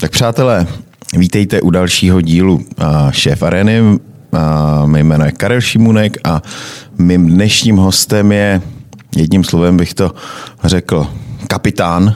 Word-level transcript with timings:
Tak 0.00 0.10
přátelé, 0.10 0.66
vítejte 1.16 1.60
u 1.60 1.70
dalšího 1.70 2.20
dílu 2.20 2.64
Šéf 3.10 3.42
Areny. 3.42 3.98
Mé 4.84 5.00
jméno 5.00 5.24
je 5.24 5.32
Karel 5.32 5.60
Šimunek 5.60 6.16
a 6.24 6.42
mým 6.98 7.26
dnešním 7.26 7.76
hostem 7.76 8.32
je, 8.32 8.62
jedním 9.16 9.44
slovem 9.44 9.76
bych 9.76 9.94
to 9.94 10.12
řekl, 10.64 11.06
kapitán, 11.48 12.14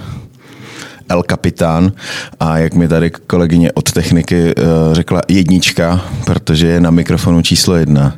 El 1.08 1.22
Kapitán 1.22 1.92
a 2.40 2.58
jak 2.58 2.74
mi 2.74 2.88
tady 2.88 3.10
kolegyně 3.10 3.72
od 3.72 3.92
techniky 3.92 4.54
eh, 4.56 4.62
řekla 4.92 5.22
jednička, 5.28 6.00
protože 6.24 6.66
je 6.66 6.80
na 6.80 6.90
mikrofonu 6.90 7.42
číslo 7.42 7.74
jedna. 7.74 8.16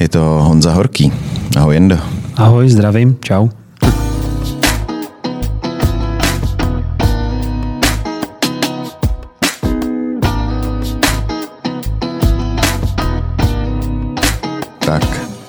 Je 0.00 0.08
to 0.08 0.20
Honza 0.20 0.72
Horký. 0.72 1.12
Ahoj 1.56 1.74
Jendo. 1.74 1.98
Ahoj, 2.36 2.68
zdravím, 2.68 3.16
čau. 3.20 3.48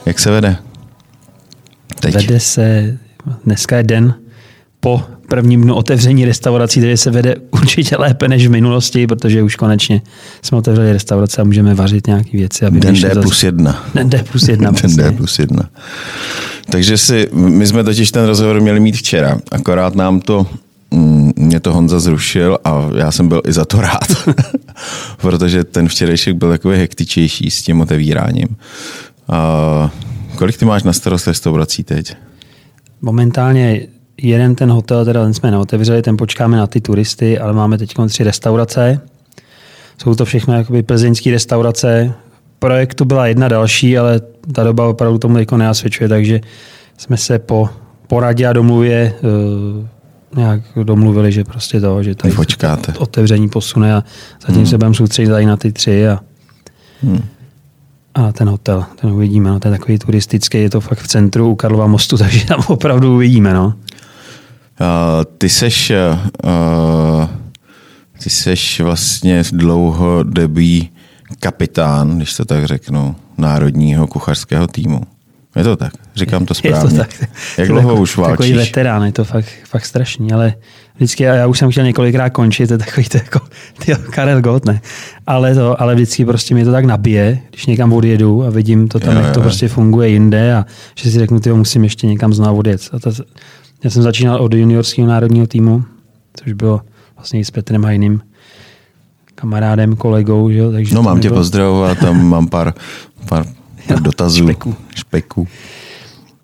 Jak 0.06 0.20
se 0.20 0.32
vede? 0.32 0.58
Teď. 2.00 2.16
Vede 2.16 2.40
se, 2.40 2.98
dneska 3.46 3.78
je 3.78 3.84
den 3.84 4.14
po 4.80 5.02
prvním 5.28 5.62
dnu 5.62 5.76
otevření 5.76 6.26
restaurací, 6.26 6.80
takže 6.80 6.98
se 6.98 7.12
vede 7.12 7.36
určitě 7.52 7.98
lépe 7.98 8.28
než 8.28 8.48
v 8.48 8.52
minulosti, 8.52 9.08
protože 9.08 9.44
už 9.44 9.56
konečně 9.56 10.02
jsme 10.42 10.58
otevřeli 10.58 10.94
restaurace 10.94 11.42
a 11.42 11.44
můžeme 11.44 11.74
vařit 11.74 12.08
nějaké 12.08 12.38
věci. 12.38 12.66
Aby 12.66 12.80
Den 12.80 13.02
D 13.02 13.10
plus 13.10 13.44
jedna. 13.44 13.86
Den 13.96 14.10
D 14.10 14.24
plus 14.24 14.48
jedna. 14.48 14.72
Den 14.82 14.96
D 14.96 15.12
plus 15.12 15.40
jedna. 15.40 15.70
Takže 16.70 16.98
si, 16.98 17.30
my 17.34 17.68
jsme 17.68 17.84
totiž 17.84 18.12
ten 18.12 18.26
rozhovor 18.26 18.62
měli 18.62 18.80
mít 18.80 18.98
včera, 18.98 19.38
akorát 19.52 19.96
nám 19.96 20.22
to 20.22 20.48
mm, 20.92 21.32
mě 21.36 21.60
to 21.60 21.74
Honza 21.74 22.00
zrušil 22.00 22.58
a 22.64 22.90
já 22.98 23.12
jsem 23.12 23.28
byl 23.28 23.42
i 23.48 23.54
za 23.54 23.66
to 23.66 23.82
rád, 23.82 24.08
protože 25.22 25.64
ten 25.64 25.88
včerejšek 25.88 26.36
byl 26.36 26.50
takový 26.50 26.78
hektičější 26.78 27.52
s 27.52 27.62
tím 27.62 27.82
otevíráním. 27.82 28.48
A 29.28 29.92
kolik 30.36 30.58
ty 30.58 30.66
máš 30.66 30.84
na 30.84 30.94
starost 30.94 31.28
restaurací 31.28 31.84
teď? 31.84 32.16
Momentálně 33.02 33.88
jeden 34.18 34.56
ten 34.56 34.72
hotel, 34.72 35.06
teda 35.06 35.24
ten 35.24 35.34
jsme 35.34 35.52
neotevřeli, 35.52 36.02
ten 36.02 36.18
počkáme 36.18 36.58
na 36.58 36.68
ty 36.68 36.82
turisty, 36.82 37.40
ale 37.40 37.54
máme 37.54 37.78
teď 37.78 37.94
tři 38.08 38.24
restaurace. 38.24 39.02
Jsou 40.02 40.16
to 40.16 40.26
všechno 40.26 40.54
jakoby 40.54 40.84
plzeňské 40.84 41.32
restaurace. 41.32 42.14
Projektu 42.60 43.06
byla 43.06 43.28
jedna 43.28 43.48
další, 43.48 43.98
ale 43.98 44.22
ta 44.54 44.64
doba 44.64 44.88
opravdu 44.88 45.18
tomu 45.18 45.38
jako 45.38 45.58
neasvědčuje, 45.58 46.10
takže 46.10 46.42
jsme 46.98 47.18
se 47.18 47.40
po 47.40 47.70
poradě 48.08 48.48
a 48.48 48.54
domluvě 48.54 49.14
uh, 49.22 49.88
nějak 50.38 50.62
domluvili, 50.84 51.32
že 51.32 51.44
prostě 51.44 51.82
to, 51.82 52.04
že 52.04 52.16
tady 52.16 52.34
Počkáte. 52.34 52.94
otevření 52.98 53.50
posune 53.50 53.96
a 53.96 54.04
zatím 54.42 54.56
hmm. 54.56 54.66
se 54.66 54.78
budeme 54.78 54.96
soustředit 54.96 55.30
tady 55.30 55.46
na 55.46 55.58
ty 55.58 55.72
tři 55.72 56.08
a 56.08 56.20
hmm 57.04 57.24
a 58.16 58.32
ten 58.32 58.50
hotel, 58.50 58.86
ten 58.96 59.12
uvidíme. 59.12 59.50
No, 59.50 59.60
to 59.60 59.68
je 59.68 59.72
takový 59.72 60.00
turistický, 60.00 60.58
je 60.58 60.70
to 60.70 60.82
fakt 60.82 61.00
v 61.00 61.08
centru 61.08 61.50
u 61.50 61.56
Karlova 61.56 61.88
mostu, 61.88 62.18
takže 62.24 62.46
tam 62.46 62.64
opravdu 62.68 63.16
uvidíme. 63.16 63.54
No. 63.54 63.66
Uh, 63.66 65.24
ty 65.38 65.50
seš, 65.50 65.92
uh, 66.44 67.30
ty 68.24 68.30
seš 68.30 68.80
vlastně 68.80 69.44
dlouhodobý 69.52 70.90
kapitán, 71.40 72.18
když 72.18 72.34
to 72.34 72.46
tak 72.46 72.66
řeknu, 72.66 73.16
národního 73.38 74.08
kuchařského 74.08 74.68
týmu. 74.68 75.02
Je 75.56 75.64
to 75.64 75.76
tak? 75.76 75.94
Říkám 76.16 76.46
to 76.46 76.54
správně. 76.54 76.80
Je 76.86 76.90
to 76.90 76.98
tak. 76.98 77.30
Jak 77.58 77.68
dlouho 77.68 77.90
jako, 77.90 78.02
už 78.02 78.18
válčíš? 78.18 78.38
Takový 78.38 78.54
veterán, 78.54 79.04
je 79.04 79.12
to 79.12 79.24
fakt, 79.24 79.50
fakt 79.70 79.86
strašný, 79.86 80.32
ale 80.32 80.54
vždycky, 80.96 81.30
a 81.30 81.34
já 81.34 81.48
už 81.48 81.60
jsem 81.60 81.72
chtěl 81.72 81.84
několikrát 81.84 82.30
končit, 82.30 82.68
to 82.68 82.74
je 82.74 82.78
takový 82.78 83.10
to 83.10 83.18
jako, 83.18 83.40
tyjo, 83.86 83.98
Karel 84.10 84.42
Gott, 84.42 84.66
ne. 84.66 84.82
Ale, 85.28 85.56
to, 85.56 85.82
ale 85.82 85.96
vždycky 85.96 86.26
prostě 86.26 86.56
mě 86.56 86.66
to 86.66 86.72
tak 86.72 86.86
nabije, 86.86 87.40
když 87.50 87.66
někam 87.66 87.94
odjedu 87.94 88.44
a 88.44 88.50
vidím 88.50 88.88
to 88.88 89.00
tam, 89.00 89.16
jo, 89.16 89.22
jak 89.22 89.34
to 89.34 89.40
jo. 89.40 89.44
prostě 89.44 89.68
funguje 89.68 90.10
jinde 90.10 90.56
a 90.56 90.66
že 90.96 91.12
si 91.12 91.20
řeknu, 91.20 91.40
tyjo, 91.40 91.56
musím 91.56 91.84
ještě 91.84 92.08
někam 92.08 92.34
znovu 92.34 92.60
odjet. 92.60 92.82
A 92.94 93.00
to, 93.00 93.12
já 93.84 93.90
jsem 93.90 94.04
začínal 94.04 94.42
od 94.42 94.54
juniorského 94.54 95.08
národního 95.08 95.48
týmu, 95.48 95.84
což 96.44 96.54
bylo 96.54 96.82
vlastně 97.16 97.40
i 97.40 97.46
s 97.46 97.52
Petrem 97.52 97.84
Hajným, 97.84 98.22
kamarádem, 99.36 99.96
kolegou. 99.96 100.52
Že? 100.52 100.72
Takže 100.72 100.96
no 100.96 101.04
mám 101.04 101.20
tě 101.20 101.30
pozdravovat, 101.30 101.98
tam 102.00 102.26
mám 102.26 102.48
pár, 102.48 102.74
pár 103.30 103.46
jo, 103.90 104.00
dotazů. 104.02 104.44
Špeku. 104.44 104.76
špeku. 104.96 105.48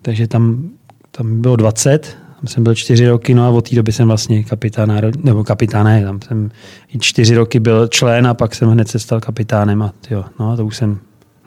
Takže 0.02 0.28
tam, 0.28 0.70
tam 1.10 1.40
bylo 1.40 1.56
20, 1.56 2.16
tam 2.40 2.48
jsem 2.48 2.64
byl 2.64 2.74
čtyři 2.74 3.08
roky, 3.08 3.34
no 3.34 3.44
a 3.46 3.48
od 3.48 3.68
té 3.68 3.76
doby 3.76 3.92
jsem 3.92 4.08
vlastně 4.08 4.44
kapitán, 4.44 5.00
nebo 5.22 5.44
kapitán, 5.44 5.86
ne, 5.86 6.04
tam 6.04 6.20
jsem 6.22 6.50
i 6.94 6.98
čtyři 6.98 7.34
roky 7.34 7.60
byl 7.60 7.88
člen 7.88 8.26
a 8.26 8.34
pak 8.34 8.54
jsem 8.54 8.70
hned 8.70 8.88
se 8.88 8.98
stal 8.98 9.20
kapitánem 9.20 9.82
a 9.82 9.92
jo, 10.10 10.24
no 10.40 10.56
to 10.56 10.66
už 10.66 10.76
jsem 10.76 10.98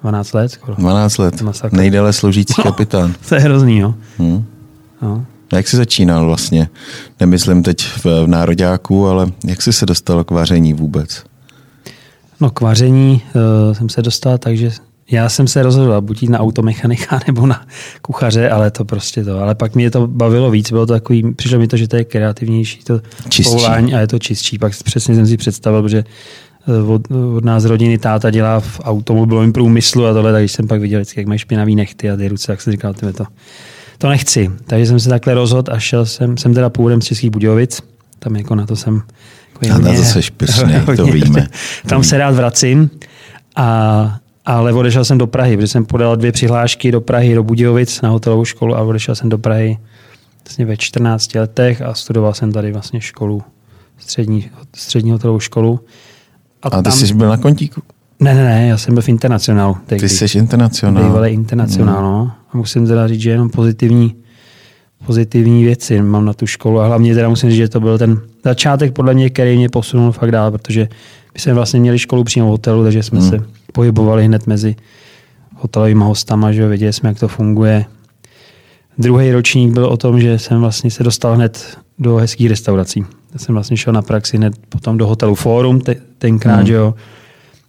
12 0.01 0.33
let 0.33 0.49
skoro. 0.49 0.75
12 0.77 1.17
let, 1.17 1.41
Masakr. 1.41 1.75
nejdéle 1.75 2.13
sloužící 2.13 2.53
no, 2.57 2.63
kapitán. 2.63 3.13
To 3.29 3.35
je 3.35 3.41
hrozný, 3.41 3.77
jo. 3.77 3.95
Hmm. 4.17 4.45
no. 5.01 5.25
A 5.51 5.55
jak 5.55 5.67
jsi 5.67 5.77
začínal 5.77 6.25
vlastně? 6.25 6.69
Nemyslím 7.19 7.63
teď 7.63 7.83
v, 7.85 8.05
v 8.05 8.27
nároďáku, 8.27 9.07
ale 9.07 9.31
jak 9.45 9.61
jsi 9.61 9.73
se 9.73 9.85
dostal 9.85 10.23
k 10.23 10.31
vaření 10.31 10.73
vůbec? 10.73 11.23
No 12.39 12.49
k 12.49 12.61
vaření 12.61 13.21
uh, 13.35 13.73
jsem 13.73 13.89
se 13.89 14.01
dostal 14.01 14.37
tak, 14.37 14.57
že 14.57 14.71
já 15.11 15.29
jsem 15.29 15.47
se 15.47 15.63
rozhodl 15.63 16.01
buď 16.01 16.21
jít 16.21 16.29
na 16.29 16.39
automechanika 16.39 17.19
nebo 17.27 17.47
na 17.47 17.65
kuchaře, 18.01 18.49
ale 18.49 18.71
to 18.71 18.85
prostě 18.85 19.23
to. 19.23 19.39
Ale 19.39 19.55
pak 19.55 19.75
mě 19.75 19.91
to 19.91 20.07
bavilo 20.07 20.51
víc, 20.51 20.71
bylo 20.71 20.85
to 20.85 20.93
takový, 20.93 21.33
přišlo 21.33 21.59
mi 21.59 21.67
to, 21.67 21.77
že 21.77 21.87
to 21.87 21.95
je 21.95 22.03
kreativnější 22.03 22.83
to 22.83 23.01
povolání 23.43 23.93
a 23.93 23.99
je 23.99 24.07
to 24.07 24.19
čistší. 24.19 24.57
Pak 24.57 24.73
přesně 24.83 25.15
jsem 25.15 25.27
si 25.27 25.37
představil, 25.37 25.87
že 25.89 26.03
eh, 26.67 26.81
od, 26.81 27.11
od 27.11 27.45
nás 27.45 27.65
rodiny 27.65 27.97
táta 27.97 28.29
dělá 28.29 28.59
v 28.59 28.79
automobilovém 28.83 29.53
průmyslu 29.53 30.05
a 30.05 30.13
tohle, 30.13 30.31
takže 30.31 30.49
jsem 30.49 30.67
pak 30.67 30.81
viděl 30.81 30.99
vždycky, 30.99 31.19
jak 31.19 31.27
mají 31.27 31.39
špinavý 31.39 31.75
nechty 31.75 32.11
a 32.11 32.17
ty 32.17 32.27
ruce, 32.27 32.47
tak 32.47 32.61
jsem 32.61 32.71
říkal, 32.71 32.93
to, 32.93 33.25
to 33.97 34.09
nechci. 34.09 34.51
Takže 34.65 34.85
jsem 34.85 34.99
se 34.99 35.09
takhle 35.09 35.33
rozhodl 35.33 35.73
a 35.73 35.79
šel 35.79 36.05
jsem, 36.05 36.37
jsem 36.37 36.53
teda 36.53 36.69
původem 36.69 37.01
z 37.01 37.05
Českých 37.05 37.29
Budějovic, 37.29 37.81
tam 38.19 38.35
jako 38.35 38.55
na 38.55 38.65
to 38.65 38.75
jsem 38.75 39.01
a 39.73 39.77
na 39.77 39.93
to 39.93 40.03
seš 40.03 40.29
pyšný, 40.29 40.73
to 40.97 41.05
víme. 41.05 41.47
Tam 41.87 42.03
se 42.03 42.17
rád 42.17 42.35
vracím 42.35 42.89
a 43.55 44.19
ale 44.45 44.73
odešel 44.73 45.05
jsem 45.05 45.17
do 45.17 45.27
Prahy, 45.27 45.57
protože 45.57 45.67
jsem 45.67 45.85
podal 45.85 46.15
dvě 46.15 46.31
přihlášky 46.31 46.91
do 46.91 47.01
Prahy, 47.01 47.35
do 47.35 47.43
Budějovic 47.43 48.01
na 48.01 48.09
hotelovou 48.09 48.45
školu 48.45 48.75
a 48.75 48.81
odešel 48.81 49.15
jsem 49.15 49.29
do 49.29 49.37
Prahy 49.37 49.77
vlastně 50.45 50.65
ve 50.65 50.77
14 50.77 51.35
letech 51.35 51.81
a 51.81 51.93
studoval 51.93 52.33
jsem 52.33 52.51
tady 52.51 52.71
vlastně 52.71 53.01
školu, 53.01 53.43
střední, 53.97 54.49
střední 54.75 55.11
hotelovou 55.11 55.39
školu. 55.39 55.79
A, 56.63 56.67
a 56.67 56.77
ty 56.77 56.83
tam... 56.83 56.93
jsi 56.93 57.13
byl 57.13 57.29
na 57.29 57.37
kontíku? 57.37 57.81
Ne, 58.19 58.33
ne, 58.33 58.43
ne, 58.43 58.67
já 58.67 58.77
jsem 58.77 58.93
byl 58.93 59.03
v 59.03 59.09
internacionálu. 59.09 59.77
Ty 59.85 60.09
jsi 60.09 60.37
internacionál. 60.37 61.03
Bývalý 61.03 61.33
internacionál, 61.33 61.97
mm. 61.97 62.03
no. 62.03 62.31
A 62.53 62.57
musím 62.57 62.87
teda 62.87 63.07
říct, 63.07 63.21
že 63.21 63.29
jenom 63.29 63.49
pozitivní, 63.49 64.15
pozitivní 65.05 65.63
věci 65.63 66.01
mám 66.01 66.25
na 66.25 66.33
tu 66.33 66.47
školu 66.47 66.79
a 66.79 66.87
hlavně 66.87 67.15
teda 67.15 67.29
musím 67.29 67.49
říct, 67.49 67.57
že 67.57 67.69
to 67.69 67.79
byl 67.79 67.97
ten 67.97 68.21
začátek 68.43 68.93
podle 68.93 69.13
mě, 69.13 69.29
který 69.29 69.57
mě 69.57 69.69
posunul 69.69 70.11
fakt 70.11 70.31
dál, 70.31 70.51
protože 70.51 70.87
my 71.33 71.39
jsme 71.39 71.53
vlastně 71.53 71.79
měli 71.79 71.99
školu 71.99 72.23
přímo 72.23 72.47
v 72.47 72.49
hotelu, 72.49 72.83
takže 72.83 73.03
jsme 73.03 73.19
mm. 73.19 73.29
se 73.29 73.39
pohybovali 73.75 74.25
hned 74.25 74.47
mezi 74.47 74.75
hotelovými 75.55 76.03
hostama, 76.03 76.51
že 76.51 76.67
věděli 76.67 76.93
jsme, 76.93 77.09
jak 77.09 77.19
to 77.19 77.27
funguje. 77.27 77.85
Druhý 78.97 79.31
ročník 79.31 79.73
byl 79.73 79.85
o 79.85 79.97
tom, 79.97 80.21
že 80.21 80.39
jsem 80.39 80.61
vlastně 80.61 80.91
se 80.91 81.03
dostal 81.03 81.35
hned 81.35 81.77
do 81.99 82.15
hezkých 82.15 82.49
restaurací. 82.49 83.05
Já 83.33 83.39
jsem 83.39 83.55
vlastně 83.55 83.77
šel 83.77 83.93
na 83.93 84.01
praxi 84.01 84.37
hned 84.37 84.53
potom 84.69 84.97
do 84.97 85.07
hotelu 85.07 85.35
Forum, 85.35 85.81
te, 85.81 85.95
tenkrát, 86.17 86.59
mm. 86.59 86.65
že 86.65 86.73
jo. 86.73 86.95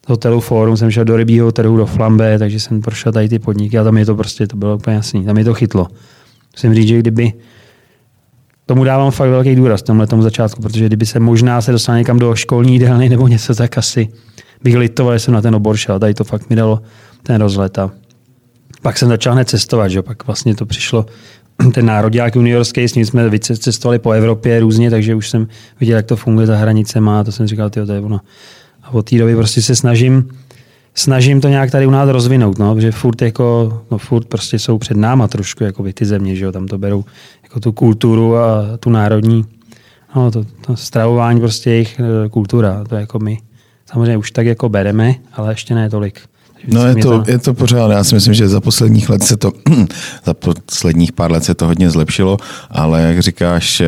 Z 0.06 0.08
hotelu 0.08 0.40
Forum 0.40 0.76
jsem 0.76 0.90
šel 0.90 1.04
do 1.04 1.16
rybího 1.16 1.52
trhu, 1.52 1.76
do 1.76 1.86
Flambe, 1.86 2.38
takže 2.38 2.60
jsem 2.60 2.80
prošel 2.80 3.12
tady 3.12 3.28
ty 3.28 3.38
podniky 3.38 3.78
a 3.78 3.84
tam 3.84 3.96
je 3.96 4.06
to 4.06 4.14
prostě, 4.14 4.46
to 4.46 4.56
bylo 4.56 4.76
úplně 4.76 4.96
jasný, 4.96 5.24
tam 5.24 5.38
je 5.38 5.44
to 5.44 5.54
chytlo. 5.54 5.88
Musím 6.54 6.74
říct, 6.74 6.88
že 6.88 6.98
kdyby 6.98 7.32
tomu 8.66 8.84
dávám 8.84 9.10
fakt 9.10 9.30
velký 9.30 9.54
důraz 9.54 9.82
tomhle 9.82 10.06
tomu 10.06 10.22
začátku, 10.22 10.62
protože 10.62 10.86
kdyby 10.86 11.06
se 11.06 11.20
možná 11.20 11.60
se 11.60 11.72
dostal 11.72 11.98
někam 11.98 12.18
do 12.18 12.34
školní 12.34 12.72
jídelny 12.72 13.08
nebo 13.08 13.28
něco, 13.28 13.54
tak 13.54 13.78
asi 13.78 14.08
bych 14.62 14.76
litoval, 14.76 15.14
že 15.14 15.18
jsem 15.18 15.34
na 15.34 15.42
ten 15.42 15.54
obor 15.54 15.76
šel. 15.76 15.98
Tady 15.98 16.14
to 16.14 16.24
fakt 16.24 16.50
mi 16.50 16.56
dalo 16.56 16.82
ten 17.22 17.40
rozlet. 17.40 17.78
A 17.78 17.90
pak 18.82 18.98
jsem 18.98 19.08
začal 19.08 19.32
hned 19.32 19.48
cestovat, 19.48 19.90
že 19.90 20.02
pak 20.02 20.26
vlastně 20.26 20.54
to 20.54 20.66
přišlo 20.66 21.06
ten 21.74 21.86
národák 21.86 22.36
juniorský, 22.36 22.88
s 22.88 22.94
ním 22.94 23.06
jsme 23.06 23.38
cestovali 23.38 23.98
po 23.98 24.10
Evropě 24.10 24.60
různě, 24.60 24.90
takže 24.90 25.14
už 25.14 25.30
jsem 25.30 25.48
viděl, 25.80 25.96
jak 25.96 26.06
to 26.06 26.16
funguje 26.16 26.46
za 26.46 26.56
hranicema 26.56 27.20
a 27.20 27.24
to 27.24 27.32
jsem 27.32 27.46
říkal, 27.46 27.70
tyjo, 27.70 27.86
to 27.86 27.92
je 27.92 28.00
ono. 28.00 28.20
A 28.82 28.90
od 28.90 29.10
té 29.10 29.18
doby 29.18 29.36
prostě 29.36 29.62
se 29.62 29.76
snažím, 29.76 30.28
snažím 30.94 31.40
to 31.40 31.48
nějak 31.48 31.70
tady 31.70 31.86
u 31.86 31.90
nás 31.90 32.08
rozvinout, 32.08 32.58
no, 32.58 32.74
protože 32.74 32.92
furt, 32.92 33.22
jako, 33.22 33.80
no, 33.90 33.98
furt 33.98 34.24
prostě 34.28 34.58
jsou 34.58 34.78
před 34.78 34.96
náma 34.96 35.28
trošku 35.28 35.64
jako 35.64 35.84
ty 35.94 36.04
země, 36.04 36.36
že 36.36 36.44
jo, 36.44 36.52
tam 36.52 36.66
to 36.66 36.78
berou 36.78 37.04
jako 37.42 37.60
tu 37.60 37.72
kulturu 37.72 38.36
a 38.36 38.76
tu 38.80 38.90
národní, 38.90 39.44
no, 40.16 40.30
to, 40.30 40.44
to 40.66 40.76
stravování 40.76 41.40
prostě 41.40 41.70
jejich 41.70 42.00
eh, 42.00 42.28
kultura, 42.28 42.84
to 42.88 42.94
je 42.94 43.00
jako 43.00 43.18
my 43.18 43.38
samozřejmě 43.90 44.16
už 44.16 44.30
tak 44.30 44.46
jako 44.46 44.68
bereme, 44.68 45.14
ale 45.32 45.52
ještě 45.52 45.74
ne 45.74 45.90
tolik. 45.90 46.20
No 46.66 46.86
je 46.86 46.94
to, 46.94 47.22
je 47.26 47.38
to 47.38 47.54
pořád, 47.54 47.90
já 47.90 48.04
si 48.04 48.14
myslím, 48.14 48.34
že 48.34 48.48
za 48.48 48.60
posledních 48.60 49.08
let 49.08 49.22
se 49.22 49.36
to, 49.36 49.52
za 50.24 50.34
posledních 50.34 51.12
pár 51.12 51.32
let 51.32 51.44
se 51.44 51.54
to 51.54 51.66
hodně 51.66 51.90
zlepšilo, 51.90 52.36
ale 52.70 53.02
jak 53.02 53.20
říkáš, 53.20 53.82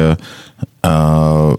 uh, 0.86 1.54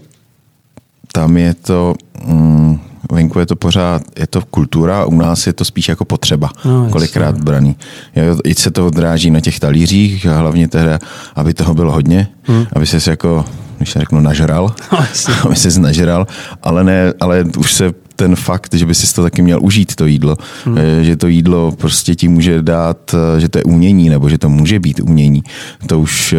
tam 1.12 1.36
je 1.36 1.54
to, 1.54 1.94
mm, 2.26 2.78
venku 3.12 3.38
je 3.38 3.46
to 3.46 3.56
pořád, 3.56 4.02
je 4.18 4.26
to 4.26 4.40
kultura, 4.50 5.04
u 5.04 5.14
nás 5.14 5.46
je 5.46 5.52
to 5.52 5.64
spíš 5.64 5.88
jako 5.88 6.04
potřeba, 6.04 6.50
No, 6.64 6.88
kolikrát 6.90 7.26
jasně. 7.26 7.42
braný. 7.42 7.76
Jo, 8.16 8.36
I 8.44 8.54
se 8.54 8.70
to 8.70 8.86
odráží 8.86 9.30
na 9.30 9.40
těch 9.40 9.60
talířích, 9.60 10.26
a 10.26 10.38
hlavně 10.38 10.68
teda, 10.68 10.98
aby 11.34 11.54
toho 11.54 11.74
bylo 11.74 11.92
hodně, 11.92 12.28
hmm. 12.42 12.66
aby 12.72 12.86
se 12.86 13.10
jako, 13.10 13.44
když 13.76 13.90
se 13.90 13.98
řeknu, 13.98 14.20
nažral, 14.20 14.74
No, 14.92 14.98
aby 15.44 15.56
se 15.56 15.80
nažral, 15.80 16.26
ale 16.62 16.84
ne, 16.84 17.12
ale 17.20 17.44
už 17.58 17.72
se 17.72 17.92
ten 18.16 18.36
fakt, 18.36 18.74
že 18.74 18.86
by 18.86 18.94
si 18.94 19.14
to 19.14 19.22
taky 19.22 19.42
měl 19.42 19.58
užít, 19.62 19.94
to 19.94 20.06
jídlo. 20.06 20.36
Hmm. 20.64 20.76
Že 21.02 21.16
to 21.16 21.26
jídlo 21.26 21.72
prostě 21.72 22.14
ti 22.14 22.28
může 22.28 22.62
dát, 22.62 23.14
eh, 23.36 23.40
že 23.40 23.48
to 23.48 23.58
je 23.58 23.64
umění, 23.64 24.08
nebo 24.08 24.28
že 24.28 24.38
to 24.38 24.48
může 24.48 24.78
být 24.80 25.00
umění. 25.00 25.42
To 25.86 26.00
už, 26.00 26.34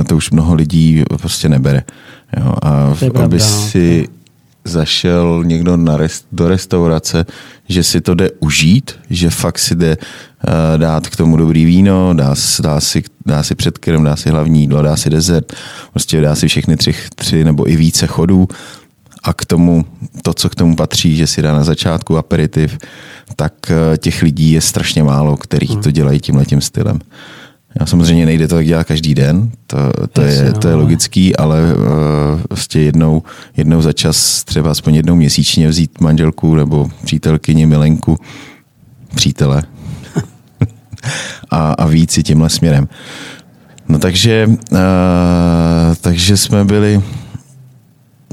eh, 0.00 0.04
to 0.04 0.16
už 0.16 0.30
mnoho 0.30 0.54
lidí 0.54 1.04
prostě 1.20 1.48
nebere. 1.48 1.82
Jo, 2.40 2.54
a 2.62 2.94
To 2.98 3.04
je 3.04 3.10
pravda, 3.10 3.24
aby 3.24 3.38
no. 3.38 3.44
si 3.44 4.08
zašel 4.64 5.42
někdo 5.44 5.76
na 5.76 5.96
rest, 5.96 6.26
do 6.32 6.48
restaurace, 6.48 7.26
že 7.68 7.82
si 7.84 8.00
to 8.00 8.14
jde 8.14 8.30
užít, 8.40 8.92
že 9.10 9.30
fakt 9.30 9.58
si 9.58 9.74
jde 9.74 9.96
uh, 9.96 10.78
dát 10.78 11.08
k 11.08 11.16
tomu 11.16 11.36
dobrý 11.36 11.64
víno, 11.64 12.14
dá, 12.14 12.34
dá, 12.60 12.80
si, 12.80 13.02
dá 13.26 13.42
si 13.42 13.54
předkrm, 13.54 14.04
dá 14.04 14.16
si 14.16 14.30
hlavní 14.30 14.60
jídlo, 14.60 14.82
dá 14.82 14.96
si 14.96 15.10
dezert, 15.10 15.52
prostě 15.90 16.20
dá 16.20 16.34
si 16.34 16.48
všechny 16.48 16.76
tři, 16.76 16.94
tři 17.14 17.44
nebo 17.44 17.70
i 17.70 17.76
více 17.76 18.06
chodů 18.06 18.48
a 19.22 19.32
k 19.32 19.44
tomu 19.44 19.84
to, 20.22 20.34
co 20.34 20.48
k 20.48 20.54
tomu 20.54 20.76
patří, 20.76 21.16
že 21.16 21.26
si 21.26 21.42
dá 21.42 21.52
na 21.52 21.64
začátku 21.64 22.18
aperitiv, 22.18 22.78
tak 23.36 23.52
uh, 23.70 23.96
těch 23.96 24.22
lidí 24.22 24.52
je 24.52 24.60
strašně 24.60 25.02
málo, 25.02 25.36
Hmm. 25.72 25.82
to 25.82 25.90
dělají 25.90 26.20
tímhle 26.20 26.44
tím 26.44 26.60
stylem. 26.60 26.98
Já 27.80 27.86
samozřejmě 27.86 28.26
nejde 28.26 28.48
to 28.48 28.54
tak 28.54 28.66
dělat 28.66 28.86
každý 28.86 29.14
den, 29.14 29.50
to, 29.66 29.76
to, 30.12 30.22
Jasně, 30.22 30.42
je, 30.44 30.52
no, 30.52 30.58
to 30.58 30.68
je 30.68 30.74
ale- 30.74 30.82
logický, 30.82 31.36
ale 31.36 31.60
uh, 31.74 32.40
prostě 32.48 32.80
jednou, 32.80 33.22
jednou 33.56 33.82
za 33.82 33.92
čas, 33.92 34.44
třeba 34.44 34.70
aspoň 34.70 34.94
jednou 34.94 35.16
měsíčně 35.16 35.68
vzít 35.68 36.00
manželku 36.00 36.54
nebo 36.54 36.88
přítelkyni, 37.04 37.66
milenku, 37.66 38.18
přítele 39.14 39.62
a, 41.50 41.72
a 41.72 41.86
víc 41.86 42.10
si 42.10 42.22
tímhle 42.22 42.50
směrem. 42.50 42.88
No 43.88 43.98
takže, 43.98 44.46
uh, 44.72 44.78
takže 46.00 46.36
jsme 46.36 46.64
byli 46.64 47.02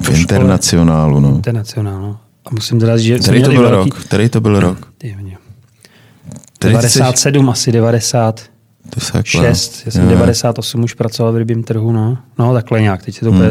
v 0.02 0.10
internacionálu. 0.10 1.20
No. 1.20 1.30
Internacionál, 1.36 2.02
no. 2.02 2.20
A 2.46 2.50
musím 2.54 2.80
teda 2.80 2.98
říct, 2.98 3.06
že 3.06 3.20
Který 3.20 3.44
to 3.44 3.50
byl 3.52 3.70
velký- 3.70 3.90
rok? 3.90 4.00
Který 4.04 4.30
to 4.30 4.42
byl 4.42 4.60
rok? 4.60 4.94
Jsi- 5.04 6.68
97, 6.70 7.50
asi 7.50 7.72
96. 7.72 8.57
To 8.90 9.00
se 9.00 9.14
takhle- 9.14 9.48
6, 9.48 9.82
já 9.86 9.92
jsem 9.92 10.02
Jo, 10.04 10.10
jo. 10.10 10.16
98 10.16 10.84
už 10.84 10.94
pracoval 10.94 11.34
v 11.34 11.38
rybím 11.38 11.64
trhu, 11.64 11.92
no. 11.92 12.18
No, 12.40 12.54
takhle 12.54 12.82
nějak, 12.82 13.06
teď 13.06 13.16
je 13.16 13.22
to 13.22 13.30
úplně 13.32 13.50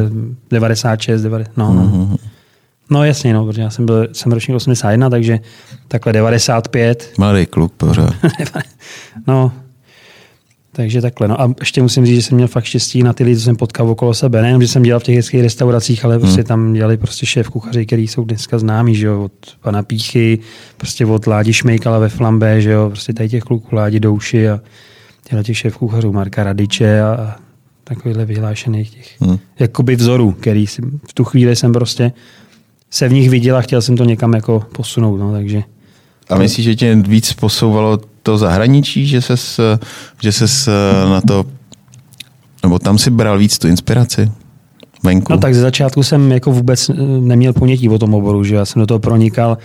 96, 0.50 1.22
90, 1.22 1.56
no, 1.56 1.72
no. 1.74 2.16
No 2.90 3.04
jasně, 3.04 3.34
no, 3.34 3.46
protože 3.46 3.62
já 3.62 3.70
jsem 3.70 3.86
byl, 3.86 4.08
jsem 4.12 4.32
ročník 4.32 4.56
81, 4.56 5.10
takže 5.10 5.40
takhle 5.88 6.12
95, 6.12 7.10
Mladý 7.18 7.46
kluk 7.46 7.72
pořád. 7.72 8.14
no. 9.26 9.52
Takže 10.72 11.02
takhle, 11.02 11.28
no 11.28 11.40
a 11.40 11.52
ještě 11.60 11.82
musím 11.82 12.06
říct, 12.06 12.16
že 12.16 12.22
jsem 12.22 12.34
měl 12.36 12.48
fakt 12.48 12.64
štěstí 12.64 13.02
na 13.02 13.12
ty 13.12 13.24
lidi, 13.24 13.36
co 13.36 13.42
jsem 13.42 13.56
potkal 13.56 13.90
okolo 13.90 14.14
sebe. 14.14 14.42
Nejenom, 14.42 14.62
že 14.62 14.68
jsem 14.68 14.82
dělal 14.82 15.00
v 15.00 15.02
těch 15.02 15.16
hezkých 15.16 15.40
restauracích, 15.42 16.04
ale 16.04 16.18
prostě 16.18 16.44
tam 16.44 16.72
dělali 16.72 16.96
prostě 16.96 17.26
šéf 17.26 17.48
kuchaři, 17.48 17.86
který 17.86 18.08
jsou 18.08 18.24
dneska 18.24 18.58
známí, 18.58 18.94
že 18.94 19.06
jo, 19.06 19.24
od 19.24 19.32
pana 19.60 19.82
Píchy, 19.82 20.38
prostě 20.76 21.06
od 21.06 21.26
Ládi 21.26 21.52
Šmejkala 21.52 21.98
ve 21.98 22.08
Flambé, 22.08 22.60
že 22.60 22.70
jo, 22.70 22.88
prostě 22.88 23.12
tady 23.12 23.28
těch 23.28 23.42
kluků 23.42 23.74
Ládi 23.74 24.00
Douši 24.00 24.48
a 24.48 24.60
těchto 25.28 25.42
těch 25.42 25.58
šéf 25.58 25.76
kuchařů 25.76 26.12
Marka 26.12 26.44
Radiče 26.44 27.00
a, 27.00 27.06
a 27.14 27.36
takovýhle 27.84 28.24
vyhlášených 28.24 28.90
těch 28.90 29.20
Hmm. 29.20 29.38
jakoby 29.58 29.96
vzorů, 29.96 30.32
který 30.32 30.66
si, 30.66 30.82
v 31.08 31.12
tu 31.14 31.24
chvíli 31.24 31.56
jsem 31.56 31.72
prostě 31.72 32.12
se 32.90 33.08
v 33.08 33.12
nich 33.12 33.30
viděl 33.30 33.56
a 33.56 33.60
chtěl 33.60 33.82
jsem 33.82 33.96
to 33.96 34.04
někam 34.04 34.32
jako 34.32 34.64
posunout, 34.72 35.16
no, 35.16 35.32
takže 35.32 35.62
A 36.28 36.38
myslíš, 36.38 36.64
že 36.64 36.74
tě 36.74 36.94
víc 36.94 37.32
posouvalo 37.32 38.00
to 38.22 38.38
zahraničí, 38.38 39.06
že 39.06 39.22
ses, 39.22 39.60
že 40.22 40.32
ses 40.32 40.68
na 41.10 41.20
to, 41.20 41.44
nebo 42.62 42.78
tam 42.78 42.98
si 42.98 43.10
bral 43.10 43.38
víc 43.38 43.58
tu 43.58 43.68
inspiraci 43.68 44.30
venku? 45.02 45.32
No 45.32 45.38
tak 45.38 45.54
ze 45.54 45.60
začátku 45.60 46.02
jsem 46.02 46.32
jako 46.32 46.52
vůbec 46.52 46.88
eh, 46.88 46.94
neměl 47.20 47.52
ponětí 47.52 47.88
o 47.88 47.98
tom 47.98 48.14
oboru, 48.14 48.44
že 48.44 48.54
já 48.54 48.64
jsem 48.64 48.80
do 48.80 48.86
toho 48.86 48.98
pronikal. 48.98 49.58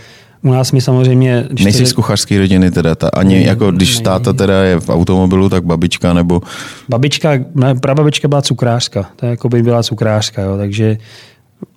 U 0.44 0.52
nás 0.52 0.72
mi 0.72 0.82
samozřejmě... 0.82 1.46
když 1.50 1.64
Nejsi 1.66 1.86
z 1.86 1.94
kuchařské 1.94 2.38
rodiny 2.40 2.72
teda, 2.72 2.96
ta, 2.96 3.10
ani 3.14 3.36
Ne, 3.36 3.42
jako 3.42 3.72
když 3.72 3.98
ne. 3.98 4.04
táta 4.04 4.34
teda 4.34 4.64
je 4.64 4.80
v 4.80 4.90
automobilu, 4.90 5.50
tak 5.50 5.64
babička 5.64 6.14
nebo 6.14 6.42
Babička, 6.90 7.30
moje 7.54 7.76
prababička 7.76 8.28
byla 8.28 8.42
cukrářka, 8.42 9.10
to 9.16 9.26
jako 9.26 9.50
by 9.50 9.64
byla 9.64 9.84
cukrářka, 9.84 10.42
jo, 10.42 10.58
takže 10.58 10.98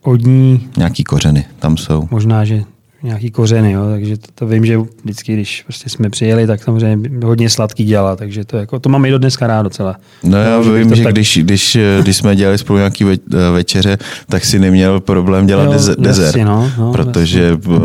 od 0.03 0.23
ní 0.23 0.69
nějaký 0.77 1.05
kořeny, 1.05 1.45
tam 1.59 1.77
jsou. 1.77 2.09
možná, 2.11 2.45
že 2.45 2.63
nějaký 3.05 3.31
kořeny, 3.31 3.73
jo, 3.73 3.83
takže 3.91 4.17
to, 4.17 4.27
to, 4.35 4.47
vím, 4.47 4.67
že 4.67 4.79
vždycky, 5.05 5.33
když 5.33 5.62
prostě 5.62 5.91
jsme 5.91 6.11
přijeli, 6.11 6.47
tak 6.47 6.62
samozřejmě 6.62 7.11
hodně 7.25 7.51
sladký 7.51 7.85
dělala, 7.85 8.17
takže 8.17 8.45
to, 8.45 8.56
jako, 8.56 8.79
to 8.81 8.89
mám 8.89 9.05
i 9.05 9.11
do 9.11 9.19
dneska 9.19 9.47
rád 9.47 9.62
docela. 9.62 9.97
No 10.23 10.39
já 10.39 10.61
vím, 10.61 10.89
to 10.89 10.95
že 10.95 11.03
tak- 11.05 11.12
když, 11.12 11.39
když, 11.43 11.79
když 12.03 12.17
jsme 12.17 12.37
dělali 12.37 12.59
spolu 12.59 12.77
nějaký 12.79 13.05
ve- 13.05 13.51
večeře, 13.53 13.99
tak 14.29 14.45
si 14.45 14.59
neměl 14.59 15.01
problém 15.01 15.47
dělat 15.47 15.65
Jo, 15.65 15.73
deze- 15.73 15.97
jasně, 16.27 16.45
no, 16.45 16.71
no, 16.79 16.93
protože 16.93 17.59
eh, 17.67 17.79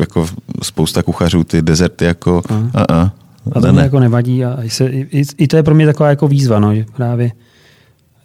jako 0.00 0.26
spousta 0.62 1.02
kuchařů 1.02 1.44
ty 1.44 1.62
dezerty 1.62 2.04
jako 2.04 2.42
a, 2.74 2.94
a, 2.94 3.12
A 3.52 3.60
to 3.60 3.72
mi 3.72 3.80
jako 3.82 4.00
nevadí 4.00 4.44
a 4.44 4.62
i, 4.62 4.70
se, 4.70 4.86
i, 4.88 5.22
i, 5.38 5.46
to 5.46 5.56
je 5.56 5.62
pro 5.62 5.74
mě 5.74 5.86
taková 5.86 6.08
jako 6.08 6.28
výzva, 6.28 6.58
no, 6.58 6.74
že 6.74 6.84
právě 6.96 7.32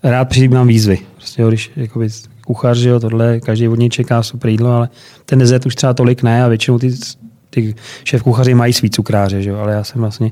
rád 0.04 0.26
přijímám 0.30 0.68
výzvy. 0.68 1.00
Prostě 1.16 1.42
jo, 1.42 1.48
když 1.48 1.72
jakoby, 1.76 2.10
kuchař, 2.46 2.78
že 2.78 2.90
jo, 2.90 3.00
tohle, 3.00 3.40
každý 3.40 3.68
od 3.68 3.80
něj 3.80 3.90
čeká 3.90 4.24
super 4.24 4.50
jídlo, 4.50 4.72
ale 4.72 4.90
ten 5.26 5.40
dezert 5.40 5.66
už 5.66 5.76
třeba 5.76 5.94
tolik 5.94 6.24
ne 6.24 6.44
a 6.44 6.48
většinou 6.48 6.80
ty, 6.80 6.94
ty 7.50 7.76
šéf 8.04 8.24
kuchaři 8.24 8.54
mají 8.54 8.74
svý 8.74 8.90
cukráře, 8.90 9.42
že 9.42 9.50
jo, 9.50 9.58
ale 9.58 9.74
já 9.74 9.84
jsem 9.84 10.02
vlastně, 10.02 10.32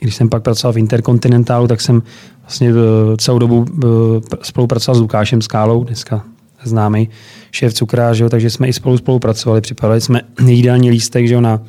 když 0.00 0.14
jsem 0.14 0.28
pak 0.28 0.42
pracoval 0.42 0.72
v 0.72 0.78
Interkontinentálu, 0.78 1.66
tak 1.66 1.80
jsem 1.80 2.02
vlastně 2.40 2.70
eh, 2.70 3.16
celou 3.16 3.38
dobu 3.38 3.64
eh, 3.68 3.86
pr- 4.18 4.38
spolupracoval 4.42 4.98
s 4.98 5.00
Lukášem 5.00 5.42
Skálou, 5.42 5.84
dneska 5.84 6.24
známý 6.64 7.08
šéf 7.52 7.74
cukrář, 7.74 8.16
že 8.16 8.24
jo, 8.24 8.30
takže 8.30 8.50
jsme 8.50 8.68
i 8.68 8.72
spolu 8.72 8.98
spolupracovali, 8.98 9.60
připravili 9.60 10.00
jsme 10.00 10.20
jídelní 10.46 10.90
lístek, 10.90 11.28
že 11.28 11.34
jo, 11.34 11.40
na 11.40 11.62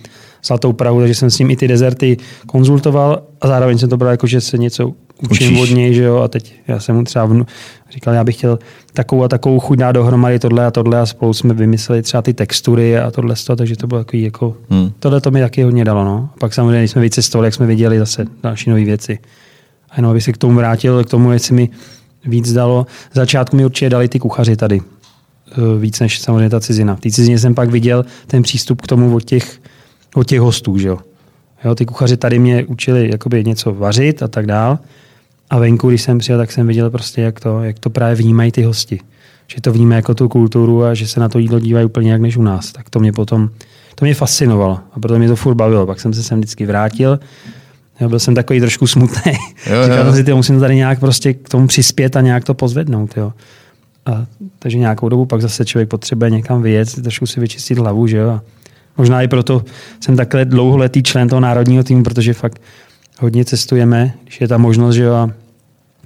Zlatou 0.44 0.74
Prahu, 0.74 1.00
takže 1.00 1.16
jsem 1.16 1.30
s 1.30 1.40
ním 1.40 1.52
i 1.52 1.56
ty 1.56 1.68
dezerty 1.68 2.18
konzultoval 2.46 3.24
a 3.42 3.48
zároveň 3.48 3.78
jsem 3.78 3.90
to 3.90 3.98
bral 3.98 4.12
jako, 4.12 4.28
že 4.28 4.42
se 4.42 4.58
něco 4.58 4.94
učím 5.30 5.58
Učíš. 5.58 5.62
od 5.72 5.76
něj, 5.76 5.94
že 5.94 6.04
jo, 6.04 6.18
a 6.18 6.28
teď 6.28 6.54
já 6.68 6.80
jsem 6.80 6.96
mu 6.96 7.04
třeba 7.04 7.26
vnu, 7.26 7.46
říkal, 7.92 8.14
já 8.14 8.24
bych 8.24 8.36
chtěl 8.36 8.60
takovou 8.94 9.24
a 9.24 9.28
takovou 9.28 9.60
chuť 9.60 9.80
dát 9.80 9.92
dohromady 9.92 10.40
tohle 10.40 10.66
a 10.66 10.72
tohle 10.72 11.00
a 11.00 11.06
spolu 11.06 11.34
jsme 11.34 11.54
vymysleli 11.54 12.02
třeba 12.02 12.22
ty 12.22 12.34
textury 12.34 13.00
a 13.00 13.12
tohle, 13.12 13.36
z 13.36 13.44
toho, 13.44 13.56
takže 13.58 13.76
to 13.76 13.88
bylo 13.88 14.04
takový 14.04 14.24
jako, 14.24 14.58
Hmm. 14.70 14.92
tohle 15.00 15.22
to 15.22 15.32
mi 15.32 15.42
taky 15.42 15.64
hodně 15.64 15.86
dalo, 15.86 16.06
no. 16.06 16.30
A 16.36 16.38
pak 16.40 16.54
samozřejmě, 16.54 16.80
když 16.80 16.92
jsme 16.92 17.02
vycestovali, 17.02 17.48
jak 17.48 17.54
jsme 17.54 17.66
viděli 17.66 18.00
zase 18.00 18.26
další 18.44 18.70
nové 18.70 18.84
věci. 18.84 19.20
A 19.90 19.94
jenom, 19.98 20.12
aby 20.12 20.22
se 20.22 20.32
k 20.34 20.38
tomu 20.38 20.56
vrátil, 20.56 21.04
k 21.04 21.10
tomu, 21.10 21.32
jestli 21.32 21.56
mi 21.56 21.70
víc 22.26 22.54
dalo. 22.54 22.86
Z 23.12 23.16
začátku 23.16 23.56
mi 23.58 23.66
určitě 23.66 23.90
dali 23.90 24.08
ty 24.10 24.20
kuchaři 24.20 24.56
tady. 24.56 24.82
Eh, 25.52 25.80
Víc 25.80 26.00
než 26.00 26.20
samozřejmě 26.20 26.50
ta 26.50 26.60
cizina. 26.60 26.96
V 26.96 27.00
té 27.00 27.12
cizině 27.12 27.40
jsem 27.40 27.56
pak 27.56 27.70
viděl 27.70 28.06
ten 28.28 28.44
přístup 28.44 28.82
k 28.82 28.88
tomu 28.88 29.16
od 29.16 29.24
těch, 29.24 29.60
od 30.16 30.28
těch 30.28 30.40
hostů, 30.40 30.78
že 30.78 30.88
jo. 30.88 30.98
jo. 31.66 31.76
Ty 31.76 31.86
kuchaři 31.86 32.18
tady 32.18 32.40
mě 32.40 32.66
učili 32.66 33.10
jakoby 33.12 33.44
něco 33.44 33.74
vařit 33.74 34.24
a 34.24 34.28
tak 34.28 34.46
dál. 34.46 34.80
A 35.52 35.60
venku, 35.60 35.90
když 35.90 36.02
jsem 36.02 36.18
přijel, 36.18 36.40
tak 36.40 36.52
jsem 36.52 36.68
viděl 36.68 36.90
prostě, 36.90 37.22
jak 37.22 37.40
to, 37.40 37.64
jak 37.64 37.80
to 37.80 37.90
právě 37.90 38.16
vnímají 38.16 38.52
ty 38.52 38.64
hosti. 38.64 39.00
Že 39.48 39.62
to 39.62 39.72
vnímají 39.72 39.98
jako 39.98 40.14
tu 40.14 40.30
kulturu 40.30 40.84
a 40.84 40.94
že 40.94 41.08
se 41.08 41.20
na 41.20 41.30
to 41.30 41.40
jídlo 41.40 41.60
dívají 41.60 41.86
úplně 41.86 42.12
jak 42.12 42.22
než 42.22 42.38
u 42.38 42.42
nás. 42.42 42.72
Tak 42.72 42.90
to 42.90 43.00
mě 43.00 43.12
potom, 43.12 43.50
to 43.96 44.06
mě 44.06 44.14
fascinovalo 44.14 44.80
a 44.94 45.00
proto 45.00 45.20
mě 45.20 45.28
to 45.28 45.36
furt 45.36 45.56
bavilo. 45.56 45.86
Pak 45.86 46.00
jsem 46.00 46.14
se 46.14 46.24
sem 46.24 46.38
vždycky 46.38 46.66
vrátil 46.66 47.20
Jo, 48.02 48.10
byl 48.10 48.20
jsem 48.20 48.36
takový 48.36 48.60
trošku 48.60 48.88
smutný. 48.88 49.32
Jo, 49.72 49.84
Říkal 49.84 50.04
jsem 50.04 50.16
si, 50.16 50.24
ty 50.24 50.34
musím 50.34 50.60
tady 50.60 50.76
nějak 50.76 51.00
prostě 51.00 51.34
k 51.34 51.50
tomu 51.50 51.68
přispět 51.68 52.16
a 52.16 52.22
nějak 52.22 52.44
to 52.44 52.54
pozvednout. 52.54 53.18
Jo. 53.18 53.34
A, 54.06 54.26
takže 54.60 54.78
nějakou 54.78 55.10
dobu 55.10 55.26
pak 55.26 55.42
zase 55.42 55.66
člověk 55.66 55.90
potřebuje 55.90 56.32
někam 56.32 56.62
vyjet, 56.62 57.02
trošku 57.02 57.26
si 57.26 57.40
vyčistit 57.40 57.78
hlavu. 57.78 58.08
Že 58.08 58.18
jo. 58.18 58.30
A 58.30 58.42
možná 58.98 59.22
i 59.22 59.28
proto 59.28 59.64
jsem 60.00 60.16
takhle 60.16 60.46
dlouholetý 60.46 61.04
člen 61.04 61.30
toho 61.30 61.40
národního 61.40 61.84
týmu, 61.84 62.04
protože 62.04 62.34
fakt 62.34 62.62
hodně 63.20 63.46
cestujeme, 63.46 64.14
když 64.24 64.42
je 64.42 64.48
ta 64.48 64.58
možnost, 64.58 64.96
že 64.96 65.04
jo. 65.04 65.14
A 65.14 65.30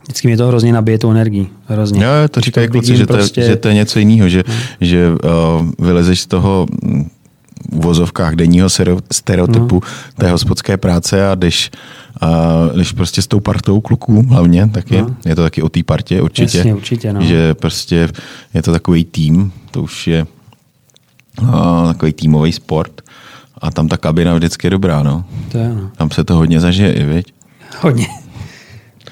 vždycky 0.05 0.27
mě 0.27 0.37
to 0.37 0.47
hrozně 0.47 0.73
nabije 0.73 0.99
tu 0.99 1.11
energii. 1.11 1.47
Hrozně. 1.67 2.05
Jo, 2.05 2.11
jo, 2.11 2.27
to 2.27 2.41
říkají 2.41 2.67
kluci, 2.67 2.97
že, 2.97 3.07
to, 3.07 3.13
prostě- 3.13 3.41
je, 3.41 3.47
že 3.47 3.55
to 3.55 3.67
je 3.67 3.73
něco 3.73 3.99
jiného, 3.99 4.29
že, 4.29 4.43
že 4.81 5.09
uh, 5.09 5.85
vylezeš 5.85 6.21
z 6.21 6.27
toho 6.27 6.67
mm, 6.83 7.09
v 7.71 7.75
uvozovkách 7.77 8.35
denního 8.35 8.69
stereotypu 9.11 9.83
té 10.17 10.31
hospodské 10.31 10.77
práce 10.77 11.29
a 11.29 11.35
jdeš, 11.35 11.71
a 12.21 12.27
jdeš 12.75 12.91
prostě 12.91 13.21
s 13.21 13.27
tou 13.27 13.39
partou 13.39 13.81
kluků 13.81 14.25
hlavně 14.29 14.67
taky. 14.67 15.01
No. 15.01 15.15
Je 15.25 15.35
to 15.35 15.43
taky 15.43 15.61
o 15.61 15.69
té 15.69 15.83
partě 15.83 16.21
určitě. 16.21 16.57
Jasně, 16.57 16.75
určitě, 16.75 17.13
no. 17.13 17.21
Že 17.21 17.53
prostě 17.53 18.09
je 18.53 18.61
to 18.61 18.71
takový 18.71 19.05
tým, 19.05 19.51
to 19.71 19.83
už 19.83 20.07
je 20.07 20.25
uh, 21.41 21.87
takový 21.87 22.13
týmový 22.13 22.51
sport 22.51 23.01
a 23.61 23.71
tam 23.71 23.87
ta 23.87 23.97
kabina 23.97 24.33
vždycky 24.33 24.67
je 24.67 24.71
dobrá, 24.71 25.03
no. 25.03 25.25
To 25.51 25.57
je, 25.57 25.69
no. 25.69 25.91
Tam 25.97 26.11
se 26.11 26.23
to 26.23 26.35
hodně 26.35 26.59
zažije 26.59 26.93
i, 26.93 27.03
viď? 27.03 27.33
Hodně. 27.81 28.07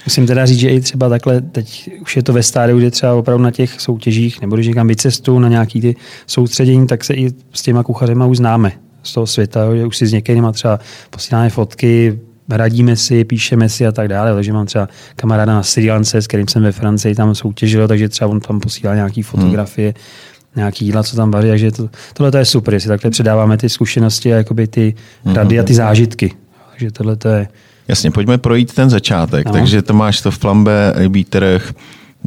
Musím 0.05 0.27
teda 0.27 0.45
říct, 0.45 0.59
že 0.59 0.69
i 0.69 0.81
třeba 0.81 1.09
takhle, 1.09 1.41
teď 1.41 1.89
už 2.01 2.15
je 2.15 2.23
to 2.23 2.33
ve 2.33 2.43
stádiu, 2.43 2.77
kde 2.77 2.91
třeba 2.91 3.13
opravdu 3.13 3.43
na 3.43 3.51
těch 3.51 3.81
soutěžích, 3.81 4.41
nebo 4.41 4.55
když 4.55 4.67
někam 4.67 4.87
vycestu 4.87 5.39
na 5.39 5.49
nějaký 5.49 5.81
ty 5.81 5.95
soustředění, 6.27 6.87
tak 6.87 7.03
se 7.03 7.13
i 7.13 7.29
s 7.53 7.61
těma 7.61 7.83
kuchařema 7.83 8.25
už 8.25 8.37
známe 8.37 8.71
z 9.03 9.13
toho 9.13 9.27
světa, 9.27 9.75
že 9.75 9.85
už 9.85 9.97
si 9.97 10.07
s 10.07 10.13
některými 10.13 10.47
třeba 10.53 10.79
posíláme 11.09 11.49
fotky, 11.49 12.19
radíme 12.49 12.95
si, 12.95 13.23
píšeme 13.23 13.69
si 13.69 13.87
a 13.87 13.91
tak 13.91 14.07
dále. 14.07 14.33
Takže 14.33 14.53
mám 14.53 14.65
třeba 14.65 14.89
kamaráda 15.15 15.53
na 15.53 15.63
Sri 15.63 15.91
Lance, 15.91 16.21
s 16.21 16.27
kterým 16.27 16.47
jsem 16.47 16.63
ve 16.63 16.71
Francii 16.71 17.15
tam 17.15 17.35
soutěžil, 17.35 17.87
takže 17.87 18.09
třeba 18.09 18.29
on 18.29 18.39
tam 18.39 18.59
posílá 18.59 18.95
nějaké 18.95 19.15
hmm. 19.15 19.23
fotografie, 19.23 19.87
hmm. 19.87 20.55
nějaký 20.55 20.85
jídla, 20.85 21.03
co 21.03 21.15
tam 21.15 21.31
vaří. 21.31 21.47
Takže 21.47 21.71
to, 21.71 21.89
tohle 22.13 22.31
to 22.31 22.37
je 22.37 22.45
super, 22.45 22.73
jestli 22.73 22.87
takhle 22.87 23.11
předáváme 23.11 23.57
ty 23.57 23.69
zkušenosti 23.69 24.33
a 24.33 24.37
jakoby 24.37 24.67
ty 24.67 24.95
hmm. 25.25 25.35
rady 25.35 25.59
a 25.59 25.63
ty 25.63 25.73
zážitky. 25.73 26.33
Takže 26.69 26.91
tohle 26.91 27.15
to 27.15 27.27
je... 27.27 27.47
Jasně, 27.87 28.11
pojďme 28.11 28.37
projít 28.37 28.73
ten 28.73 28.89
začátek. 28.89 29.45
No. 29.45 29.51
Takže 29.51 29.81
to 29.81 29.93
máš 29.93 30.21
to 30.21 30.31
v 30.31 30.37
Flambe, 30.37 30.93
rybí 30.95 31.23
trh, 31.23 31.73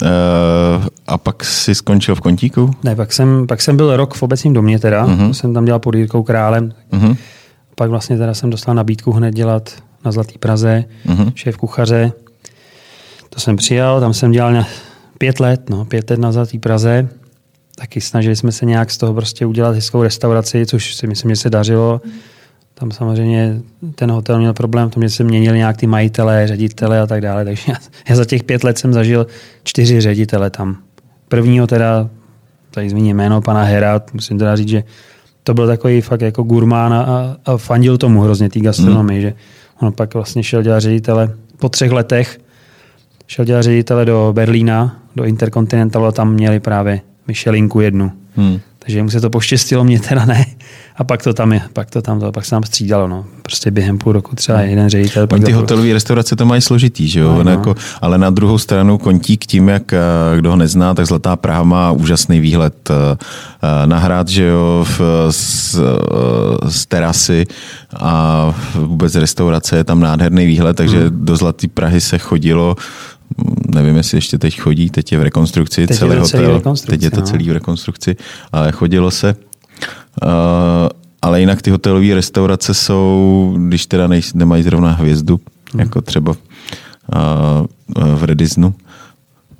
Uh, 0.03 0.09
a 1.07 1.19
pak 1.19 1.45
si 1.45 1.75
skončil 1.75 2.15
v 2.15 2.21
Kontíku? 2.21 2.71
Ne, 2.85 2.97
pak 2.97 3.13
jsem, 3.13 3.47
pak 3.47 3.63
jsem 3.63 3.77
byl 3.77 3.97
rok 3.97 4.15
v 4.15 4.23
obecním 4.23 4.53
domě 4.53 4.79
teda, 4.79 5.07
uh-huh. 5.07 5.31
jsem 5.31 5.55
tam 5.55 5.65
dělal 5.65 5.79
pod 5.79 5.95
Jirkou 5.95 6.23
Králem. 6.23 6.75
Uh-huh. 6.93 7.17
Pak 7.75 7.91
vlastně 7.91 8.19
teda 8.19 8.35
jsem 8.35 8.51
dostal 8.51 8.75
nabídku 8.75 9.13
hned 9.13 9.35
dělat 9.35 9.71
na 10.05 10.13
Zlatý 10.13 10.39
Praze, 10.39 10.85
uh-huh. 11.07 11.33
šéf 11.35 11.57
kuchaře. 11.57 12.13
To 13.31 13.41
jsem 13.41 13.57
přijal, 13.57 14.01
tam 14.01 14.15
jsem 14.15 14.31
dělal 14.31 14.65
pět 15.19 15.41
let, 15.41 15.71
no, 15.71 15.85
pět 15.85 16.11
let 16.11 16.21
na 16.21 16.33
Zlatý 16.33 16.59
Praze. 16.59 17.09
Taky 17.77 18.01
snažili 18.01 18.37
jsme 18.37 18.53
se 18.53 18.67
nějak 18.67 18.91
z 18.91 18.99
toho 18.99 19.15
prostě 19.15 19.47
udělat 19.47 19.75
hezkou 19.75 20.03
restauraci, 20.03 20.67
což 20.67 20.95
si 20.95 21.07
myslím, 21.07 21.31
že 21.31 21.37
se 21.37 21.51
dařilo. 21.51 22.01
Tam 22.78 22.90
samozřejmě 22.90 23.61
ten 23.95 24.11
hotel 24.11 24.38
měl 24.38 24.52
problém 24.52 24.90
v 24.90 24.95
tom, 24.95 25.02
že 25.02 25.11
se 25.11 25.25
měnili 25.25 25.59
nějak 25.59 25.76
ty 25.76 25.87
majitele, 25.87 26.47
ředitele 26.47 27.00
a 27.00 27.06
tak 27.06 27.21
dále. 27.21 27.45
Takže 27.45 27.62
já, 27.68 27.75
já 28.09 28.16
za 28.16 28.25
těch 28.25 28.45
pět 28.45 28.64
let 28.64 28.78
jsem 28.78 28.92
zažil 28.92 29.26
čtyři 29.64 30.00
ředitele 30.00 30.50
tam. 30.50 30.76
Prvního 31.28 31.66
teda, 31.66 32.09
tady 32.71 32.90
zmíním 32.90 33.16
jméno 33.16 33.40
pana 33.40 33.62
Hera, 33.62 34.02
musím 34.12 34.38
teda 34.38 34.56
říct, 34.56 34.68
že 34.68 34.85
to 35.42 35.54
byl 35.54 35.66
takový 35.66 36.00
fakt 36.00 36.21
jako 36.21 36.42
gurmán 36.42 36.95
a, 36.95 37.37
a 37.45 37.56
fandil 37.56 37.99
tomu 37.99 38.21
hrozně 38.21 38.50
té 38.50 38.61
gastronomii, 38.61 39.18
mm. 39.18 39.23
že 39.23 39.35
On 39.80 39.92
pak 39.92 40.14
vlastně 40.14 40.42
šel 40.42 40.62
dělat 40.62 40.80
ředitele 40.80 41.30
po 41.59 41.68
třech 41.68 41.90
letech, 41.90 42.40
šel 43.26 43.45
dělat 43.45 43.62
ředitele 43.62 44.04
do 44.04 44.33
Berlína, 44.33 45.02
do 45.16 45.25
Intercontinentalu 45.25 46.04
a 46.04 46.12
tam 46.12 46.33
měli 46.33 46.61
právě 46.61 47.00
Michelinku 47.26 47.80
jednu. 47.80 48.12
Hmm. 48.37 48.61
Takže 48.78 49.02
mu 49.02 49.11
se 49.11 49.21
to 49.21 49.30
poštěstilo, 49.30 49.85
mě 49.85 50.00
teda 50.00 50.25
ne. 50.25 50.45
A 50.99 51.05
pak 51.05 51.23
to 51.23 51.35
tam 51.35 51.53
je, 51.53 51.62
pak 51.73 51.91
to 51.91 52.03
tam, 52.03 52.21
to, 52.21 52.33
pak 52.33 52.45
se 52.45 52.50
tam 52.50 52.62
střídalo. 52.62 53.09
No. 53.09 53.25
Prostě 53.43 53.71
během 53.71 53.99
půl 53.99 54.12
roku 54.12 54.37
třeba 54.37 54.59
hmm. 54.59 54.69
jeden 54.69 54.88
ředitel. 54.88 55.26
Pak 55.26 55.45
ty 55.45 55.53
hotelové 55.53 55.93
restaurace 55.93 56.37
to 56.37 56.47
mají 56.47 56.62
složitý, 56.62 57.09
že 57.09 57.21
jo? 57.21 57.35
No, 57.35 57.45
no. 57.45 57.50
Jako, 57.50 57.75
ale 58.00 58.19
na 58.19 58.31
druhou 58.31 58.59
stranu 58.59 58.99
kontík 58.99 59.47
tím, 59.47 59.69
jak 59.69 59.93
eh, 59.93 59.99
kdo 60.37 60.50
ho 60.50 60.57
nezná, 60.57 60.95
tak 60.95 61.07
Zlatá 61.07 61.37
Praha 61.37 61.62
má 61.62 61.93
úžasný 61.93 62.41
výhled 62.41 62.91
eh, 62.91 62.95
eh, 63.62 63.87
na 63.87 63.99
hrad, 63.99 64.29
že 64.29 64.45
jo, 64.45 64.87
v, 64.88 65.00
z, 65.31 65.76
z 66.67 66.87
terasy 66.87 67.45
a 67.97 68.55
vůbec 68.75 69.15
restaurace 69.15 69.76
je 69.76 69.85
tam 69.85 70.00
nádherný 70.00 70.47
výhled, 70.47 70.76
takže 70.76 70.99
hmm. 70.99 71.25
do 71.25 71.37
Zlaté 71.37 71.69
Prahy 71.69 72.00
se 72.00 72.19
chodilo 72.19 72.76
nevím, 73.75 73.97
jestli 73.97 74.19
ještě 74.19 74.38
teď 74.38 74.61
chodí, 74.61 74.91
teď 74.91 75.12
je 75.12 75.19
v 75.19 75.23
rekonstrukci 75.23 75.87
teď 75.87 75.99
celý 75.99 76.12
je 76.12 76.21
hotel, 76.21 76.55
rekonstrukci, 76.55 76.99
teď 76.99 77.03
je 77.03 77.11
to 77.11 77.21
no. 77.21 77.26
celý 77.26 77.49
v 77.49 77.53
rekonstrukci, 77.53 78.17
ale 78.53 78.73
chodilo 78.73 79.11
se. 79.11 79.37
Uh, 80.23 80.31
ale 81.23 81.41
jinak 81.41 81.63
ty 81.63 81.71
hotelové 81.71 82.15
restaurace 82.15 82.75
jsou, 82.75 83.55
když 83.59 83.87
teda 83.87 84.07
nej, 84.07 84.23
nemají 84.35 84.63
zrovna 84.63 84.93
hvězdu, 84.93 85.41
hmm. 85.73 85.81
jako 85.81 86.03
třeba 86.03 86.31
uh, 86.33 88.17
v 88.17 88.25
Redisnu 88.25 88.75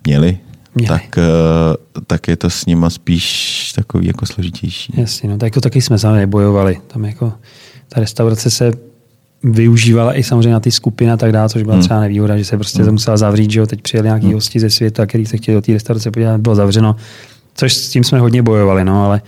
měli, 0.07 0.39
Měli. 0.75 0.89
Tak, 0.89 1.19
uh, 1.19 2.03
tak 2.07 2.29
je 2.29 2.37
to 2.37 2.51
s 2.51 2.67
nima 2.67 2.91
spíš 2.91 3.73
takový 3.77 4.07
jako 4.07 4.27
složitější. 4.27 4.93
Jasně, 4.97 5.29
no 5.29 5.39
tak 5.39 5.55
to 5.55 5.61
taky 5.61 5.83
jsme 5.83 5.99
sami 5.99 6.27
bojovali. 6.27 6.81
Tam 6.87 7.05
jako 7.05 7.33
ta 7.89 8.01
restaurace 8.01 8.51
se 8.51 8.73
využívala 9.43 10.19
i 10.19 10.23
samozřejmě 10.23 10.53
na 10.53 10.61
ty 10.61 10.71
skupiny 10.71 11.11
a 11.11 11.17
tak 11.17 11.33
dále, 11.33 11.49
což 11.49 11.63
byla 11.63 11.75
hmm. 11.75 11.83
třeba 11.83 12.01
nevýhoda, 12.01 12.39
že 12.39 12.45
se 12.45 12.57
prostě 12.57 12.83
hmm. 12.83 12.93
musela 12.93 13.17
zavřít, 13.17 13.51
že 13.51 13.61
jo, 13.61 13.67
teď 13.67 13.83
přijeli 13.83 14.07
nějaký 14.07 14.27
hmm. 14.27 14.35
hosti 14.35 14.61
ze 14.61 14.71
světa, 14.71 15.07
který 15.07 15.27
se 15.27 15.37
chtěli 15.37 15.55
do 15.55 15.63
té 15.63 15.73
restaurace 15.73 16.11
podívat, 16.11 16.41
bylo 16.41 16.55
zavřeno, 16.55 16.97
což 17.55 17.75
s 17.75 17.91
tím 17.91 18.05
jsme 18.05 18.21
hodně 18.21 18.43
bojovali, 18.43 18.85
no, 18.85 19.05
ale, 19.05 19.23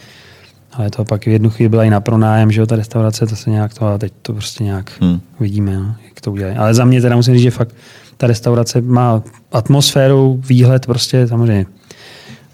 ale 0.78 0.90
to 0.90 1.04
pak 1.04 1.24
v 1.24 1.28
jednu 1.28 1.50
chvíli 1.50 1.68
byla 1.68 1.84
i 1.84 1.90
na 1.90 2.00
pronájem, 2.00 2.52
že 2.52 2.60
jo, 2.60 2.66
ta 2.66 2.76
restaurace, 2.76 3.26
to 3.26 3.36
se 3.36 3.50
nějak 3.50 3.74
to, 3.74 3.86
a 3.86 3.98
teď 3.98 4.12
to 4.22 4.32
prostě 4.32 4.64
nějak 4.64 4.92
hmm. 5.00 5.20
vidíme, 5.40 5.76
no, 5.76 5.94
jak 6.04 6.20
to 6.20 6.32
udělají. 6.32 6.56
Ale 6.56 6.74
za 6.74 6.84
mě 6.84 7.00
teda 7.00 7.16
musím 7.16 7.34
říct, 7.34 7.42
že 7.42 7.50
fakt 7.50 7.74
ta 8.16 8.26
restaurace 8.26 8.80
má 8.80 9.22
atmosféru, 9.52 10.42
výhled 10.48 10.86
prostě 10.86 11.26
samozřejmě. 11.26 11.66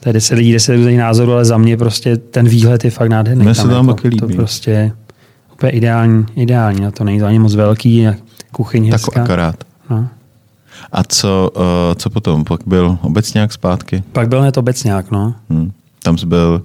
To 0.01 0.09
je 0.09 0.13
10 0.13 0.35
lidí, 0.35 0.53
10 0.53 0.77
různých 0.77 0.99
názorů, 0.99 1.33
ale 1.33 1.45
za 1.45 1.59
mě 1.59 1.77
prostě 1.77 2.17
ten 2.17 2.49
výhled 2.49 2.85
je 2.85 2.91
fakt 2.91 3.09
nádherný. 3.09 3.45
Mně 3.45 3.55
se 3.55 3.69
tam 3.69 3.89
jako, 3.89 4.11
to 4.19 4.27
prostě 4.27 4.93
úplně 5.53 5.73
ideální, 5.73 6.27
ideální. 6.37 6.81
Na 6.81 6.91
to 6.91 7.05
není 7.05 7.19
to 7.19 7.27
ani 7.27 7.39
moc 7.39 7.55
velký, 7.55 8.07
kuchyň 8.53 8.93
hezká. 8.93 9.13
Tak 9.13 9.25
akorát. 9.25 9.57
No. 9.91 10.09
A 10.93 11.05
co, 11.05 11.51
uh, 11.57 11.63
co 11.97 12.11
potom? 12.11 12.45
Pak 12.45 12.61
byl 12.67 12.99
obecňák 13.03 13.53
zpátky? 13.53 14.03
Pak 14.13 14.29
byl 14.29 14.41
hned 14.41 14.57
obecňák, 14.57 15.11
no. 15.11 15.35
Hmm. 15.51 15.73
Tam 16.03 16.19
jsi 16.19 16.27
byl? 16.27 16.63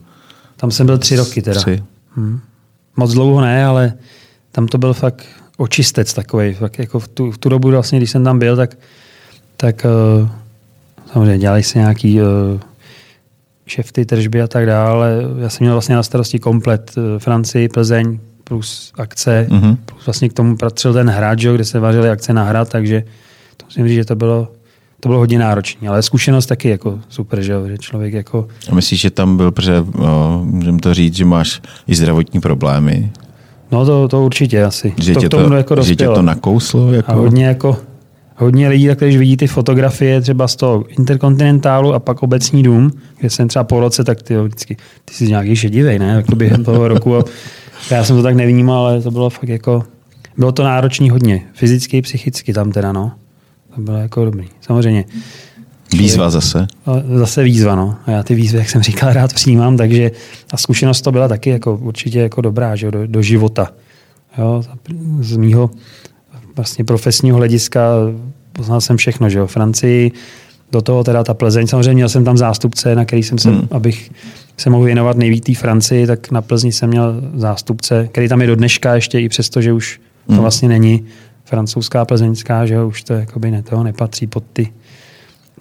Tam 0.59 0.71
jsem 0.71 0.85
byl 0.85 0.97
tři 0.97 1.15
roky 1.15 1.41
teda. 1.41 1.61
Tři. 1.61 1.83
Hmm. 2.15 2.39
Moc 2.97 3.13
dlouho 3.13 3.41
ne, 3.41 3.65
ale 3.65 3.93
tam 4.51 4.67
to 4.67 4.77
byl 4.77 4.93
fakt 4.93 5.25
očistec 5.57 6.13
takový. 6.13 6.53
Fakt 6.53 6.79
jako 6.79 6.99
v, 6.99 7.07
tu, 7.07 7.31
v 7.31 7.37
tu 7.37 7.49
dobu 7.49 7.69
vlastně, 7.69 7.99
když 7.99 8.11
jsem 8.11 8.23
tam 8.23 8.39
byl, 8.39 8.55
tak, 8.55 8.77
tak 9.57 9.85
uh, 10.21 10.29
samozřejmě 11.11 11.37
dělali 11.37 11.63
se 11.63 11.79
nějaký 11.79 12.21
uh, 12.21 12.27
šefty, 13.65 14.05
tržby 14.05 14.41
a 14.41 14.47
tak 14.47 14.65
dále. 14.65 15.17
Já 15.39 15.49
jsem 15.49 15.65
měl 15.65 15.73
vlastně 15.73 15.95
na 15.95 16.03
starosti 16.03 16.39
komplet 16.39 16.91
uh, 16.97 17.03
Francii, 17.19 17.69
Plzeň, 17.69 18.19
plus 18.43 18.91
akce, 18.97 19.47
mm-hmm. 19.49 19.77
plus 19.85 20.05
vlastně 20.05 20.29
k 20.29 20.33
tomu 20.33 20.57
patřil 20.57 20.93
ten 20.93 21.09
hrad, 21.09 21.39
kde 21.39 21.65
se 21.65 21.79
vařily 21.79 22.09
akce 22.09 22.33
na 22.33 22.43
hrad, 22.43 22.69
takže 22.69 23.03
to 23.57 23.65
musím 23.65 23.87
říct, 23.87 23.95
že 23.95 24.05
to 24.05 24.15
bylo, 24.15 24.51
to 24.99 25.09
bylo 25.09 25.19
hodně 25.19 25.39
náročné, 25.39 25.89
ale 25.89 26.01
zkušenost 26.01 26.45
taky 26.45 26.69
jako 26.69 26.99
super, 27.09 27.41
že, 27.41 27.53
že 27.67 27.77
člověk 27.77 28.13
jako... 28.13 28.47
A 28.71 28.75
myslíš, 28.75 29.01
že 29.01 29.09
tam 29.09 29.37
byl, 29.37 29.51
protože 29.51 29.85
můžeme 30.43 30.79
to 30.79 30.93
říct, 30.93 31.15
že 31.15 31.25
máš 31.25 31.61
i 31.87 31.95
zdravotní 31.95 32.39
problémy? 32.39 33.11
No 33.71 33.85
to, 33.85 34.07
to 34.07 34.25
určitě 34.25 34.63
asi. 34.63 34.93
Že, 34.97 35.13
to, 35.13 35.19
tě, 35.19 35.29
to, 35.29 35.53
jako 35.53 35.81
že 35.81 35.95
tě 35.95 36.05
to 36.05 36.21
nakouslo? 36.21 36.93
Jako... 36.93 37.11
A 37.11 37.15
hodně 37.15 37.45
jako 37.45 37.77
hodně 38.39 38.69
lidí, 38.69 38.87
tak 38.87 38.97
když 38.99 39.17
vidí 39.17 39.37
ty 39.37 39.47
fotografie 39.47 40.21
třeba 40.21 40.47
z 40.47 40.55
toho 40.55 40.85
interkontinentálu 40.89 41.93
a 41.93 41.99
pak 41.99 42.23
obecní 42.23 42.63
dům, 42.63 42.91
kde 43.19 43.29
jsem 43.29 43.47
třeba 43.47 43.63
po 43.63 43.79
roce, 43.79 44.03
tak 44.03 44.21
ty 44.21 44.37
vždycky, 44.37 44.77
ty 45.05 45.13
jsi 45.13 45.27
nějaký 45.27 45.55
šedivej, 45.55 45.99
ne? 45.99 46.07
Jako 46.07 46.35
během 46.35 46.63
toho 46.63 46.87
roku 46.87 47.17
a 47.17 47.23
já 47.91 48.03
jsem 48.03 48.15
to 48.15 48.23
tak 48.23 48.35
nevnímal, 48.35 48.85
ale 48.85 49.01
to 49.01 49.11
bylo 49.11 49.29
fakt 49.29 49.49
jako, 49.49 49.83
bylo 50.37 50.51
to 50.51 50.63
náročný 50.63 51.09
hodně, 51.09 51.41
fyzicky 51.53 51.97
i 51.97 52.01
psychicky 52.01 52.53
tam 52.53 52.71
teda, 52.71 52.91
no. 52.91 53.11
To 53.75 53.81
bylo 53.81 53.97
jako 53.97 54.25
dobrý. 54.25 54.47
Samozřejmě. 54.61 55.05
Výzva 55.93 56.29
zase? 56.29 56.67
Zase 57.15 57.43
výzva, 57.43 57.75
no. 57.75 57.95
A 58.05 58.11
já 58.11 58.23
ty 58.23 58.35
výzvy, 58.35 58.57
jak 58.57 58.69
jsem 58.69 58.81
říkal, 58.81 59.13
rád 59.13 59.33
přijímám, 59.33 59.77
takže 59.77 60.11
a 60.53 60.57
zkušenost 60.57 61.01
to 61.01 61.11
byla 61.11 61.27
taky 61.27 61.49
jako 61.49 61.75
určitě 61.75 62.19
jako 62.19 62.41
dobrá, 62.41 62.75
že 62.75 62.91
do, 62.91 63.07
do 63.07 63.21
života. 63.21 63.71
Jo, 64.37 64.63
z 65.19 65.37
mýho 65.37 65.69
vlastně 66.55 66.85
profesního 66.85 67.37
hlediska 67.37 67.81
poznal 68.51 68.81
jsem 68.81 68.97
všechno, 68.97 69.29
že 69.29 69.39
jo, 69.39 69.47
Francii, 69.47 70.11
do 70.71 70.81
toho 70.81 71.03
teda 71.03 71.23
ta 71.23 71.33
Plzeň, 71.33 71.67
samozřejmě 71.67 71.93
měl 71.93 72.09
jsem 72.09 72.25
tam 72.25 72.37
zástupce, 72.37 72.95
na 72.95 73.05
který 73.05 73.23
jsem 73.23 73.37
se, 73.37 73.49
hmm. 73.49 73.67
abych 73.71 74.11
se 74.57 74.69
mohl 74.69 74.83
věnovat 74.83 75.17
nejvíc 75.17 75.45
té 75.45 75.55
Francii, 75.55 76.07
tak 76.07 76.31
na 76.31 76.41
Plzni 76.41 76.71
jsem 76.71 76.89
měl 76.89 77.21
zástupce, 77.35 78.07
který 78.11 78.29
tam 78.29 78.41
je 78.41 78.47
do 78.47 78.55
dneška 78.55 78.95
ještě 78.95 79.19
i 79.19 79.29
přesto, 79.29 79.61
že 79.61 79.73
už 79.73 79.99
to 80.27 80.33
hmm. 80.33 80.41
vlastně 80.41 80.69
není 80.69 81.05
francouzská 81.49 82.05
plzeňská, 82.05 82.65
že 82.65 82.83
už 82.83 83.03
to 83.03 83.13
jakoby 83.13 83.51
ne, 83.51 83.63
toho 83.63 83.83
nepatří 83.83 84.27
pod 84.27 84.43
ty 84.53 84.73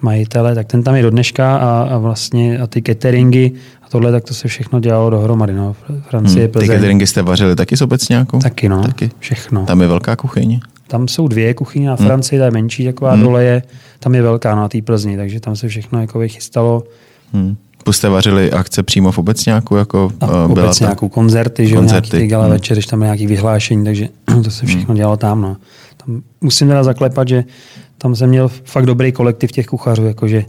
majitele, 0.00 0.54
tak 0.54 0.66
ten 0.66 0.82
tam 0.82 0.94
je 0.94 1.02
do 1.02 1.10
dneška 1.10 1.56
a, 1.56 1.88
a 1.90 1.98
vlastně 1.98 2.58
a 2.58 2.66
ty 2.66 2.82
cateringy 2.82 3.52
a 3.82 3.88
tohle, 3.88 4.12
tak 4.12 4.24
to 4.24 4.34
se 4.34 4.48
všechno 4.48 4.80
dělalo 4.80 5.10
dohromady. 5.10 5.52
No. 5.52 5.76
Francie, 6.00 6.44
hmm. 6.44 6.52
Plzeň. 6.52 6.68
Ty 6.68 6.74
cateringy 6.74 7.06
jste 7.06 7.22
vařili 7.22 7.56
taky 7.56 7.76
s 7.76 8.08
nějakou? 8.08 8.38
Taky, 8.38 8.68
no. 8.68 8.82
Taky. 8.82 9.10
Všechno. 9.18 9.66
Tam 9.66 9.80
je 9.80 9.88
velká 9.88 10.16
kuchyň? 10.16 10.60
Tam 10.86 11.08
jsou 11.08 11.28
dvě 11.28 11.54
kuchyně 11.54 11.88
na 11.88 11.94
hmm. 11.94 12.06
Francii, 12.06 12.38
hmm. 12.38 12.42
ta 12.42 12.44
je 12.44 12.50
menší, 12.50 12.84
taková 12.84 13.12
hmm. 13.12 13.22
dole 13.22 13.44
je, 13.44 13.62
tam 13.98 14.14
je 14.14 14.22
velká 14.22 14.54
na 14.54 14.68
té 14.68 14.82
Plzni, 14.82 15.16
takže 15.16 15.40
tam 15.40 15.56
se 15.56 15.68
všechno 15.68 16.00
jako 16.00 16.20
chystalo. 16.28 16.84
Hmm. 17.32 17.56
Jste 17.92 18.08
vařili 18.08 18.52
akce 18.52 18.82
přímo 18.82 19.12
v 19.12 19.18
obecňáku? 19.18 19.76
Jako, 19.76 20.12
a 20.20 20.26
v 20.26 20.52
byla 20.52 20.66
obecňáku, 20.66 21.08
ta... 21.08 21.14
koncerty, 21.14 21.68
že 21.68 21.74
koncerty. 21.74 22.16
nějaký 22.16 22.30
gala 22.30 22.44
hmm. 22.44 22.52
večer, 22.52 22.74
když 22.76 22.86
tam 22.86 23.00
nějaký 23.00 23.26
vyhlášení, 23.26 23.84
takže 23.84 24.08
to 24.44 24.50
se 24.50 24.66
všechno 24.66 24.86
hmm. 24.86 24.96
dělalo 24.96 25.16
tam. 25.16 25.40
No. 25.40 25.56
tam. 25.96 26.22
Musím 26.40 26.68
teda 26.68 26.84
zaklepat, 26.84 27.28
že 27.28 27.44
tam 27.98 28.16
jsem 28.16 28.28
měl 28.28 28.50
fakt 28.64 28.86
dobrý 28.86 29.12
kolektiv 29.12 29.52
těch 29.52 29.66
kuchařů, 29.66 30.04
jakože 30.04 30.44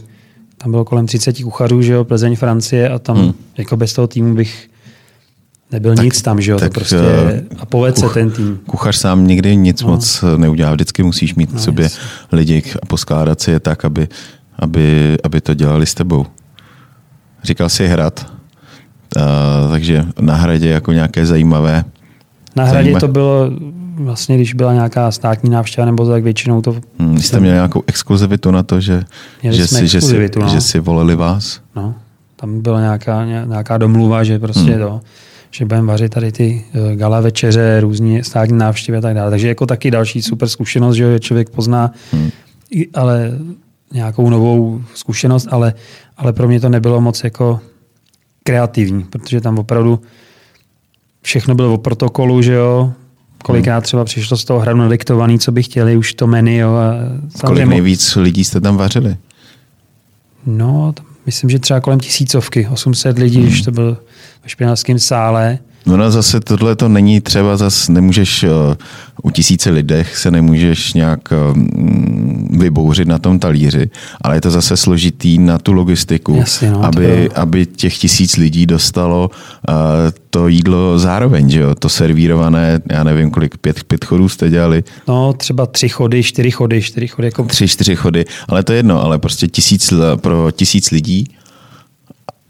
tam 0.58 0.70
bylo 0.70 0.84
kolem 0.84 1.06
30 1.06 1.42
kuchařů, 1.42 1.82
že 1.82 1.92
jo, 1.92 2.04
Plzeň, 2.04 2.36
Francie 2.36 2.88
a 2.88 2.98
tam 2.98 3.16
hmm. 3.16 3.32
jako 3.58 3.76
bez 3.76 3.92
toho 3.92 4.06
týmu 4.06 4.34
bych 4.34 4.68
nebyl 5.72 5.94
tak, 5.94 6.04
nic 6.04 6.22
tam, 6.22 6.40
že 6.40 6.50
jo, 6.50 6.58
tak, 6.58 6.68
to 6.68 6.74
prostě 6.74 6.96
a 7.58 7.66
povedl 7.66 8.00
kuch, 8.00 8.08
se 8.08 8.14
ten 8.14 8.30
tým. 8.30 8.60
Kuchař 8.66 8.96
sám 8.96 9.26
nikdy 9.26 9.56
nic 9.56 9.82
no. 9.82 9.88
moc 9.88 10.24
neudělá, 10.36 10.72
vždycky 10.72 11.02
musíš 11.02 11.34
mít 11.34 11.52
no, 11.52 11.58
v 11.58 11.62
sobě 11.62 11.82
jasný. 11.82 12.00
lidi 12.32 12.62
a 12.82 12.86
poskládat 12.86 13.40
si 13.40 13.50
je 13.50 13.60
tak, 13.60 13.84
aby, 13.84 14.08
aby, 14.58 15.18
aby 15.24 15.40
to 15.40 15.54
dělali 15.54 15.86
s 15.86 15.94
tebou. 15.94 16.26
Říkal 17.42 17.68
si 17.68 17.86
hrad, 17.86 18.26
uh, 19.16 19.70
takže 19.70 20.04
na 20.20 20.34
hradě 20.34 20.68
jako 20.68 20.92
nějaké 20.92 21.26
zajímavé. 21.26 21.84
Na 22.56 22.64
hradě 22.64 22.82
zajímavé. 22.84 23.00
to 23.00 23.08
bylo 23.08 23.50
vlastně, 24.04 24.36
když 24.36 24.54
byla 24.54 24.72
nějaká 24.72 25.10
státní 25.10 25.50
návštěva 25.50 25.84
nebo 25.84 26.06
tak 26.06 26.24
většinou 26.24 26.62
to... 26.62 26.76
Hmm, 26.98 27.18
jste 27.18 27.40
měli 27.40 27.54
nějakou 27.54 27.82
exkluzivitu 27.86 28.50
na 28.50 28.62
to, 28.62 28.80
že, 28.80 29.02
že, 29.42 29.66
si, 29.66 29.88
že, 29.88 30.00
si, 30.00 30.30
no. 30.38 30.48
že 30.48 30.60
si 30.60 30.80
volili 30.80 31.16
vás? 31.16 31.60
No, 31.76 31.94
tam 32.36 32.60
byla 32.60 32.80
nějaká, 32.80 33.24
nějaká 33.24 33.78
domluva, 33.78 34.24
že 34.24 34.38
prostě 34.38 34.70
hmm. 34.70 34.80
to, 34.80 35.00
že 35.50 35.64
budeme 35.64 35.86
vařit 35.86 36.12
tady 36.14 36.32
ty 36.32 36.64
eh, 36.74 36.96
gala 36.96 37.20
večeře, 37.20 37.80
různé 37.80 38.24
státní 38.24 38.58
návštěvy 38.58 38.98
a 38.98 39.00
tak 39.00 39.14
dále. 39.14 39.30
Takže 39.30 39.48
jako 39.48 39.66
taky 39.66 39.90
další 39.90 40.22
super 40.22 40.48
zkušenost, 40.48 40.96
že 40.96 41.20
člověk 41.20 41.50
pozná, 41.50 41.90
hmm. 42.12 42.30
ale 42.94 43.32
nějakou 43.92 44.30
novou 44.30 44.82
zkušenost, 44.94 45.48
ale, 45.50 45.74
ale 46.20 46.32
pro 46.32 46.48
mě 46.48 46.60
to 46.60 46.68
nebylo 46.68 47.00
moc 47.00 47.24
jako 47.24 47.60
kreativní, 48.44 49.04
protože 49.04 49.40
tam 49.40 49.58
opravdu 49.58 50.00
všechno 51.22 51.54
bylo 51.54 51.74
o 51.74 51.78
protokolu, 51.78 52.42
že 52.42 52.52
jo, 52.52 52.92
kolikrát 53.44 53.80
třeba 53.80 54.04
přišlo 54.04 54.36
z 54.36 54.44
toho 54.44 54.60
hradu 54.60 54.78
nadiktovaný, 54.78 55.38
co 55.38 55.52
by 55.52 55.62
chtěli, 55.62 55.96
už 55.96 56.14
to 56.14 56.26
menu. 56.26 56.56
Jo, 56.56 56.74
a 56.74 56.94
Kolik 57.46 57.64
nejvíc 57.64 58.16
lidí 58.16 58.44
jste 58.44 58.60
tam 58.60 58.76
vařili? 58.76 59.16
No, 60.46 60.94
myslím, 61.26 61.50
že 61.50 61.58
třeba 61.58 61.80
kolem 61.80 62.00
tisícovky, 62.00 62.68
800 62.68 63.18
lidí, 63.18 63.36
hmm. 63.36 63.46
když 63.46 63.62
to 63.62 63.70
byl 63.70 63.98
ve 64.42 64.48
špinařském 64.48 64.98
sále. 64.98 65.58
No, 65.86 65.96
no 65.96 66.10
zase 66.10 66.40
tohle 66.40 66.76
to 66.76 66.88
není 66.88 67.20
třeba, 67.20 67.56
zase 67.56 67.92
nemůžeš 67.92 68.42
uh, 68.42 68.50
u 69.22 69.30
tisíce 69.30 69.70
lidech 69.70 70.16
se 70.16 70.30
nemůžeš 70.30 70.94
nějak 70.94 71.20
uh, 71.32 71.62
vybouřit 72.60 73.08
na 73.08 73.18
tom 73.18 73.38
talíři, 73.38 73.90
ale 74.20 74.36
je 74.36 74.40
to 74.40 74.50
zase 74.50 74.76
složitý 74.76 75.38
na 75.38 75.58
tu 75.58 75.72
logistiku, 75.72 76.34
Jasně, 76.34 76.70
no, 76.70 76.84
aby, 76.84 77.28
to... 77.34 77.40
aby 77.40 77.66
těch 77.66 77.98
tisíc 77.98 78.36
lidí 78.36 78.66
dostalo 78.66 79.30
uh, 79.68 79.74
to 80.30 80.48
jídlo 80.48 80.98
zároveň, 80.98 81.50
že 81.50 81.60
jo? 81.60 81.74
To 81.74 81.88
servírované, 81.88 82.80
já 82.90 83.04
nevím, 83.04 83.30
kolik, 83.30 83.58
pět, 83.58 83.84
pět 83.84 84.04
chodů 84.04 84.28
jste 84.28 84.50
dělali? 84.50 84.84
No, 85.08 85.32
třeba 85.32 85.66
tři 85.66 85.88
chody, 85.88 86.22
čtyři 86.22 86.50
chody, 86.50 86.82
čtyři 86.82 87.08
chody. 87.08 87.28
Jako... 87.28 87.44
Tři, 87.44 87.68
čtyři 87.68 87.96
chody, 87.96 88.24
ale 88.48 88.62
to 88.62 88.72
je 88.72 88.78
jedno, 88.78 89.02
ale 89.02 89.18
prostě 89.18 89.48
tisíc, 89.48 89.92
pro 90.16 90.50
tisíc 90.50 90.90
lidí 90.90 91.26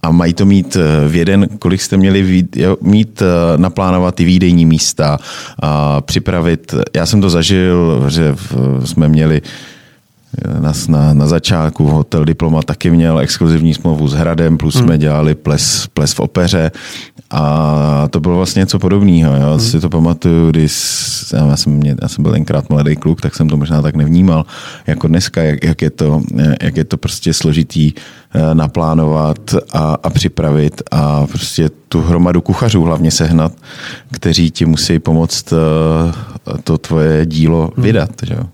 a 0.03 0.11
mají 0.11 0.35
to 0.35 0.47
mít 0.47 0.77
eh, 0.77 1.09
v 1.09 1.15
jeden, 1.15 1.49
kolik 1.59 1.83
jste 1.83 1.97
měli 1.97 2.47
mít, 2.81 3.23
eh, 3.23 3.27
naplánovat 3.59 4.15
ty 4.15 4.25
výdejní 4.25 4.67
místa, 4.67 5.19
a 5.63 6.01
připravit. 6.01 6.75
Já 6.95 7.07
jsem 7.07 7.21
to 7.21 7.31
zažil, 7.31 8.05
že 8.09 8.37
jsme 8.85 9.09
měli 9.09 9.43
na, 10.61 10.73
na, 10.89 11.15
na 11.15 11.27
začátku 11.27 11.87
hotel 11.87 12.25
Diploma 12.25 12.63
taky 12.63 12.91
měl 12.91 13.19
exkluzivní 13.19 13.75
smlouvu 13.75 14.09
s 14.09 14.13
Hradem, 14.13 14.59
plus 14.59 14.75
hmm. 14.75 14.85
jsme 14.85 14.99
dělali 14.99 15.35
ples, 15.35 15.87
ples 15.95 16.13
v 16.13 16.21
opeře 16.21 16.71
a 17.31 18.09
to 18.11 18.21
bylo 18.21 18.37
vlastně 18.37 18.61
něco 18.61 18.79
podobného. 18.79 19.35
Já 19.35 19.51
hmm. 19.51 19.61
si 19.61 19.81
to 19.81 19.89
pamatuju, 19.89 20.51
když 20.51 20.73
já 21.33 21.57
jsem, 21.57 21.83
já 22.03 22.09
jsem 22.09 22.23
byl 22.23 22.33
tenkrát 22.33 22.71
mladý 22.71 22.97
kluk, 22.97 23.21
tak 23.21 23.37
jsem 23.37 23.49
to 23.49 23.57
možná 23.57 23.83
tak 23.83 23.97
nevnímal 23.97 24.47
jako 24.87 25.09
dneska, 25.09 25.43
jak, 25.43 25.65
jak, 25.65 25.83
je, 25.83 25.91
to, 25.91 26.23
jak 26.63 26.77
je 26.77 26.85
to 26.85 26.97
prostě 26.97 27.35
složitý 27.35 27.93
eh, 28.35 28.55
naplánovat 28.55 29.55
a, 29.73 29.97
a 30.03 30.11
připravit 30.11 30.83
a 30.91 31.27
prostě 31.27 31.71
tu 31.89 32.01
hromadu 32.01 32.41
kuchařů 32.41 32.83
hlavně 32.83 33.11
sehnat, 33.11 33.53
kteří 34.11 34.51
ti 34.51 34.67
musí 34.67 34.99
pomoct 34.99 35.53
eh, 35.53 35.57
to 36.65 36.79
tvoje 36.79 37.27
dílo 37.27 37.71
hmm. 37.75 37.85
vydat. 37.85 38.11
Že 38.23 38.35
jo? 38.35 38.45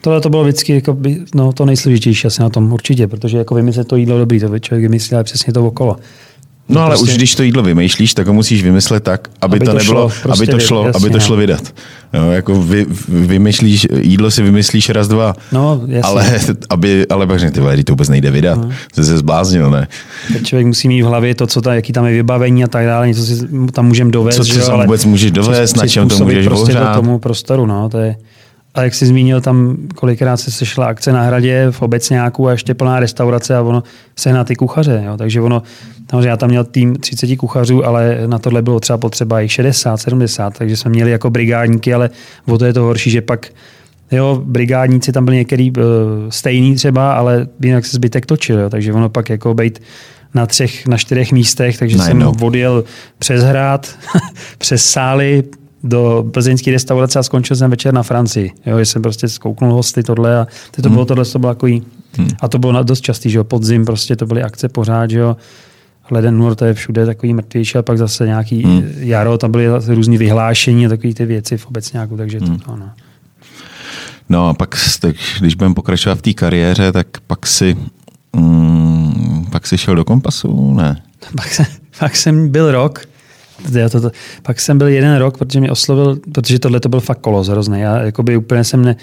Tohle 0.00 0.20
to 0.20 0.30
bylo 0.30 0.42
vždycky 0.42 0.74
jako 0.74 0.92
by, 0.92 1.18
no, 1.34 1.52
to 1.52 1.64
nejsložitější 1.64 2.26
asi 2.26 2.42
na 2.42 2.48
tom 2.48 2.72
určitě, 2.72 3.06
protože 3.06 3.38
jako 3.38 3.54
vymyslet 3.54 3.88
to 3.88 3.96
jídlo 3.96 4.18
dobrý, 4.18 4.40
to 4.40 4.58
člověk 4.58 4.82
vymyslí, 4.82 5.14
ale 5.14 5.24
přesně 5.24 5.52
to 5.52 5.66
okolo. 5.66 5.96
No 6.70 6.80
ale 6.80 6.90
prostě... 6.90 7.12
už 7.12 7.16
když 7.16 7.34
to 7.34 7.42
jídlo 7.42 7.62
vymýšlíš, 7.62 8.14
tak 8.14 8.26
ho 8.26 8.32
musíš 8.32 8.62
vymyslet 8.62 9.02
tak, 9.02 9.28
aby, 9.40 9.56
aby 9.56 9.66
to, 9.66 9.72
to 9.72 9.78
nebylo, 9.78 10.08
šlo, 10.08 10.22
prostě 10.22 10.42
aby 10.42 10.52
to 10.52 10.58
šlo, 10.58 10.86
jasně, 10.86 10.98
aby 10.98 11.10
to 11.10 11.20
šlo 11.20 11.36
vydat. 11.36 11.74
No, 12.12 12.32
jako 12.32 12.62
vy, 12.62 12.86
vymyslíš, 13.08 13.86
jídlo 14.00 14.30
si 14.30 14.42
vymyslíš 14.42 14.88
raz, 14.88 15.08
dva, 15.08 15.34
no, 15.52 15.80
jasně. 15.86 16.02
ale, 16.02 16.40
aby, 16.70 17.06
ale 17.08 17.26
pak 17.26 17.40
ty 17.52 17.60
vole, 17.60 17.84
to 17.84 17.92
vůbec 17.92 18.08
nejde 18.08 18.30
vydat. 18.30 18.58
No. 18.58 18.70
Jsi 18.94 19.04
se 19.04 19.18
zbláznil, 19.18 19.70
ne? 19.70 19.88
Teď 20.32 20.46
člověk 20.46 20.66
musí 20.66 20.88
mít 20.88 21.02
v 21.02 21.06
hlavě 21.06 21.34
to, 21.34 21.46
co 21.46 21.60
tam, 21.60 21.74
jaký 21.74 21.92
tam 21.92 22.06
je 22.06 22.12
vybavení 22.12 22.64
a 22.64 22.66
tak 22.66 22.86
dále, 22.86 23.08
něco 23.08 23.22
si 23.22 23.48
tam 23.72 23.86
můžeme 23.86 24.10
dovést. 24.10 24.38
Co, 24.38 24.44
co 24.44 24.72
ale 24.72 24.84
vůbec 24.84 25.04
můžeš 25.04 25.30
dovést, 25.30 25.76
na 25.76 25.86
čem 25.86 26.08
to 26.08 26.24
můžeš 26.24 26.46
prostě 26.46 26.74
do 26.74 26.86
tomu 26.94 27.18
prostoru, 27.18 27.66
no, 27.66 27.88
to 27.88 27.98
je, 27.98 28.16
a 28.74 28.82
jak 28.82 28.94
jsi 28.94 29.06
zmínil, 29.06 29.40
tam 29.40 29.76
kolikrát 29.94 30.36
se 30.36 30.50
sešla 30.50 30.86
akce 30.86 31.12
na 31.12 31.22
hradě 31.22 31.66
v 31.70 31.82
obecňáku 31.82 32.48
a 32.48 32.52
ještě 32.52 32.74
plná 32.74 33.00
restaurace 33.00 33.56
a 33.56 33.62
ono 33.62 33.82
se 34.16 34.32
na 34.32 34.44
ty 34.44 34.56
kuchaře. 34.56 35.02
Jo. 35.06 35.16
Takže 35.16 35.40
ono, 35.40 35.62
samozřejmě 36.10 36.28
já 36.28 36.36
tam 36.36 36.50
měl 36.50 36.64
tým 36.64 36.96
30 36.96 37.36
kuchařů, 37.36 37.84
ale 37.86 38.18
na 38.26 38.38
tohle 38.38 38.62
bylo 38.62 38.80
třeba 38.80 38.98
potřeba 38.98 39.40
i 39.40 39.48
60, 39.48 39.96
70, 39.96 40.58
takže 40.58 40.76
jsme 40.76 40.90
měli 40.90 41.10
jako 41.10 41.30
brigádníky, 41.30 41.94
ale 41.94 42.10
o 42.46 42.58
to 42.58 42.64
je 42.64 42.72
to 42.72 42.82
horší, 42.82 43.10
že 43.10 43.20
pak 43.20 43.46
Jo, 44.12 44.42
brigádníci 44.44 45.12
tam 45.12 45.24
byli 45.24 45.36
některý 45.36 45.70
uh, 45.70 45.84
stejný 46.28 46.74
třeba, 46.74 47.12
ale 47.12 47.46
jinak 47.62 47.86
se 47.86 47.96
zbytek 47.96 48.26
točil, 48.26 48.58
jo, 48.58 48.70
takže 48.70 48.92
ono 48.92 49.08
pak 49.08 49.30
jako 49.30 49.54
být 49.54 49.82
na 50.34 50.46
třech, 50.46 50.86
na 50.86 50.96
čtyřech 50.96 51.32
místech, 51.32 51.78
takže 51.78 51.96
no, 51.96 52.04
jsem 52.04 52.18
no. 52.18 52.32
odjel 52.42 52.84
přes 53.18 53.42
hrad, 53.42 53.98
přes 54.58 54.84
sály, 54.84 55.44
do 55.82 56.24
plzeňské 56.32 56.70
restaurace 56.70 57.18
a 57.18 57.22
skončil 57.22 57.56
jsem 57.56 57.70
večer 57.70 57.94
na 57.94 58.02
Francii. 58.02 58.52
Jo, 58.66 58.78
jsem 58.78 59.02
prostě 59.02 59.28
zkouknul 59.28 59.72
hosty 59.72 60.02
tohle 60.02 60.38
a 60.40 60.46
to 60.70 60.88
bylo 60.88 61.00
hmm. 61.00 61.06
tohle, 61.06 61.24
to 61.24 61.38
bylo 61.38 61.54
takový, 61.54 61.82
hmm. 62.18 62.28
a 62.40 62.48
to 62.48 62.58
bylo 62.58 62.82
dost 62.82 63.00
častý, 63.00 63.30
že 63.30 63.38
jo, 63.38 63.44
podzim 63.44 63.84
prostě 63.84 64.16
to 64.16 64.26
byly 64.26 64.42
akce 64.42 64.68
pořád, 64.68 65.10
že 65.10 65.18
jo, 65.18 65.36
leden, 66.10 66.34
únor, 66.34 66.54
to 66.54 66.64
je 66.64 66.74
všude 66.74 67.06
takový 67.06 67.34
mrtvější, 67.34 67.78
a 67.78 67.82
pak 67.82 67.98
zase 67.98 68.26
nějaký 68.26 68.62
hmm. 68.62 68.84
jaro, 68.98 69.38
tam 69.38 69.50
byly 69.50 69.66
různé 69.86 70.18
vyhlášení 70.18 70.86
a 70.86 70.88
takové 70.88 71.14
ty 71.14 71.26
věci 71.26 71.56
v 71.56 71.66
obecňáku, 71.66 72.16
takže 72.16 72.38
to, 72.38 72.46
hmm. 72.46 72.58
to 72.58 72.76
no. 72.76 72.90
No 74.28 74.48
a 74.48 74.54
pak, 74.54 74.76
tak, 75.00 75.16
když 75.40 75.54
budeme 75.54 75.74
pokračovat 75.74 76.18
v 76.18 76.22
té 76.22 76.32
kariéře, 76.32 76.92
tak 76.92 77.06
pak 77.26 77.46
si, 77.46 77.76
mm, 78.36 79.46
pak 79.50 79.66
si 79.66 79.78
šel 79.78 79.94
do 79.94 80.04
kompasu, 80.04 80.74
ne? 80.74 81.02
Pak, 81.36 81.54
jsem, 81.54 81.66
pak 81.98 82.16
jsem 82.16 82.48
byl 82.48 82.72
rok, 82.72 83.00
to, 83.90 84.00
to, 84.00 84.10
pak 84.42 84.60
jsem 84.60 84.78
byl 84.78 84.88
jeden 84.88 85.16
rok, 85.16 85.38
protože 85.38 85.60
mě 85.60 85.70
oslovil, 85.70 86.18
protože 86.32 86.58
tohle 86.58 86.80
to 86.80 86.88
byl 86.88 87.00
fakt 87.00 87.20
kolos 87.20 87.48
hrozný. 87.48 87.80
Já 87.80 87.98
jakoby 87.98 88.36
úplně 88.36 88.64
jsem 88.64 88.84
ne, 88.84 88.96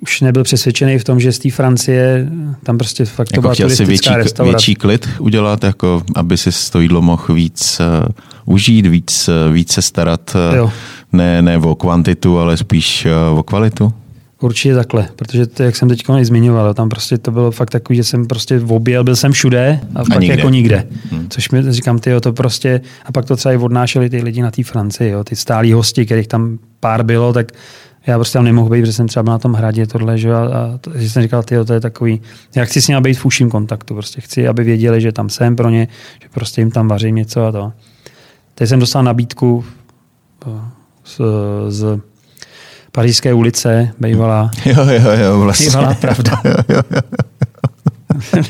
už 0.00 0.20
nebyl 0.20 0.44
přesvědčený 0.44 0.98
v 0.98 1.04
tom, 1.04 1.20
že 1.20 1.32
z 1.32 1.38
té 1.38 1.50
Francie 1.50 2.30
tam 2.62 2.78
prostě 2.78 3.04
fakt 3.04 3.28
jako 3.32 3.34
to 3.34 3.40
byla 3.40 3.54
chtěl 3.54 3.70
si 3.70 3.84
větší, 3.84 4.10
větší 4.42 4.74
klid 4.74 5.08
udělat, 5.18 5.64
jako 5.64 6.02
aby 6.14 6.36
si 6.36 6.70
to 6.70 6.80
jídlo 6.80 7.02
mohl 7.02 7.34
víc 7.34 7.80
uh, 7.80 8.54
užít, 8.54 8.86
víc, 8.86 9.28
uh, 9.28 9.52
víc 9.52 9.72
se 9.72 9.82
starat, 9.82 10.36
uh, 10.62 10.70
ne, 11.12 11.42
ne 11.42 11.58
o 11.58 11.74
kvantitu, 11.74 12.38
ale 12.38 12.56
spíš 12.56 13.06
uh, 13.32 13.38
o 13.38 13.42
kvalitu? 13.42 13.92
Určitě 14.40 14.74
takhle, 14.74 15.08
protože 15.16 15.46
to, 15.46 15.62
jak 15.62 15.76
jsem 15.76 15.88
teď 15.88 16.02
zmiňoval, 16.22 16.74
tam 16.74 16.88
prostě 16.88 17.18
to 17.18 17.30
bylo 17.30 17.50
fakt 17.50 17.70
takový, 17.70 17.96
že 17.96 18.04
jsem 18.04 18.26
prostě 18.26 18.60
objel, 18.60 19.04
byl 19.04 19.16
jsem 19.16 19.32
všude 19.32 19.80
a, 19.94 20.00
a 20.00 20.04
pak 20.04 20.20
nikde. 20.20 20.36
jako 20.36 20.48
nikde. 20.48 20.86
Hmm. 21.10 21.26
Což 21.28 21.50
mi 21.50 21.72
říkám, 21.72 21.98
ty 21.98 22.20
to 22.20 22.32
prostě, 22.32 22.80
a 23.04 23.12
pak 23.12 23.24
to 23.24 23.36
třeba 23.36 23.52
i 23.52 23.56
odnášeli 23.56 24.10
ty 24.10 24.22
lidi 24.22 24.42
na 24.42 24.50
té 24.50 24.64
Francii, 24.64 25.10
jo, 25.10 25.24
ty 25.24 25.36
stálí 25.36 25.72
hosti, 25.72 26.06
kterých 26.06 26.28
tam 26.28 26.58
pár 26.80 27.02
bylo, 27.02 27.32
tak 27.32 27.52
já 28.06 28.18
prostě 28.18 28.38
tam 28.38 28.44
nemohl 28.44 28.70
být, 28.70 28.80
protože 28.80 28.92
jsem 28.92 29.08
třeba 29.08 29.32
na 29.32 29.38
tom 29.38 29.52
hradě 29.52 29.86
tohle, 29.86 30.18
že, 30.18 30.34
a, 30.34 30.38
a 30.38 30.78
to, 30.80 30.90
že 30.94 31.10
jsem 31.10 31.22
říkal, 31.22 31.42
ty 31.42 31.64
to 31.64 31.72
je 31.72 31.80
takový, 31.80 32.20
já 32.56 32.64
chci 32.64 32.82
s 32.82 32.88
nimi 32.88 33.00
být 33.00 33.18
v 33.18 33.24
užším 33.24 33.50
kontaktu, 33.50 33.94
prostě 33.94 34.20
chci, 34.20 34.48
aby 34.48 34.64
věděli, 34.64 35.00
že 35.00 35.12
tam 35.12 35.28
jsem 35.28 35.56
pro 35.56 35.70
ně, 35.70 35.88
že 36.22 36.28
prostě 36.34 36.60
jim 36.60 36.70
tam 36.70 36.88
vařím 36.88 37.14
něco 37.14 37.46
a 37.46 37.52
to. 37.52 37.72
Teď 38.54 38.68
jsem 38.68 38.80
dostal 38.80 39.02
nabídku 39.02 39.64
z, 41.04 41.20
z 41.68 42.00
Pařížské 42.96 43.34
ulice, 43.34 43.88
bývalá. 44.00 44.50
Jo, 44.64 44.84
jo, 44.88 45.10
jo, 45.24 45.40
vlastně. 45.40 45.66
Bývalá 45.66 45.94
pravda. 45.94 46.40
jo, 46.44 46.54
jo, 46.68 46.82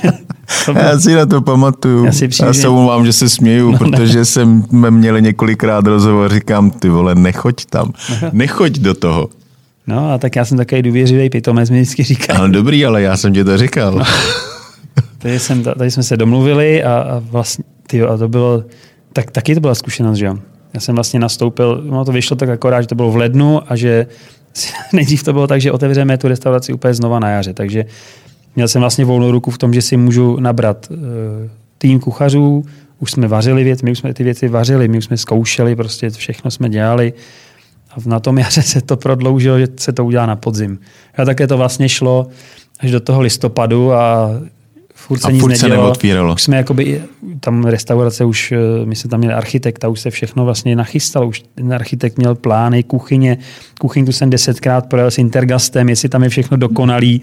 jo. 0.05 0.13
Já 0.75 0.99
si 0.99 1.15
na 1.15 1.27
to 1.27 1.41
pamatuju. 1.43 2.05
Já, 2.05 2.13
si 2.13 2.29
Já 2.43 2.53
se 2.53 2.69
umám, 2.69 3.07
že 3.07 3.13
se 3.13 3.29
směju, 3.29 3.71
no, 3.71 3.79
protože 3.79 4.19
ne. 4.19 4.25
jsme 4.25 4.91
měli 4.91 5.23
několikrát 5.23 5.87
rozhovor, 5.87 6.33
říkám, 6.33 6.71
ty 6.71 6.89
vole, 6.89 7.15
nechoď 7.15 7.65
tam, 7.65 7.93
nechoď 8.33 8.79
do 8.79 8.95
toho. 8.95 9.29
No 9.87 10.13
a 10.13 10.19
tak 10.19 10.37
já 10.37 10.45
jsem 10.45 10.59
takový 10.59 10.83
důvěřivý 10.83 11.31
pitomec, 11.31 11.71
mi 11.71 11.81
vždycky 11.81 12.03
říkal. 12.03 12.39
No 12.39 12.49
dobrý, 12.49 12.87
ale 12.87 13.03
já 13.03 13.17
jsem 13.17 13.33
ti 13.33 13.45
to 13.45 13.59
říkal. 13.59 13.93
No. 13.93 14.05
Tady, 15.19 15.39
jsem, 15.39 15.63
tady 15.63 15.91
jsme 15.91 16.03
se 16.03 16.17
domluvili 16.17 16.85
a, 16.85 16.93
a 16.93 17.23
vlastně, 17.31 17.65
tyjo, 17.87 18.09
a 18.09 18.17
to 18.17 18.29
bylo, 18.29 18.65
tak, 19.13 19.31
taky 19.31 19.55
to 19.55 19.61
byla 19.61 19.75
zkušenost, 19.75 20.19
že 20.19 20.27
jo. 20.27 20.39
Já 20.77 20.81
jsem 20.81 20.95
vlastně 20.95 21.21
nastoupil, 21.21 21.83
no 21.85 22.05
to 22.05 22.13
vyšlo 22.13 22.37
tak 22.37 22.49
akorát, 22.49 22.81
že 22.81 22.87
to 22.87 22.95
bylo 22.95 23.11
v 23.11 23.17
lednu 23.17 23.73
a 23.73 23.77
že 23.77 24.07
nejdřív 24.93 25.23
to 25.23 25.33
bylo 25.33 25.47
tak, 25.47 25.61
že 25.61 25.73
otevřeme 25.73 26.19
tu 26.19 26.29
restauraci 26.29 26.73
úplně 26.73 26.95
znova 26.95 27.19
na 27.19 27.29
jaře, 27.29 27.55
takže 27.55 27.85
měl 28.57 28.69
jsem 28.69 28.81
vlastně 28.81 29.05
volnou 29.05 29.31
ruku 29.31 29.51
v 29.51 29.59
tom, 29.59 29.75
že 29.75 29.83
si 29.83 29.97
můžu 29.97 30.41
nabrat 30.41 30.87
uh, 30.91 30.97
tým 31.79 32.01
kuchařů, 32.01 32.65
už 32.99 33.11
jsme 33.11 33.29
vařili 33.29 33.65
věci, 33.65 33.85
my 33.85 33.91
už 33.91 33.99
jsme 33.99 34.15
ty 34.15 34.25
věci 34.25 34.49
vařili, 34.49 34.89
my 34.89 34.99
už 34.99 35.05
jsme 35.05 35.17
zkoušeli, 35.17 35.77
prostě 35.77 36.11
všechno 36.11 36.51
jsme 36.51 36.69
dělali. 36.69 37.13
A 37.91 37.95
na 38.07 38.21
tom 38.21 38.39
jaře 38.45 38.63
se 38.63 38.81
to 38.81 38.97
prodloužilo, 38.97 39.59
že 39.59 39.69
se 39.77 39.93
to 39.93 40.05
udělá 40.05 40.27
na 40.27 40.37
podzim. 40.37 40.79
A 41.17 41.25
také 41.25 41.47
to 41.47 41.57
vlastně 41.57 41.89
šlo 41.89 42.27
až 42.81 42.91
do 42.91 43.01
toho 43.01 43.21
listopadu 43.21 43.93
a 43.93 44.31
furt 44.99 45.19
se 45.19 45.29
A 45.29 45.31
nic 45.31 45.41
furt 45.41 45.57
se 45.57 45.69
nedělo. 45.69 45.85
neotvíralo. 45.85 46.35
Už 46.35 46.43
jsme 46.43 46.57
jakoby, 46.57 47.03
tam 47.41 47.65
restaurace 47.65 48.25
už, 48.25 48.53
eh, 48.53 48.57
my 48.85 48.97
jsme 48.97 49.11
tam 49.11 49.19
měli 49.21 49.35
architekta, 49.35 49.89
už 49.89 50.01
se 50.01 50.11
všechno 50.11 50.45
vlastně 50.45 50.77
nachystalo, 50.77 51.27
už 51.29 51.43
ten 51.55 51.73
architekt 51.75 52.19
měl 52.19 52.35
plány, 52.35 52.83
kuchyně, 52.83 53.39
kuchyň 53.81 54.07
tu 54.07 54.13
jsem 54.13 54.31
desetkrát 54.31 54.87
projel 54.87 55.11
s 55.11 55.19
Intergastem, 55.19 55.89
jestli 55.89 56.09
tam 56.09 56.23
je 56.23 56.29
všechno 56.29 56.57
dokonalý. 56.57 57.21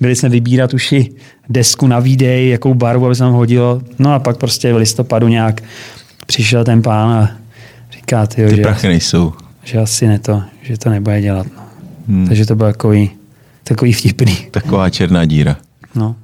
Byli 0.00 0.16
jsme 0.16 0.28
vybírat 0.28 0.74
už 0.74 0.92
i 0.92 1.10
desku 1.48 1.86
na 1.86 1.98
výdej, 2.00 2.48
jakou 2.48 2.74
barvu, 2.74 3.06
aby 3.06 3.14
se 3.14 3.18
tam 3.18 3.32
hodilo. 3.32 3.80
No 3.98 4.14
a 4.14 4.18
pak 4.18 4.36
prostě 4.36 4.72
v 4.72 4.76
listopadu 4.76 5.28
nějak 5.28 5.60
přišel 6.26 6.64
ten 6.64 6.82
pán 6.82 7.08
a 7.10 7.30
říká, 7.92 8.26
tyjo, 8.26 8.48
Ty 8.50 8.56
že, 8.56 8.62
prachy 8.62 8.88
nejsou. 8.88 9.32
že 9.64 9.78
asi 9.78 10.06
ne 10.06 10.18
to, 10.18 10.42
že 10.62 10.78
to 10.78 10.90
nebude 10.90 11.20
dělat. 11.20 11.46
No. 11.56 11.62
Hmm. 12.08 12.26
Takže 12.28 12.46
to 12.46 12.54
bylo 12.56 12.72
takový, 12.72 13.10
takový 13.64 13.92
vtipný. 13.92 14.36
Taková 14.50 14.90
černá 14.90 15.24
díra. 15.24 15.56
No. 15.94 16.16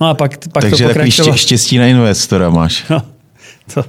No 0.00 0.08
a 0.08 0.14
pak, 0.14 0.48
pak 0.52 0.62
Takže 0.64 0.84
to 0.84 0.88
pokračovalo. 0.90 1.36
ště, 1.36 1.46
štěstí 1.46 1.78
na 1.78 1.86
investora 1.86 2.50
máš. 2.50 2.84
No, 2.90 3.02
to, 3.74 3.84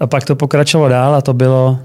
a 0.00 0.06
pak 0.06 0.24
to 0.24 0.36
pokračovalo 0.36 0.88
dál 0.90 1.14
a 1.14 1.22
to 1.22 1.34
bylo, 1.34 1.78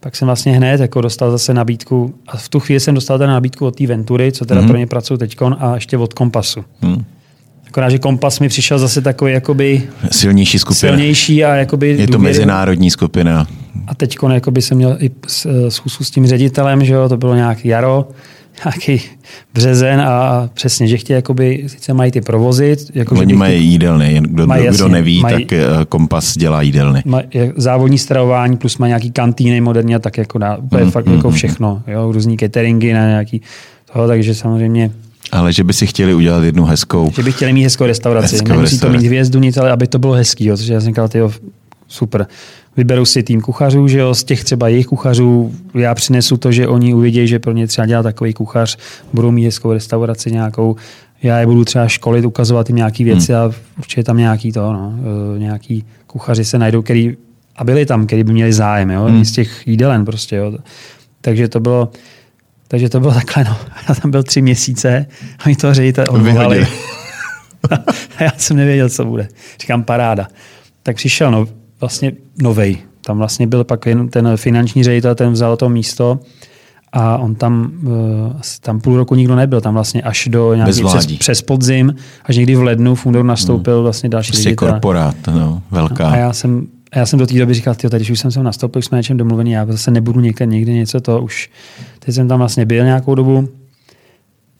pak 0.00 0.16
jsem 0.16 0.26
vlastně 0.26 0.52
hned 0.56 0.80
jako 0.80 1.00
dostal 1.00 1.30
zase 1.30 1.54
nabídku 1.54 2.14
a 2.28 2.36
v 2.36 2.48
tu 2.48 2.60
chvíli 2.60 2.80
jsem 2.80 2.94
dostal 2.94 3.18
teda 3.18 3.32
nabídku 3.32 3.66
od 3.66 3.76
té 3.76 3.86
Ventury, 3.86 4.32
co 4.32 4.44
teda 4.44 4.60
mm-hmm. 4.60 4.66
pro 4.66 4.76
ně 4.76 4.86
pracuji 4.86 5.16
teďkon 5.16 5.56
a 5.60 5.74
ještě 5.74 5.96
od 5.98 6.14
Kompasu. 6.14 6.64
Hm. 6.84 7.04
Akorát, 7.68 7.90
že 7.90 7.98
Kompas 7.98 8.40
mi 8.40 8.48
přišel 8.48 8.78
zase 8.78 9.00
takový 9.00 9.32
jakoby 9.32 9.82
Silnější 10.12 10.58
skupina. 10.58 10.78
silnější 10.92 11.44
a 11.44 11.54
jakoby 11.54 11.88
Je 11.88 12.06
to 12.06 12.12
důvěry- 12.12 12.22
mezinárodní 12.22 12.90
skupina. 12.90 13.46
A 13.86 13.94
teď 13.94 14.16
jakoby 14.32 14.62
jsem 14.62 14.76
měl 14.76 14.96
i 15.00 15.10
s- 15.26 15.68
schůzku 15.68 16.04
s 16.04 16.10
tím 16.10 16.26
ředitelem, 16.26 16.84
že 16.84 16.94
jo, 16.94 17.08
to 17.08 17.16
bylo 17.16 17.34
nějaký 17.34 17.68
jaro, 17.68 18.08
nějaký 18.64 19.02
březen 19.54 20.00
a 20.00 20.48
přesně, 20.54 20.86
že 20.86 20.96
chtějí, 20.96 21.14
jakoby, 21.14 21.64
sice 21.66 21.94
mají 21.94 22.10
ty 22.10 22.20
provozy, 22.20 22.76
jako, 22.94 23.14
Oni 23.18 23.34
mají 23.34 23.58
ty- 23.58 23.64
jídelny. 23.64 24.12
Jen 24.12 24.24
Kdo, 24.24 24.46
Mají, 24.46 24.62
kdo 24.62 24.66
jasně, 24.72 24.88
neví, 24.88 25.20
mají- 25.20 25.34
tak 25.46 25.52
eh, 25.52 25.66
Kompas 25.88 26.36
dělá 26.36 26.62
jídelny. 26.62 27.02
ma- 27.06 27.22
je 27.34 27.52
závodní 27.56 27.98
stravování 27.98 28.56
plus 28.56 28.78
má 28.78 28.86
nějaký 28.88 29.10
kantýny 29.10 29.60
moderně, 29.60 29.98
tak 29.98 30.18
jako 30.18 30.38
dá 30.38 30.56
úplně 30.56 30.84
Mm, 30.84 30.90
fakt 30.90 31.06
mm, 31.06 31.14
jako 31.14 31.28
mm. 31.28 31.34
všechno, 31.34 31.82
jo, 31.86 32.12
různý 32.12 32.36
cateringy 32.36 32.92
na 32.92 33.06
nějaký 33.06 33.40
toho, 33.92 34.06
takže 34.06 34.34
samozřejmě, 34.34 34.90
Ale 35.32 35.52
že 35.52 35.64
by 35.64 35.72
si 35.72 35.86
chtěli 35.86 36.14
udělat 36.14 36.44
jednu 36.44 36.64
hezkou. 36.64 37.12
že 37.16 37.22
by 37.22 37.32
chtěli 37.32 37.52
mít 37.52 37.62
hezkou 37.64 37.86
restauraci. 37.86 38.34
Hezkou 38.34 38.48
Nemusí 38.48 38.70
to 38.70 38.74
restauraci. 38.74 39.02
mít 39.02 39.06
hvězdu 39.06 39.38
nic, 39.40 39.56
ale 39.56 39.70
aby 39.70 39.86
to 39.86 39.98
bylo 39.98 40.12
hezký, 40.12 40.44
jo, 40.44 40.56
takže 40.56 40.72
já 40.74 40.80
jsem 40.80 40.86
říkal, 40.90 41.08
tyjo, 41.08 41.30
super. 41.88 42.26
Vyberu 42.76 43.04
si 43.04 43.22
tým 43.22 43.40
kuchařů, 43.40 43.88
že 43.88 43.98
jo, 43.98 44.14
z 44.14 44.24
těch 44.24 44.44
třeba 44.44 44.68
jejich 44.68 44.86
kuchařů, 44.86 45.54
já 45.74 45.94
přinesu 45.94 46.36
to, 46.36 46.52
že 46.52 46.68
oni 46.68 46.94
uvidějí, 46.94 47.28
že 47.28 47.38
pro 47.38 47.52
ně 47.52 47.66
třeba 47.66 47.86
dělá 47.86 48.02
takový 48.02 48.34
kuchař, 48.34 48.76
budou 49.12 49.30
mít 49.30 49.44
hezkou 49.44 49.72
restauraci 49.72 50.32
nějakou, 50.32 50.76
já 51.22 51.38
je 51.38 51.46
budu 51.46 51.64
třeba 51.64 51.88
školit, 51.88 52.24
ukazovat 52.24 52.68
jim 52.68 52.76
nějaké 52.76 53.04
věci 53.04 53.32
Hmm. 53.32 53.42
a 53.42 53.50
určitě 53.78 54.04
tam 54.04 54.16
nějaký 54.16 54.52
to, 54.52 54.72
no, 54.72 54.94
eh, 55.34 55.38
nějaký 55.38 55.84
kuchaři 56.06 56.44
se 56.44 56.58
najdou, 56.58 56.82
který, 56.82 57.16
a 57.56 57.64
byli 57.64 57.86
tam, 57.86 58.06
který 58.06 58.24
by 58.24 58.32
měli 58.32 58.52
zájem, 58.52 58.90
jo, 58.90 59.04
Hmm. 59.04 59.24
z 59.24 59.32
těch 59.32 59.66
jídelen 59.66 60.04
prostě, 60.04 60.36
jo. 60.36 60.52
Takže 61.20 61.48
to 61.48 61.60
bylo, 61.60 61.90
takže 62.68 62.88
to 62.88 63.00
bylo 63.00 63.14
takhle, 63.14 63.44
no. 63.44 63.56
Já 63.88 63.94
tam 63.94 64.10
byl 64.10 64.22
tři 64.22 64.42
měsíce 64.42 65.06
a 65.44 65.48
mi 65.48 65.56
to 65.56 65.74
ředitel 65.74 66.04
odvolali. 66.10 66.66
A 67.70 67.74
já 68.24 68.30
jsem 68.36 68.56
nevěděl, 68.56 68.88
co 68.88 69.04
bude. 69.04 69.28
Říkám, 69.60 69.84
paráda. 69.84 70.28
Tak 70.82 70.96
přišel 70.96 71.30
no, 71.30 71.46
vlastně 71.80 72.12
novej. 72.42 72.78
Tam 73.00 73.18
vlastně 73.18 73.46
byl 73.46 73.64
pak 73.64 73.86
jen 73.86 74.08
ten 74.08 74.36
finanční 74.36 74.84
ředitel, 74.84 75.14
ten 75.14 75.32
vzal 75.32 75.56
to 75.56 75.68
místo 75.68 76.20
a 76.92 77.18
on 77.18 77.34
tam, 77.34 77.70
eh, 77.86 78.38
asi 78.40 78.60
tam 78.60 78.80
půl 78.80 78.96
roku 78.96 79.14
nikdo 79.14 79.36
nebyl, 79.36 79.60
tam 79.60 79.74
vlastně 79.74 80.02
až 80.02 80.28
do 80.30 80.54
nějaký 80.54 80.84
přes, 80.84 81.06
přes 81.06 81.42
podzim, 81.42 81.94
až 82.24 82.36
někdy 82.36 82.54
v 82.54 82.62
lednu 82.62 82.94
v 82.94 83.06
únoru 83.06 83.24
nastoupil 83.24 83.82
vlastně 83.82 84.08
další 84.08 84.28
Prostě 84.32 84.42
ředitel. 84.42 84.68
korporát, 84.68 85.16
no, 85.26 85.62
velká. 85.70 86.08
A 86.08 86.16
já 86.16 86.32
jsem, 86.32 86.66
a 86.92 86.98
já 86.98 87.06
jsem 87.06 87.18
do 87.18 87.26
té 87.26 87.38
doby 87.38 87.54
říkal, 87.54 87.74
tyjo, 87.74 87.90
teď 87.90 88.10
už 88.10 88.20
jsem 88.20 88.30
sem 88.30 88.42
nastoupil, 88.42 88.78
už 88.78 88.84
jsme 88.84 88.96
na 88.96 88.98
něčem 88.98 89.16
domluvený, 89.16 89.50
já 89.50 89.66
zase 89.66 89.90
nebudu 89.90 90.20
někde, 90.20 90.46
někde 90.46 90.72
něco 90.72 91.00
to 91.00 91.22
už. 91.22 91.50
Teď 91.98 92.14
jsem 92.14 92.28
tam 92.28 92.38
vlastně 92.38 92.66
byl 92.66 92.84
nějakou 92.84 93.14
dobu 93.14 93.48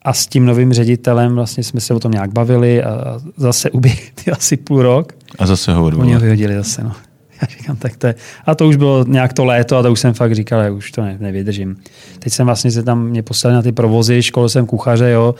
a 0.02 0.12
s 0.12 0.26
tím 0.26 0.46
novým 0.46 0.72
ředitelem 0.72 1.34
vlastně 1.34 1.64
jsme 1.64 1.80
se 1.80 1.94
o 1.94 2.00
tom 2.00 2.12
nějak 2.12 2.32
bavili 2.32 2.82
a 2.82 3.20
zase 3.36 3.70
uběh 3.70 4.10
ty 4.24 4.30
asi 4.30 4.56
půl 4.56 4.82
rok. 4.82 5.12
A 5.38 5.46
zase 5.46 5.74
ho 5.74 5.86
Oni 5.86 6.14
ho 6.14 6.20
vyhodili 6.20 6.54
zase. 6.54 6.84
No. 6.84 6.92
Já 7.42 7.48
říkám, 7.58 7.76
tak 7.76 7.96
to 7.96 8.06
je. 8.06 8.14
A 8.46 8.54
to 8.54 8.68
už 8.68 8.76
bylo 8.76 9.04
nějak 9.08 9.32
to 9.32 9.44
léto 9.44 9.76
a 9.76 9.82
to 9.82 9.92
už 9.92 10.00
jsem 10.00 10.14
fakt 10.14 10.34
říkal, 10.34 10.60
já 10.60 10.70
už 10.70 10.90
to 10.90 11.02
ne, 11.02 11.16
nevydržím. 11.20 11.76
Teď 12.18 12.32
jsem 12.32 12.46
vlastně 12.46 12.70
se 12.70 12.82
tam 12.82 13.06
mě 13.06 13.22
poslali 13.22 13.54
na 13.54 13.62
ty 13.62 13.72
provozy, 13.72 14.22
školil 14.22 14.48
jsem 14.48 14.66
kuchaře, 14.66 15.10
jo, 15.10 15.34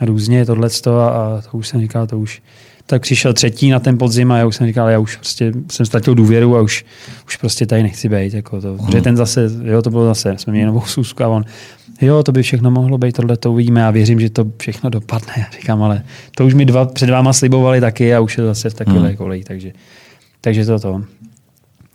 různě 0.00 0.46
tohleto 0.46 1.00
a, 1.00 1.08
a 1.08 1.42
to 1.50 1.58
už 1.58 1.68
jsem 1.68 1.80
říkal, 1.80 2.06
to 2.06 2.18
už. 2.18 2.42
Tak 2.86 3.02
přišel 3.02 3.32
třetí 3.32 3.70
na 3.70 3.80
ten 3.80 3.98
podzim 3.98 4.32
a 4.32 4.38
já 4.38 4.46
už 4.46 4.56
jsem 4.56 4.66
říkal, 4.66 4.88
já 4.88 4.98
už 4.98 5.16
prostě 5.16 5.52
jsem 5.70 5.86
ztratil 5.86 6.14
důvěru 6.14 6.56
a 6.56 6.60
už, 6.60 6.84
už 7.26 7.36
prostě 7.36 7.66
tady 7.66 7.82
nechci 7.82 8.08
být. 8.08 8.34
Jako 8.34 8.60
to. 8.60 8.76
Protože 8.76 9.02
ten 9.02 9.16
zase, 9.16 9.50
jo, 9.62 9.82
to 9.82 9.90
bylo 9.90 10.04
zase, 10.06 10.34
jsme 10.38 10.52
měli 10.52 10.66
novou 10.66 10.80
sůzku 10.80 11.24
a 11.24 11.28
on, 11.28 11.44
jo, 12.00 12.22
to 12.22 12.32
by 12.32 12.42
všechno 12.42 12.70
mohlo 12.70 12.98
být, 12.98 13.12
tohle 13.12 13.36
to 13.36 13.52
uvidíme 13.52 13.86
a 13.86 13.90
věřím, 13.90 14.20
že 14.20 14.30
to 14.30 14.46
všechno 14.58 14.90
dopadne. 14.90 15.32
Já 15.38 15.46
říkám, 15.60 15.82
ale 15.82 16.02
to 16.36 16.46
už 16.46 16.54
mi 16.54 16.64
dva, 16.64 16.84
před 16.84 17.10
váma 17.10 17.32
slibovali 17.32 17.80
taky 17.80 18.14
a 18.14 18.20
už 18.20 18.38
je 18.38 18.42
to 18.42 18.48
zase 18.48 18.70
v 18.70 18.74
takové 18.74 19.08
hmm. 19.08 19.16
koleji, 19.16 19.44
takže, 19.44 19.72
takže 20.40 20.66
to 20.66 20.78
to. 20.78 21.02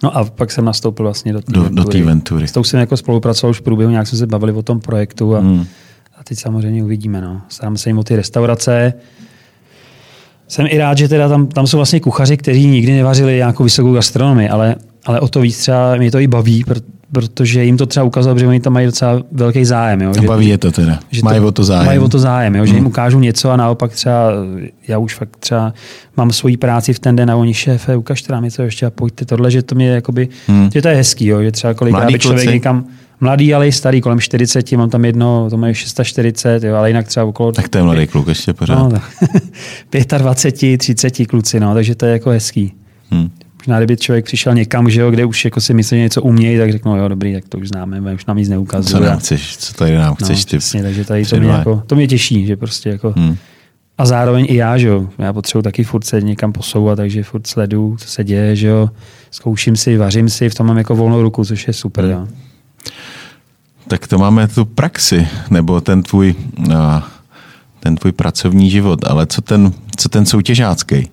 No 0.03 0.17
a 0.17 0.23
pak 0.25 0.51
jsem 0.51 0.65
nastoupil 0.65 1.05
vlastně 1.05 1.33
do 1.33 1.41
té 1.41 1.51
Do, 1.51 1.69
do 1.69 1.83
té 1.83 2.01
ventury. 2.03 2.47
S 2.47 2.51
tou 2.51 2.63
jsem 2.63 2.79
jako 2.79 2.97
spolupracoval 2.97 3.51
už 3.51 3.59
v 3.59 3.61
průběhu, 3.61 3.91
nějak 3.91 4.07
jsme 4.07 4.17
se 4.17 4.27
bavili 4.27 4.51
o 4.53 4.61
tom 4.61 4.79
projektu 4.79 5.35
a, 5.35 5.39
Hmm. 5.39 5.65
a 6.19 6.23
teď 6.23 6.39
samozřejmě 6.39 6.83
uvidíme. 6.83 7.21
No. 7.21 7.41
Staráme 7.49 7.77
se 7.77 7.89
jim 7.89 7.97
o 7.99 8.03
ty 8.03 8.15
restaurace. 8.15 8.93
Jsem 10.47 10.65
i 10.69 10.77
rád, 10.77 10.97
že 10.97 11.07
teda 11.07 11.29
tam, 11.29 11.47
tam 11.47 11.67
jsou 11.67 11.77
vlastně 11.77 11.99
kuchaři, 11.99 12.37
kteří 12.37 12.67
nikdy 12.67 12.91
nevařili 12.93 13.35
nějakou 13.35 13.63
vysokou 13.63 13.93
gastronomii, 13.93 14.49
ale, 14.49 14.75
ale 15.05 15.19
o 15.19 15.27
to 15.27 15.41
víc 15.41 15.57
třeba 15.57 15.95
mě 15.95 16.11
to 16.11 16.19
i 16.19 16.27
baví, 16.27 16.63
protože 17.13 17.63
jim 17.63 17.77
to 17.77 17.85
třeba 17.85 18.03
ukázalo, 18.03 18.39
že 18.39 18.47
oni 18.47 18.59
tam 18.59 18.73
mají 18.73 18.85
docela 18.85 19.23
velký 19.31 19.65
zájem. 19.65 20.01
Jo? 20.01 20.09
A 20.17 20.21
Že- 20.21 20.27
baví 20.27 20.47
je 20.47 20.57
to 20.57 20.71
teda. 20.71 20.99
že 21.11 21.21
Mají 21.23 21.39
o 21.39 21.51
to 21.51 21.63
zájem. 21.63 21.85
Mají 21.85 21.99
o 21.99 22.09
to 22.09 22.19
zájem, 22.19 22.55
jo? 22.55 22.65
že 22.65 22.75
jim 22.75 22.85
ukážu 22.85 23.19
něco 23.19 23.49
a 23.51 23.55
naopak 23.57 23.91
třeba, 23.91 24.31
já 24.87 24.97
už 24.97 25.15
fakt 25.15 25.37
třeba 25.39 25.73
mám 26.17 26.31
svoji 26.31 26.57
práci 26.57 26.93
v 26.93 26.99
ten 26.99 27.15
den 27.15 27.31
a 27.31 27.35
oni 27.35 27.53
šéfe, 27.53 27.95
ukažte 27.95 28.33
nám 28.33 28.43
něco 28.43 28.61
ještě 28.61 28.85
a 28.85 28.89
pojďte 28.89 29.25
tohle, 29.25 29.51
že 29.51 29.61
to 29.61 29.75
mě 29.75 29.87
jakoby, 29.89 30.27
Hmm. 30.47 30.69
že 30.73 30.81
to 30.81 30.87
je 30.87 30.95
hezký, 30.95 31.25
jo? 31.25 31.41
že 31.43 31.51
třeba 31.51 31.73
kolikrát 31.73 32.11
by 32.11 32.19
člověk 32.19 32.43
kluci. 32.43 32.53
někam, 32.55 32.85
mladý, 33.19 33.53
ale 33.53 33.67
i 33.67 33.71
starý, 33.71 34.01
kolem 34.01 34.19
40, 34.19 34.71
mám 34.71 34.89
tam 34.89 35.05
jedno, 35.05 35.47
to 35.49 35.57
mají 35.57 35.73
640, 35.73 36.63
jo? 36.63 36.75
ale 36.75 36.89
jinak 36.89 37.07
třeba 37.07 37.25
okolo... 37.25 37.51
Tak 37.51 37.69
to 37.69 37.77
je 37.77 37.83
mladý 37.83 38.07
kluk 38.07 38.27
ještě 38.27 38.53
pořád. 38.53 38.75
No, 38.79 38.89
tak 38.89 39.03
25, 40.17 40.77
30 40.77 41.11
kluci, 41.27 41.59
no, 41.59 41.73
takže 41.73 41.95
to 41.95 42.05
je 42.05 42.11
jako 42.11 42.29
hezký. 42.29 42.73
Hmm. 43.11 43.29
Možná, 43.67 43.77
kdyby 43.77 43.97
člověk 43.97 44.25
přišel 44.25 44.53
někam, 44.53 44.89
že 44.89 45.01
jo, 45.01 45.11
kde 45.11 45.25
už 45.25 45.45
jako 45.45 45.61
si 45.61 45.73
myslí, 45.73 45.97
že 45.97 46.01
něco 46.01 46.21
umějí, 46.21 46.57
tak 46.57 46.71
řeknou, 46.71 46.95
jo, 46.95 47.07
dobrý, 47.07 47.33
tak 47.33 47.43
to 47.49 47.57
už 47.57 47.67
známe, 47.67 48.13
už 48.13 48.25
nám 48.25 48.37
nic 48.37 48.47
Co 48.47 48.51
neukazuje. 48.51 49.09
nám 49.09 49.19
chceš, 49.19 49.57
co 49.57 49.73
tady 49.73 49.95
nám 49.97 50.15
chceš 50.15 50.45
no, 50.45 50.49
ty 50.51 50.57
přesně, 50.57 50.83
takže 50.83 51.05
tady 51.05 51.25
to 51.25 51.35
mě, 51.39 51.49
jako, 51.49 51.83
to 51.87 51.95
mě 51.95 52.07
těší, 52.07 52.45
že 52.45 52.57
prostě 52.57 52.89
jako, 52.89 53.13
Hmm. 53.17 53.35
a 53.97 54.05
zároveň 54.05 54.45
i 54.49 54.55
já, 54.55 54.77
že 54.77 54.87
jo, 54.87 55.09
já 55.17 55.33
potřebuji 55.33 55.61
taky 55.61 55.83
furt 55.83 56.03
se 56.05 56.21
někam 56.21 56.53
posouvat, 56.53 56.97
takže 56.97 57.23
furt 57.23 57.47
sleduju, 57.47 57.97
co 57.97 58.07
se 58.07 58.23
děje, 58.23 58.55
že 58.55 58.67
jo, 58.67 58.89
zkouším 59.31 59.75
si, 59.75 59.97
vařím 59.97 60.29
si, 60.29 60.49
v 60.49 60.55
tom 60.55 60.67
mám 60.67 60.77
jako 60.77 60.95
volnou 60.95 61.21
ruku, 61.21 61.45
což 61.45 61.67
je 61.67 61.73
super, 61.73 62.05
jo. 62.05 62.27
Tak 63.87 64.07
to 64.07 64.17
máme 64.17 64.47
tu 64.47 64.65
praxi, 64.65 65.27
nebo 65.49 65.81
ten 65.81 66.03
tvůj, 66.03 66.35
a, 66.77 67.07
ten 67.79 67.95
tvůj 67.95 68.11
pracovní 68.11 68.69
život, 68.69 69.05
ale 69.07 69.25
co 69.27 69.41
ten, 69.41 69.71
co 69.95 70.09
ten 70.09 70.25
soutěžácký? 70.25 71.09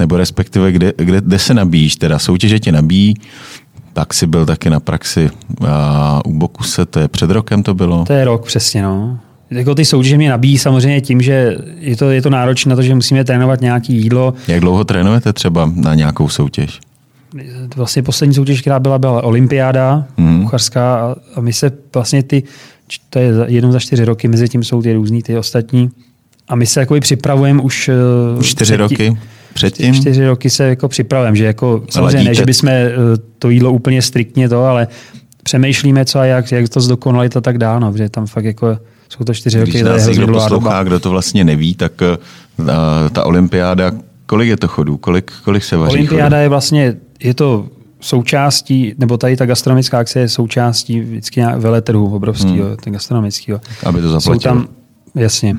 Nebo 0.00 0.16
respektive, 0.16 0.72
kde, 0.72 0.92
kde, 0.96 1.20
kde 1.20 1.38
se 1.38 1.54
nabíjíš? 1.54 1.96
Teda 1.96 2.18
soutěže 2.18 2.58
tě 2.58 2.72
nabíjí, 2.72 3.14
pak 3.92 4.14
si 4.14 4.26
byl 4.26 4.46
taky 4.46 4.70
na 4.70 4.80
praxi 4.80 5.30
a, 5.66 6.20
u 6.26 6.38
Bokuse, 6.38 6.86
to 6.86 7.00
je 7.00 7.08
před 7.08 7.30
rokem 7.30 7.62
to 7.62 7.74
bylo? 7.74 8.04
To 8.04 8.12
je 8.12 8.24
rok 8.24 8.46
přesně, 8.46 8.82
no. 8.82 9.18
Jako 9.50 9.74
ty 9.74 9.84
soutěže 9.84 10.16
mě 10.16 10.30
nabíjí 10.30 10.58
samozřejmě 10.58 11.00
tím, 11.00 11.20
že 11.20 11.56
je 11.78 11.96
to, 11.96 12.10
je 12.10 12.22
to 12.22 12.30
náročné 12.30 12.70
na 12.70 12.76
to, 12.76 12.82
že 12.82 12.94
musíme 12.94 13.24
trénovat 13.24 13.60
nějaké 13.60 13.92
jídlo. 13.92 14.34
Jak 14.48 14.60
dlouho 14.60 14.84
trénujete 14.84 15.32
třeba 15.32 15.72
na 15.74 15.94
nějakou 15.94 16.28
soutěž? 16.28 16.80
Vlastně 17.76 18.02
poslední 18.02 18.34
soutěž, 18.34 18.60
která 18.60 18.80
byla, 18.80 18.98
byla 18.98 19.22
olympiáda 19.24 20.04
mm. 20.16 20.42
kuchařská 20.42 20.96
a, 20.96 21.14
a 21.34 21.40
my 21.40 21.52
se 21.52 21.72
vlastně 21.94 22.22
ty, 22.22 22.42
to 23.10 23.18
je 23.18 23.32
jednou 23.46 23.72
za 23.72 23.78
čtyři 23.78 24.04
roky, 24.04 24.28
mezi 24.28 24.48
tím 24.48 24.64
jsou 24.64 24.82
ty 24.82 24.92
různý, 24.92 25.22
ty 25.22 25.38
ostatní. 25.38 25.90
A 26.48 26.56
my 26.56 26.66
se 26.66 26.80
jakoby 26.80 27.00
připravujeme 27.00 27.62
už... 27.62 27.90
eh, 28.38 28.42
čtyři 28.42 28.76
roky 28.76 29.16
předtím? 29.54 29.94
Čtyři 29.94 30.26
roky 30.26 30.50
se 30.50 30.68
jako 30.68 30.88
připravujeme, 30.88 31.36
že 31.36 31.44
jako 31.44 31.82
samozřejmě 31.90 32.28
ne, 32.28 32.34
že 32.34 32.44
bychom 32.44 32.68
eh, 32.68 32.92
to 33.38 33.50
jídlo 33.50 33.72
úplně 33.72 34.02
striktně 34.02 34.48
to, 34.48 34.64
ale 34.64 34.88
přemýšlíme 35.42 36.04
co 36.04 36.18
a 36.18 36.24
jak, 36.24 36.52
jak 36.52 36.68
to 36.68 36.80
zdokonalit 36.80 37.36
a 37.36 37.40
tak 37.40 37.58
dále, 37.58 37.80
no, 37.80 37.92
protože 37.92 38.08
tam 38.08 38.26
fakt 38.26 38.44
jako 38.44 38.78
jsou 39.08 39.24
to 39.24 39.34
čtyři 39.34 39.60
roky, 39.60 39.70
Když 39.70 39.82
nás 39.82 40.06
někdo 40.06 40.26
poslouchá, 40.26 40.48
doba. 40.48 40.82
kdo 40.82 41.00
to 41.00 41.10
vlastně 41.10 41.44
neví, 41.44 41.74
tak 41.74 41.92
eh, 42.02 42.16
ta, 42.66 43.08
ta 43.08 43.26
olympiáda 43.26 43.92
kolik 44.30 44.48
je 44.48 44.56
to 44.56 44.68
chodů? 44.68 44.96
Kolik, 44.96 45.32
kolik 45.44 45.64
se 45.64 45.76
vaří 45.76 45.94
Olympiáda 45.94 46.36
chodů? 46.36 46.42
je 46.42 46.48
vlastně, 46.48 46.96
je 47.22 47.34
to 47.34 47.66
součástí, 48.00 48.94
nebo 48.98 49.16
tady 49.16 49.36
ta 49.36 49.46
gastronomická 49.46 49.98
akce 49.98 50.20
je 50.20 50.28
součástí 50.28 51.00
vždycky 51.00 51.42
veletrhu 51.56 52.14
obrovského, 52.14 52.66
hmm. 52.66 52.76
ten 52.76 52.92
gastronomického. 52.92 53.60
Aby 53.84 54.00
to 54.00 54.08
zaplatilo. 54.08 54.34
Jsou 54.34 54.40
tam, 54.40 54.68
jasně. 55.14 55.56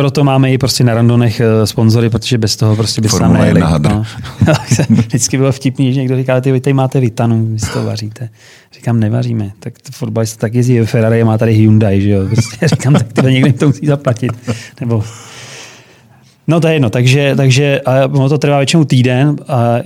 Proto 0.00 0.24
máme 0.24 0.52
i 0.52 0.58
prostě 0.58 0.84
na 0.84 0.94
randonech 0.94 1.40
eh, 1.40 1.66
sponzory, 1.66 2.10
protože 2.10 2.38
bez 2.38 2.56
toho 2.56 2.76
prostě 2.76 3.00
by 3.00 3.08
se 3.08 3.22
nám 3.22 3.32
nejeli. 3.32 3.60
No. 3.78 4.04
Vždycky 4.88 5.36
bylo 5.36 5.52
vtipný, 5.52 5.94
že 5.94 6.00
někdo 6.00 6.16
říká, 6.16 6.40
ty 6.40 6.52
vy 6.52 6.60
tady 6.60 6.74
máte 6.74 7.00
Vitanu, 7.00 7.46
vy 7.46 7.58
si 7.58 7.72
to 7.72 7.84
vaříte. 7.84 8.28
Říkám, 8.74 9.00
nevaříme. 9.00 9.50
Tak 9.58 9.74
fotbalista 9.92 10.40
tak 10.40 10.54
jezdí 10.54 10.80
Ferrari 10.80 11.22
a 11.22 11.24
má 11.24 11.38
tady 11.38 11.52
Hyundai, 11.52 12.00
že 12.00 12.10
jo. 12.10 12.26
Prostě 12.26 12.68
říkám, 12.68 12.92
tak 12.92 13.12
tyhle 13.12 13.32
někdo 13.32 13.52
to 13.52 13.66
musí 13.66 13.86
zaplatit. 13.86 14.32
Nebo 14.80 15.04
No 16.48 16.60
to 16.60 16.68
je 16.68 16.74
jedno, 16.74 16.90
takže, 16.90 17.32
takže 17.36 17.80
ono 18.12 18.28
to 18.28 18.38
trvá 18.38 18.56
většinou 18.58 18.84
týden 18.84 19.36
a 19.48 19.76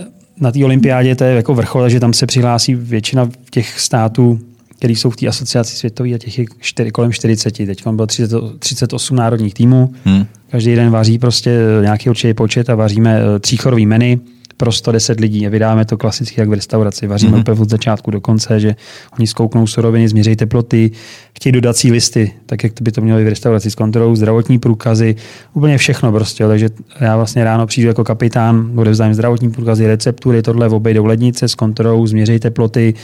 na 0.40 0.52
té 0.52 0.64
olympiádě 0.64 1.16
to 1.16 1.24
je 1.24 1.34
jako 1.34 1.54
vrchol, 1.54 1.82
takže 1.82 2.00
tam 2.00 2.12
se 2.12 2.26
přihlásí 2.26 2.74
většina 2.74 3.28
těch 3.50 3.80
států, 3.80 4.40
které 4.84 4.94
jsou 4.94 5.10
v 5.10 5.16
té 5.16 5.26
asociaci 5.26 5.76
světové 5.76 6.14
a 6.14 6.18
těch 6.18 6.38
je 6.38 6.44
čtyři, 6.60 6.90
kolem 6.90 7.12
40. 7.12 7.50
Teď 7.50 7.86
bylo 7.88 8.06
30, 8.06 8.32
38 8.58 9.16
národních 9.16 9.54
týmů. 9.54 9.94
Hmm. 10.04 10.26
Každý 10.50 10.74
den 10.74 10.90
vaří 10.90 11.18
prostě 11.18 11.58
nějaký 11.80 12.10
určitý 12.10 12.34
počet 12.34 12.70
a 12.70 12.74
vaříme 12.74 13.20
eh, 13.20 13.38
tříchorový 13.38 13.86
menu 13.86 14.20
pro 14.56 14.72
110 14.72 15.20
lidí 15.20 15.46
a 15.46 15.50
vydáme 15.50 15.84
to 15.84 15.96
klasicky 15.96 16.40
jak 16.40 16.48
v 16.48 16.52
restauraci. 16.52 17.06
Vaříme 17.06 17.36
mm-hmm. 17.36 17.40
úplně 17.40 17.60
od 17.60 17.70
začátku 17.70 18.10
do 18.10 18.20
konce, 18.20 18.60
že 18.60 18.76
oni 19.18 19.26
zkouknou 19.26 19.66
suroviny, 19.66 20.08
změří 20.08 20.36
teploty, 20.36 20.90
chtějí 21.36 21.52
dodací 21.52 21.92
listy, 21.92 22.32
tak 22.46 22.64
jak 22.64 22.72
by 22.80 22.92
to 22.92 23.00
mělo 23.00 23.20
v 23.20 23.28
restauraci 23.28 23.70
s 23.70 23.74
kontrolou, 23.74 24.14
zdravotní 24.14 24.58
průkazy, 24.58 25.16
úplně 25.54 25.78
všechno 25.78 26.12
prostě. 26.12 26.46
Takže 26.46 26.68
já 27.00 27.16
vlastně 27.16 27.44
ráno 27.44 27.66
přijdu 27.66 27.88
jako 27.88 28.04
kapitán, 28.04 28.72
odevzdám 28.76 29.14
zdravotní 29.14 29.50
průkazy, 29.50 29.86
receptury, 29.86 30.42
tohle 30.42 30.68
obejdou 30.68 31.04
lednice 31.04 31.48
s 31.48 31.54
kontrolou, 31.54 32.06
změří 32.06 32.38
teploty, 32.38 32.94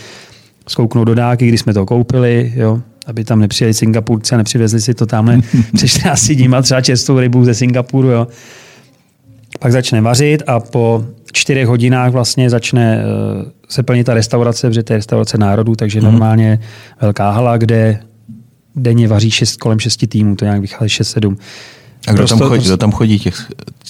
zkouknou 0.70 1.04
dodáky, 1.04 1.48
kdy 1.48 1.58
jsme 1.58 1.74
to 1.74 1.86
koupili, 1.86 2.52
jo, 2.56 2.80
aby 3.06 3.24
tam 3.24 3.40
nepřijeli 3.40 3.74
Singapurci 3.74 4.34
a 4.34 4.38
nepřivezli 4.38 4.80
si 4.80 4.94
to 4.94 5.06
tamhle 5.06 5.40
přes 5.74 5.90
14 5.90 6.26
dní 6.26 6.48
třeba 6.62 6.80
čerstvou 6.80 7.18
rybu 7.18 7.44
ze 7.44 7.54
Singapuru. 7.54 8.08
Jo. 8.08 8.26
Pak 9.58 9.72
začne 9.72 10.00
vařit 10.00 10.42
a 10.46 10.60
po 10.60 11.04
čtyřech 11.32 11.66
hodinách 11.66 12.12
vlastně 12.12 12.50
začne 12.50 12.98
eh, 12.98 13.50
se 13.68 13.82
plnit 13.82 14.04
ta 14.04 14.14
restaurace, 14.14 14.68
protože 14.68 14.82
to 14.82 14.92
je 14.92 14.96
restaurace 14.96 15.38
národů, 15.38 15.74
takže 15.76 16.00
mm. 16.00 16.04
normálně 16.04 16.58
velká 17.00 17.30
hala, 17.30 17.56
kde 17.56 18.00
denně 18.76 19.08
vaří 19.08 19.30
šest, 19.30 19.56
kolem 19.56 19.78
šesti 19.78 20.06
týmů, 20.06 20.36
to 20.36 20.44
nějak 20.44 20.60
vychází 20.60 20.88
6-7. 20.88 21.36
A 22.06 22.12
kdo, 22.12 22.16
prostě, 22.16 22.38
tam 22.38 22.48
chodí, 22.48 22.64
kdo 22.64 22.76
tam 22.76 22.92
chodí 22.92 23.18
těch, 23.18 23.46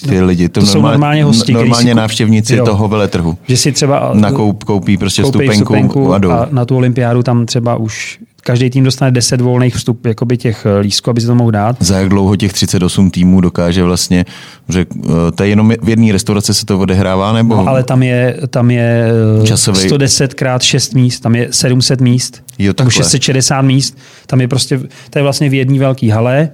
ty 0.09 0.19
no, 0.19 0.25
lidi? 0.25 0.49
To, 0.49 0.59
to 0.59 0.65
normálně, 0.65 0.73
jsou 0.73 0.81
normálně 0.91 1.23
hosti. 1.23 1.53
Normálně 1.53 1.95
návštěvníci 1.95 2.55
jo, 2.55 2.65
toho 2.65 2.87
veletrhu. 2.87 3.37
Že 3.47 3.57
si 3.57 3.71
třeba 3.71 4.11
Nakoup, 4.13 4.63
koupí 4.63 4.97
prostě 4.97 5.25
stupenku, 5.25 5.55
stupenku 5.55 6.13
a, 6.13 6.17
a 6.17 6.47
na 6.51 6.65
tu 6.65 6.75
olympiádu 6.75 7.23
tam 7.23 7.45
třeba 7.45 7.75
už 7.75 8.19
každý 8.43 8.69
tým 8.69 8.83
dostane 8.83 9.11
10 9.11 9.41
volných 9.41 9.75
vstup 9.75 10.05
jakoby 10.05 10.37
těch 10.37 10.65
eh, 10.65 10.79
lístků, 10.79 11.09
aby 11.09 11.21
se 11.21 11.27
to 11.27 11.35
mohl 11.35 11.51
dát. 11.51 11.75
Za 11.79 11.97
jak 11.97 12.09
dlouho 12.09 12.35
těch 12.35 12.53
38 12.53 13.11
týmů 13.11 13.41
dokáže 13.41 13.83
vlastně, 13.83 14.25
že 14.69 14.85
eh, 15.05 15.31
to 15.35 15.43
je 15.43 15.49
jenom 15.49 15.73
v 15.81 15.89
jedné 15.89 16.11
restauraci 16.11 16.53
se 16.53 16.65
to 16.65 16.79
odehrává, 16.79 17.33
nebo? 17.33 17.55
No, 17.55 17.67
ale 17.67 17.83
tam 17.83 18.03
je, 18.03 18.37
tam 18.49 18.71
je 18.71 19.11
eh, 19.41 19.47
Časový... 19.47 19.79
110 19.79 20.33
krát 20.33 20.61
6 20.61 20.93
míst, 20.93 21.19
tam 21.19 21.35
je 21.35 21.47
700 21.51 22.01
míst, 22.01 22.43
jo, 22.59 22.73
tam 22.73 22.89
660 22.89 23.61
míst, 23.61 23.97
tam 24.27 24.41
je 24.41 24.47
prostě, 24.47 24.79
to 25.09 25.19
je 25.19 25.23
vlastně 25.23 25.49
v 25.49 25.53
jedné 25.53 25.79
velké 25.79 26.13
hale, 26.13 26.49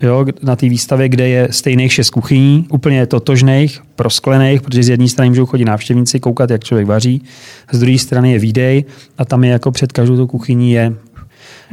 jo, 0.00 0.26
na 0.42 0.56
té 0.56 0.68
výstavě, 0.68 1.08
kde 1.08 1.28
je 1.28 1.48
stejných 1.50 1.92
šest 1.92 2.10
kuchyní, 2.10 2.66
úplně 2.70 3.06
totožných, 3.06 3.82
prosklených, 3.96 4.62
protože 4.62 4.82
z 4.82 4.88
jedné 4.88 5.08
strany 5.08 5.28
můžou 5.28 5.46
chodit 5.46 5.64
návštěvníci, 5.64 6.20
koukat, 6.20 6.50
jak 6.50 6.64
člověk 6.64 6.86
vaří, 6.86 7.22
z 7.72 7.78
druhé 7.78 7.98
strany 7.98 8.32
je 8.32 8.38
výdej 8.38 8.84
a 9.18 9.24
tam 9.24 9.44
je 9.44 9.50
jako 9.50 9.70
před 9.70 9.92
každou 9.92 10.16
tu 10.16 10.26
kuchyní 10.26 10.72
je 10.72 10.92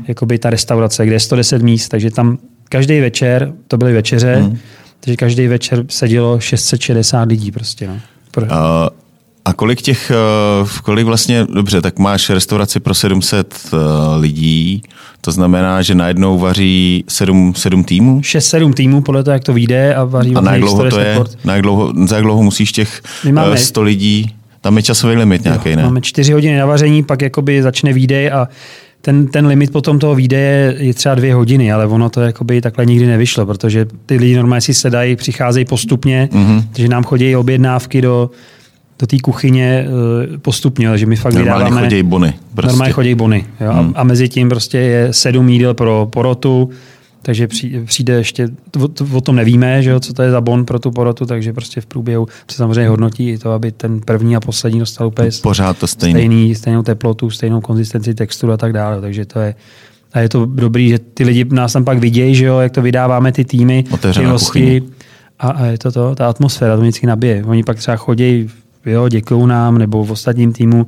jakoby 0.07 0.39
ta 0.39 0.49
restaurace, 0.49 1.05
kde 1.05 1.15
je 1.15 1.19
110 1.19 1.61
míst, 1.61 1.89
takže 1.89 2.11
tam 2.11 2.37
každý 2.69 2.99
večer, 2.99 3.53
to 3.67 3.77
byly 3.77 3.93
večeře, 3.93 4.35
hmm. 4.35 4.57
takže 4.99 5.15
každý 5.15 5.47
večer 5.47 5.85
sedělo 5.89 6.39
660 6.39 7.21
lidí 7.23 7.51
prostě. 7.51 7.87
No. 7.87 7.99
Pro... 8.31 8.45
Uh, 8.45 8.49
a 9.45 9.53
kolik 9.53 9.81
těch, 9.81 10.11
uh, 10.61 10.69
kolik 10.83 11.05
vlastně, 11.05 11.45
dobře, 11.53 11.81
tak 11.81 11.99
máš 11.99 12.29
restauraci 12.29 12.79
pro 12.79 12.93
700 12.93 13.53
uh, 13.73 13.79
eh, 13.79 14.19
lidí, 14.19 14.83
to 15.21 15.31
znamená, 15.31 15.81
že 15.81 15.95
najednou 15.95 16.39
vaří 16.39 17.03
7, 17.09 17.53
7 17.55 17.83
týmů? 17.83 18.19
6-7 18.19 18.73
týmů, 18.73 19.01
podle 19.01 19.23
toho, 19.23 19.33
jak 19.33 19.43
to 19.43 19.53
vyjde 19.53 19.95
a 19.95 20.03
vaří 20.03 20.35
A 20.35 20.41
na 20.41 20.51
jak 20.51 20.61
dlouho 20.61 20.89
to 20.89 20.99
je? 20.99 21.19
Na 21.45 21.61
dlouho, 21.61 21.93
za 22.07 22.15
jak 22.15 22.25
dlouho 22.25 22.43
musíš 22.43 22.71
těch 22.71 23.01
máme, 23.31 23.57
100 23.57 23.81
lidí? 23.81 24.35
Tam 24.61 24.77
je 24.77 24.83
časový 24.83 25.15
limit 25.15 25.43
nějaký, 25.43 25.69
jo, 25.69 25.75
ne? 25.75 25.83
Máme 25.83 26.01
4 26.01 26.33
hodiny 26.33 26.57
na 26.57 26.65
vaření, 26.65 27.03
pak 27.03 27.21
jakoby 27.21 27.63
začne 27.63 27.93
výdej 27.93 28.31
a 28.31 28.47
ten, 29.01 29.27
ten 29.27 29.47
limit 29.47 29.71
potom 29.71 29.99
toho 29.99 30.15
výdeje 30.15 30.75
je 30.79 30.93
třeba 30.93 31.15
dvě 31.15 31.33
hodiny, 31.33 31.71
ale 31.71 31.87
ono 31.87 32.09
to 32.09 32.21
jakoby 32.21 32.61
takhle 32.61 32.85
nikdy 32.85 33.07
nevyšlo, 33.07 33.45
protože 33.45 33.85
ty 34.05 34.17
lidi 34.17 34.35
normálně 34.35 34.61
si 34.61 34.73
sedají, 34.73 35.15
přicházejí 35.15 35.65
postupně, 35.65 36.29
mm-hmm. 36.31 36.63
takže 36.71 36.87
nám 36.87 37.03
chodí 37.03 37.35
objednávky 37.35 38.01
do, 38.01 38.29
do 38.99 39.07
té 39.07 39.17
kuchyně 39.19 39.87
eh, 40.33 40.37
postupně, 40.37 40.89
takže 40.89 41.05
my 41.05 41.15
fakt 41.15 41.33
normálně 41.33 41.63
vydáváme... 41.63 41.87
chodí 41.89 42.03
bony. 42.03 42.33
Prostě. 42.55 42.67
Normálně 42.67 42.93
chodí 42.93 43.15
bony. 43.15 43.45
Jo? 43.61 43.73
Hmm. 43.73 43.93
A, 43.95 43.99
a 43.99 44.03
mezi 44.03 44.29
tím 44.29 44.49
prostě 44.49 44.77
je 44.77 45.13
sedm 45.13 45.49
jídel 45.49 45.73
pro 45.73 46.07
porotu, 46.11 46.69
takže 47.21 47.47
přijde 47.85 48.13
ještě, 48.13 48.49
o 49.13 49.21
tom 49.21 49.35
nevíme, 49.35 49.83
že 49.83 49.89
jo, 49.89 49.99
co 49.99 50.13
to 50.13 50.21
je 50.21 50.31
za 50.31 50.41
bon 50.41 50.65
pro 50.65 50.79
tu 50.79 50.91
porotu, 50.91 51.25
takže 51.25 51.53
prostě 51.53 51.81
v 51.81 51.85
průběhu 51.85 52.27
se 52.51 52.57
samozřejmě 52.57 52.89
hodnotí 52.89 53.29
i 53.29 53.37
to, 53.37 53.51
aby 53.51 53.71
ten 53.71 54.01
první 54.01 54.35
a 54.35 54.39
poslední 54.39 54.79
dostal 54.79 55.07
úplně 55.07 55.29
Pořád 55.41 55.77
to 55.77 55.87
stejný. 55.87 56.13
stejný. 56.13 56.55
stejnou 56.55 56.83
teplotu, 56.83 57.29
stejnou 57.29 57.61
konzistenci 57.61 58.13
texturu 58.13 58.53
a 58.53 58.57
tak 58.57 58.73
dále. 58.73 59.01
Takže 59.01 59.25
to 59.25 59.39
je, 59.39 59.55
a 60.13 60.19
je 60.19 60.29
to 60.29 60.45
dobrý, 60.45 60.89
že 60.89 60.99
ty 60.99 61.23
lidi 61.23 61.45
nás 61.49 61.73
tam 61.73 61.83
pak 61.83 61.99
vidějí, 61.99 62.35
že 62.35 62.45
jo, 62.45 62.59
jak 62.59 62.71
to 62.71 62.81
vydáváme 62.81 63.31
ty 63.31 63.45
týmy, 63.45 63.83
Otevřená 63.91 64.35
ty 64.53 64.83
a, 65.39 65.47
a, 65.49 65.65
je 65.65 65.77
to 65.77 65.91
to, 65.91 66.15
ta 66.15 66.29
atmosféra 66.29 66.75
to 66.75 66.81
vždycky 66.81 67.07
nabije. 67.07 67.43
Oni 67.45 67.63
pak 67.63 67.77
třeba 67.77 67.97
chodí 67.97 68.49
jo, 68.85 69.09
děkují 69.09 69.47
nám, 69.47 69.77
nebo 69.77 70.05
v 70.05 70.11
ostatním 70.11 70.53
týmu, 70.53 70.87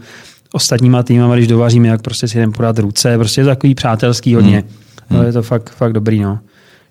ostatníma 0.51 1.03
týmama, 1.03 1.35
když 1.35 1.47
dovaříme, 1.47 1.87
jak 1.87 2.01
prostě 2.01 2.27
si 2.27 2.37
jdem 2.37 2.51
podat 2.51 2.79
ruce, 2.79 3.17
prostě 3.17 3.41
je 3.41 3.45
to 3.45 3.49
takový 3.49 3.75
přátelský 3.75 4.35
hodně. 4.35 4.63
Hmm. 5.09 5.19
No, 5.19 5.25
je 5.25 5.33
to 5.33 5.41
fakt, 5.41 5.69
fakt 5.69 5.93
dobrý, 5.93 6.19
no. 6.19 6.39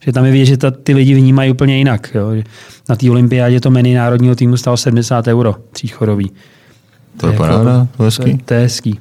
Že 0.00 0.12
tam 0.12 0.24
je 0.24 0.32
vidět, 0.32 0.44
že 0.44 0.56
ta, 0.56 0.70
ty 0.70 0.94
lidi 0.94 1.14
vnímají 1.14 1.50
úplně 1.50 1.78
jinak. 1.78 2.10
Jo. 2.14 2.42
Na 2.88 2.96
té 2.96 3.10
olympiádě 3.10 3.60
to 3.60 3.70
menu 3.70 3.94
národního 3.94 4.34
týmu 4.34 4.56
stalo 4.56 4.76
70 4.76 5.26
euro, 5.26 5.54
tříchorový. 5.72 6.30
To, 7.16 7.26
je 7.26 7.32
jako- 7.32 7.42
paráda, 7.42 7.88
to, 7.96 8.10
to, 8.10 8.28
je, 8.28 8.38
to 8.44 8.54
je 8.54 8.60
hezký. 8.60 9.00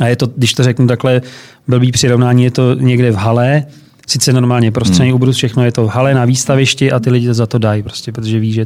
A 0.00 0.06
je 0.06 0.16
to, 0.16 0.26
když 0.36 0.54
to 0.54 0.62
řeknu 0.62 0.86
takhle, 0.86 1.22
blbý 1.68 1.92
přirovnání, 1.92 2.44
je 2.44 2.50
to 2.50 2.74
někde 2.74 3.10
v 3.10 3.14
hale, 3.14 3.64
sice 4.06 4.32
normálně 4.32 4.70
prostřední 4.70 5.10
hmm. 5.10 5.14
ubrus, 5.14 5.36
všechno 5.36 5.64
je 5.64 5.72
to 5.72 5.84
v 5.84 5.88
hale 5.88 6.14
na 6.14 6.24
výstavišti 6.24 6.92
a 6.92 7.00
ty 7.00 7.10
lidi 7.10 7.34
za 7.34 7.46
to 7.46 7.58
dají, 7.58 7.82
prostě, 7.82 8.12
protože 8.12 8.40
ví, 8.40 8.52
že 8.52 8.64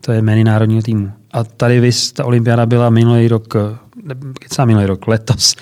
to 0.00 0.12
je 0.12 0.22
jmény 0.22 0.44
národního 0.44 0.82
týmu. 0.82 1.10
A 1.36 1.44
tady 1.44 1.80
vys, 1.80 2.12
ta 2.12 2.24
olympiáda 2.24 2.66
byla 2.66 2.90
minulý 2.90 3.28
rok, 3.28 3.54
kecá 4.40 4.64
minulý 4.64 4.86
rok, 4.86 5.06
letos, 5.06 5.56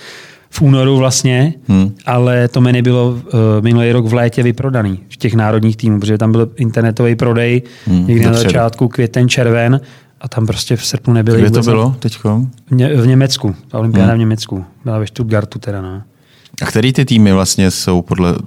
v 0.51 0.63
únoru 0.63 0.97
vlastně, 0.97 1.55
hmm. 1.69 1.95
ale 2.07 2.49
to 2.49 2.61
menu 2.61 2.83
bylo 2.83 3.11
uh, 3.11 3.21
minulý 3.61 3.93
rok 3.93 4.07
v 4.07 4.15
létě 4.15 4.43
vyprodaný 4.43 5.01
v 5.09 5.17
těch 5.17 5.35
národních 5.35 5.77
týmů, 5.77 6.01
protože 6.01 6.19
tam 6.19 6.33
byl 6.33 6.51
internetový 6.57 7.17
prodej 7.17 7.63
hmm. 7.87 8.07
někdy 8.07 8.27
na 8.27 8.33
začátku 8.33 8.89
květen, 8.89 9.29
červen 9.29 9.81
a 10.21 10.29
tam 10.29 10.47
prostě 10.47 10.77
v 10.77 10.87
srpnu 10.87 11.15
nebyly 11.15 11.41
Kde 11.41 11.51
to 11.51 11.61
bylo 11.61 11.97
teď? 11.99 12.19
V 12.97 13.07
Německu, 13.07 13.55
ta 13.69 13.79
olympiáda 13.79 14.07
hmm. 14.07 14.17
v 14.17 14.19
Německu, 14.19 14.65
byla 14.85 14.99
ve 14.99 15.07
Stuttgartu 15.07 15.59
teda. 15.59 15.83
No. 15.83 16.03
A 16.63 16.67
který 16.67 16.93
ty 16.93 17.05
týmy 17.05 17.33
vlastně 17.33 17.71
jsou 17.71 18.03
podle 18.03 18.33
uh, 18.33 18.39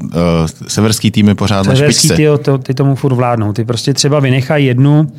severský 0.68 1.12
týmy 1.12 1.36
pořád 1.36 1.64
Severský 1.64 1.84
na 1.84 1.90
špičce? 1.90 2.08
Severský 2.08 2.44
ty, 2.44 2.64
ty 2.64 2.74
tomu 2.74 2.96
furt 2.96 3.14
vládnou. 3.14 3.54
Ty 3.54 3.66
prostě 3.66 3.94
třeba 3.94 4.20
vynechají 4.20 4.66
jednu 4.66 5.12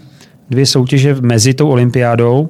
dvě 0.50 0.66
soutěže 0.66 1.16
mezi 1.20 1.54
tou 1.54 1.68
olympiádou 1.68 2.48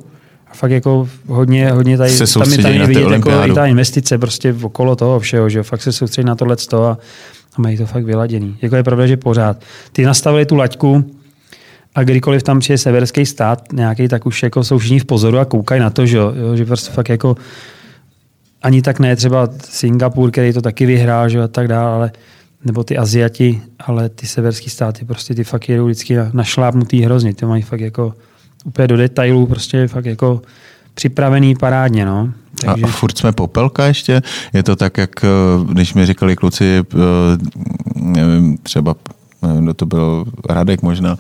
a 0.51 0.55
fakt 0.55 0.71
jako 0.71 1.09
hodně, 1.27 1.71
hodně 1.71 1.99
tady, 1.99 2.11
se 2.11 2.39
tam 2.39 2.53
je 2.53 2.59
tady 2.59 2.87
vidět 2.87 3.11
jako 3.11 3.31
i 3.31 3.53
ta 3.53 3.67
investice 3.67 4.19
prostě 4.19 4.55
okolo 4.63 4.97
toho 4.97 5.21
všeho, 5.21 5.49
že 5.49 5.63
fakt 5.63 5.83
se 5.83 5.93
soustředí 5.93 6.27
na 6.27 6.35
tohle 6.35 6.57
a, 6.73 6.77
a 7.57 7.61
mají 7.61 7.77
to 7.77 7.87
fakt 7.87 8.05
vyladěný. 8.05 8.57
Jako 8.63 8.77
je 8.77 8.83
pravda, 8.83 9.07
že 9.07 9.17
pořád. 9.17 9.63
Ty 9.93 10.05
nastavili 10.05 10.47
tu 10.47 10.57
laťku 10.57 11.05
a 11.95 12.03
kdykoliv 12.03 12.43
tam 12.43 12.61
přijde 12.61 12.79
severský 12.79 13.27
stát 13.27 13.73
nějaký, 13.73 14.09
tak 14.09 14.27
už 14.27 14.43
jako 14.43 14.65
jsou 14.65 14.79
všichni 14.79 14.99
v 14.99 15.05
pozoru 15.05 15.39
a 15.39 15.45
koukají 15.45 15.81
na 15.81 15.91
to, 15.91 16.07
že, 16.07 16.17
jo, 16.17 16.33
že 16.55 16.65
prostě 16.65 16.91
fakt 16.91 17.09
jako 17.09 17.37
ani 18.63 18.83
tak 18.83 19.01
ne 19.01 19.17
třeba 19.17 19.49
Singapur, 19.71 20.31
který 20.31 20.53
to 20.53 20.63
taky 20.63 20.87
vyhrál, 20.87 21.29
že 21.29 21.43
a 21.43 21.49
tak 21.49 21.69
dále, 21.69 21.95
ale 21.95 22.11
nebo 22.65 22.85
ty 22.85 22.99
Aziati, 22.99 23.63
ale 23.79 24.09
ty 24.09 24.27
severské 24.27 24.71
státy 24.71 25.05
prostě 25.05 25.35
ty 25.35 25.45
fakt 25.45 25.69
jedou 25.69 25.85
vždycky 25.85 26.17
našlápnutý 26.33 27.03
hrozně. 27.03 27.35
Ty 27.35 27.47
mají 27.47 27.63
fakt 27.63 27.81
jako 27.81 28.15
úplně 28.65 28.89
do 28.89 28.97
detailů, 28.97 29.47
prostě 29.47 29.89
fakt 29.89 30.07
jako 30.07 30.43
připravený 30.95 31.57
parádně. 31.57 32.07
No. 32.07 32.33
Takže... 32.65 32.85
A, 32.85 32.89
a 32.89 32.91
furt 32.91 33.19
jsme 33.19 33.33
popelka 33.33 33.87
ještě? 33.87 34.23
Je 34.53 34.63
to 34.63 34.77
tak, 34.77 34.99
jak 34.99 35.25
eh, 35.25 35.29
když 35.73 35.95
mi 35.95 36.07
říkali 36.07 36.37
kluci, 36.37 36.83
eh, 36.95 36.97
nevím, 37.95 38.59
třeba 38.59 38.95
nevím, 39.43 39.65
kdo 39.65 39.75
to 39.75 39.87
byl, 39.87 40.25
Radek 40.49 40.83
možná, 40.83 41.17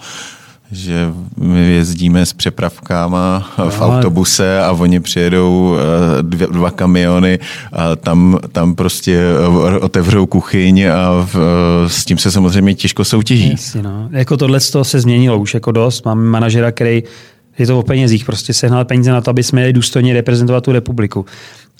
že 0.72 1.12
my 1.36 1.72
jezdíme 1.72 2.26
s 2.26 2.32
přepravkama 2.32 3.50
v 3.68 3.80
autobuse 3.80 4.60
a 4.60 4.72
oni 4.72 5.00
přijedou 5.00 5.76
eh, 5.76 6.22
dvě, 6.22 6.46
dva 6.46 6.70
kamiony 6.70 7.38
a 7.72 7.96
tam, 7.96 8.38
tam 8.52 8.74
prostě 8.74 9.20
otevřou 9.80 10.26
kuchyň 10.26 10.86
a 10.88 11.26
v, 11.32 11.36
s 11.86 12.04
tím 12.04 12.18
se 12.18 12.30
samozřejmě 12.30 12.74
těžko 12.74 13.04
soutěží. 13.04 13.50
Jasně, 13.50 13.82
no. 13.82 14.08
Jako 14.12 14.36
tohle 14.36 14.60
se 14.60 15.00
změnilo 15.00 15.38
už 15.38 15.54
jako 15.54 15.72
dost. 15.72 16.04
Máme 16.04 16.22
manažera, 16.22 16.72
který 16.72 17.02
je 17.58 17.66
to 17.66 17.78
o 17.78 17.82
penězích, 17.82 18.24
prostě 18.24 18.54
sehnal 18.54 18.84
peníze 18.84 19.12
na 19.12 19.20
to, 19.20 19.30
aby 19.30 19.42
jsme 19.42 19.60
jeli 19.60 19.72
důstojně 19.72 20.14
reprezentovat 20.14 20.64
tu 20.64 20.72
republiku. 20.72 21.26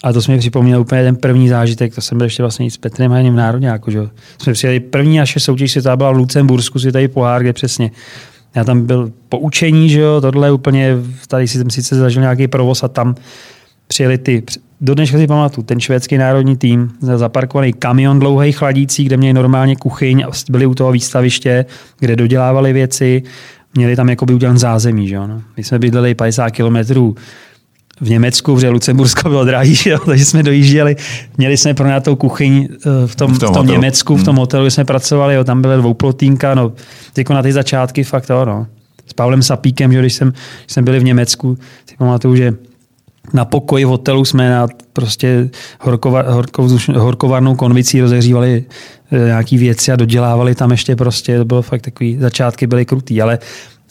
A 0.03 0.13
to 0.13 0.21
jsme 0.21 0.33
mi 0.33 0.39
připomněl 0.39 0.81
úplně 0.81 1.03
ten 1.03 1.15
první 1.15 1.49
zážitek, 1.49 1.95
to 1.95 2.01
jsem 2.01 2.17
byl 2.17 2.25
ještě 2.25 2.43
vlastně 2.43 2.71
s 2.71 2.77
Petrem 2.77 3.11
Haním 3.11 3.33
v 3.33 3.35
Národě. 3.35 3.67
Jako, 3.67 3.91
že? 3.91 3.99
Jsme 4.41 4.53
přijeli 4.53 4.79
první 4.79 5.17
naše 5.17 5.39
soutěž 5.39 5.71
světa 5.71 5.95
byla 5.95 6.11
v 6.11 6.15
Lucembursku, 6.15 6.79
tady 6.79 7.07
pohár, 7.07 7.41
kde 7.41 7.53
přesně 7.53 7.91
já 8.55 8.63
tam 8.63 8.85
byl 8.85 9.11
poučení, 9.29 9.89
že 9.89 9.99
jo, 9.99 10.21
tohle 10.21 10.51
úplně, 10.51 10.95
tady 11.27 11.47
jsem 11.47 11.69
sice 11.69 11.95
zažil 11.95 12.21
nějaký 12.21 12.47
provoz 12.47 12.83
a 12.83 12.87
tam 12.87 13.15
přijeli 13.87 14.17
ty, 14.17 14.43
do 14.81 14.95
dneška 14.95 15.17
si 15.17 15.27
pamatuju, 15.27 15.65
ten 15.65 15.79
švédský 15.79 16.17
národní 16.17 16.57
tým, 16.57 16.91
zaparkovaný 17.01 17.73
kamion 17.73 18.19
dlouhý 18.19 18.51
chladící, 18.51 19.03
kde 19.03 19.17
měli 19.17 19.33
normálně 19.33 19.75
kuchyň, 19.75 20.25
byli 20.49 20.65
u 20.65 20.75
toho 20.75 20.91
výstaviště, 20.91 21.65
kde 21.99 22.15
dodělávali 22.15 22.73
věci, 22.73 23.23
měli 23.75 23.95
tam 23.95 24.09
jakoby 24.09 24.33
udělan 24.33 24.57
zázemí. 24.57 25.07
Že 25.07 25.15
jo? 25.15 25.27
No. 25.27 25.41
My 25.57 25.63
jsme 25.63 25.79
bydleli 25.79 26.15
50 26.15 26.49
kilometrů 26.49 27.15
v 28.01 28.09
Německu, 28.09 28.55
protože 28.55 28.69
Lucembursko 28.69 29.29
bylo 29.29 29.45
drahý, 29.45 29.75
jo? 29.85 29.99
takže 30.05 30.25
jsme 30.25 30.43
dojížděli, 30.43 30.95
měli 31.37 31.57
jsme 31.57 31.73
pro 31.73 32.01
tou 32.01 32.15
kuchyň 32.15 32.67
eh, 32.71 33.07
v 33.07 33.15
tom, 33.15 33.33
v 33.33 33.39
tom, 33.39 33.49
v 33.49 33.53
tom 33.53 33.67
Německu, 33.67 34.15
v 34.15 34.23
tom 34.23 34.35
hmm. 34.35 34.39
hotelu, 34.39 34.63
kde 34.63 34.71
jsme 34.71 34.85
pracovali, 34.85 35.35
jo? 35.35 35.43
tam 35.43 35.61
byla 35.61 35.77
dvouplotínka, 35.77 36.55
no, 36.55 36.71
jako 37.17 37.33
na 37.33 37.41
ty 37.41 37.53
začátky 37.53 38.03
fakt 38.03 38.25
to, 38.25 38.45
no. 38.45 38.67
S 39.07 39.13
Pavlem 39.13 39.43
Sapíkem, 39.43 39.93
že 39.93 39.99
když, 39.99 40.13
jsem, 40.13 40.29
když 40.29 40.73
jsme 40.73 40.81
byli 40.81 40.99
v 40.99 41.03
Německu, 41.03 41.57
si 41.89 41.95
pamatuju, 41.97 42.35
že 42.35 42.53
na 43.33 43.45
pokoji 43.45 43.85
v 43.85 43.87
hotelu 43.87 44.25
jsme 44.25 44.49
na 44.49 44.67
prostě 44.93 45.49
horkova, 45.81 46.25
horkovarnou 46.95 47.55
konvicí 47.55 48.01
rozehřívali 48.01 48.63
eh, 49.11 49.25
nějaký 49.25 49.57
věci 49.57 49.91
a 49.91 49.95
dodělávali 49.95 50.55
tam 50.55 50.71
ještě 50.71 50.95
prostě, 50.95 51.37
to 51.37 51.45
bylo 51.45 51.61
fakt 51.61 51.81
takový, 51.81 52.17
začátky 52.17 52.67
byly 52.67 52.85
krutý, 52.85 53.21
ale 53.21 53.39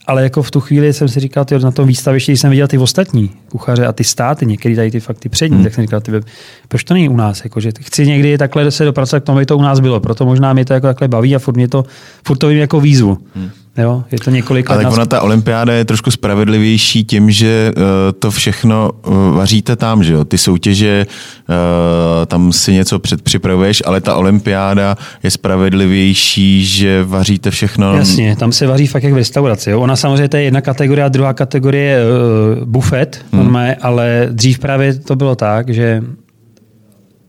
ale 0.08 0.22
jako 0.22 0.42
v 0.42 0.50
tu 0.50 0.60
chvíli 0.60 0.92
jsem 0.92 1.08
si 1.08 1.20
říkal, 1.20 1.44
tyjo, 1.44 1.60
na 1.60 1.70
tom 1.70 1.86
výstavišti, 1.86 2.32
když 2.32 2.40
jsem 2.40 2.50
viděl 2.50 2.68
ty 2.68 2.78
ostatní 2.78 3.30
kuchaře 3.50 3.86
a 3.86 3.92
ty 3.92 4.04
státy, 4.04 4.46
některý 4.46 4.76
tady 4.76 4.90
ty 4.90 5.00
fakt 5.00 5.18
ty 5.18 5.28
přední, 5.28 5.56
hmm. 5.56 5.64
tak 5.64 5.74
jsem 5.74 5.84
říkal, 5.84 6.00
tyjo, 6.00 6.20
proč 6.68 6.84
to 6.84 6.94
není 6.94 7.08
u 7.08 7.16
nás? 7.16 7.44
Jako, 7.44 7.60
že 7.60 7.72
chci 7.80 8.06
někdy 8.06 8.38
takhle 8.38 8.70
se 8.70 8.84
dopracovat 8.84 9.22
k 9.22 9.26
tomu, 9.26 9.38
aby 9.38 9.46
to 9.46 9.58
u 9.58 9.62
nás 9.62 9.80
bylo. 9.80 10.00
Proto 10.00 10.26
možná 10.26 10.52
mě 10.52 10.64
to 10.64 10.72
jako 10.72 10.86
takhle 10.86 11.08
baví 11.08 11.36
a 11.36 11.38
furt, 11.38 11.56
mě 11.56 11.68
to, 11.68 11.84
furt 12.26 12.36
to 12.36 12.48
vím 12.48 12.58
jako 12.58 12.80
výzvu. 12.80 13.18
Hmm. 13.34 13.50
Jo, 13.78 14.04
je 14.10 14.18
to 14.18 14.30
několik 14.30 14.70
Ale 14.70 14.86
ona 14.86 15.06
ta 15.06 15.20
olympiáda 15.20 15.72
je 15.72 15.84
trošku 15.84 16.10
spravedlivější 16.10 17.04
tím, 17.04 17.30
že 17.30 17.72
uh, 17.76 17.82
to 18.18 18.30
všechno 18.30 18.90
uh, 19.06 19.14
vaříte 19.36 19.76
tam, 19.76 20.04
že 20.04 20.12
jo? 20.12 20.24
Ty 20.24 20.38
soutěže, 20.38 21.06
uh, 21.48 22.26
tam 22.26 22.52
si 22.52 22.72
něco 22.72 22.98
předpřipravuješ, 22.98 23.82
ale 23.86 24.00
ta 24.00 24.14
olympiáda 24.14 24.96
je 25.22 25.30
spravedlivější, 25.30 26.64
že 26.64 27.04
vaříte 27.04 27.50
všechno. 27.50 27.96
Jasně, 27.96 28.36
tam 28.36 28.52
se 28.52 28.66
vaří 28.66 28.86
fakt 28.86 29.02
jak 29.02 29.12
v 29.12 29.16
restauraci. 29.16 29.70
Jo? 29.70 29.80
Ona 29.80 29.96
samozřejmě 29.96 30.28
to 30.28 30.36
je 30.36 30.42
jedna 30.42 30.60
kategorie 30.60 31.04
a 31.04 31.08
druhá 31.08 31.34
kategorie 31.34 31.84
je 31.84 31.98
uh, 32.04 32.64
bufet, 32.64 33.24
hmm. 33.32 33.42
normálně, 33.42 33.74
ale 33.74 34.28
dřív 34.32 34.58
právě 34.58 34.94
to 34.94 35.16
bylo 35.16 35.36
tak, 35.36 35.70
že 35.70 36.02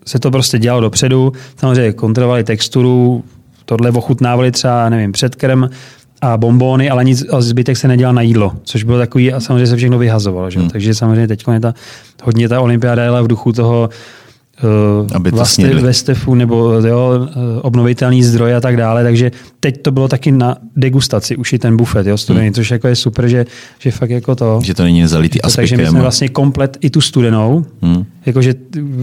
se 0.05 0.19
to 0.19 0.31
prostě 0.31 0.59
dělalo 0.59 0.81
dopředu, 0.81 1.33
samozřejmě 1.57 1.93
kontrolovali 1.93 2.43
texturu, 2.43 3.23
tohle 3.65 3.91
ochutnávali 3.91 4.51
třeba, 4.51 4.89
nevím, 4.89 5.11
předkrm, 5.11 5.69
a 6.21 6.37
bombóny, 6.37 6.89
ale 6.89 7.03
nic, 7.03 7.25
a 7.31 7.41
zbytek 7.41 7.77
se 7.77 7.87
nedělal 7.87 8.13
na 8.13 8.21
jídlo, 8.21 8.53
což 8.63 8.83
bylo 8.83 8.97
takový 8.97 9.33
a 9.33 9.39
samozřejmě 9.39 9.67
se 9.67 9.77
všechno 9.77 9.97
vyhazovalo. 9.97 10.49
Že? 10.49 10.59
Hmm. 10.59 10.69
Takže 10.69 10.95
samozřejmě 10.95 11.27
teď 11.27 11.43
je 11.53 11.59
ta, 11.59 11.73
hodně 12.23 12.49
ta 12.49 12.61
olympiáda 12.61 13.03
jela 13.03 13.21
v 13.21 13.27
duchu 13.27 13.51
toho 13.51 13.89
uh, 15.01 15.07
Aby 15.13 15.29
to 15.29 15.35
vlastně 15.35 15.67
Vestefu 15.67 16.35
nebo 16.35 16.71
jo, 16.87 17.27
eh, 17.27 17.61
obnovitelný 17.61 18.23
zdroje 18.23 18.55
a 18.55 18.61
tak 18.61 18.77
dále. 18.77 19.03
Takže 19.03 19.31
teď 19.59 19.81
to 19.81 19.91
bylo 19.91 20.07
taky 20.07 20.31
na 20.31 20.57
degustaci, 20.75 21.35
už 21.35 21.53
i 21.53 21.59
ten 21.59 21.77
bufet, 21.77 22.07
jo, 22.07 22.17
studený, 22.17 22.47
hmm. 22.47 22.53
což 22.53 22.71
jako 22.71 22.87
je 22.87 22.95
super, 22.95 23.27
že, 23.27 23.45
že 23.79 23.91
fakt 23.91 24.09
jako 24.09 24.35
to... 24.35 24.59
Že 24.63 24.73
to 24.73 24.83
není 24.83 25.07
zalitý 25.07 25.41
aspektem. 25.41 25.61
Takže 25.61 25.77
my 25.77 25.89
jsme 25.89 26.01
vlastně 26.01 26.29
komplet 26.29 26.77
i 26.81 26.89
tu 26.89 27.01
studenou, 27.01 27.65
hmm. 27.81 28.05
jakože 28.25 28.53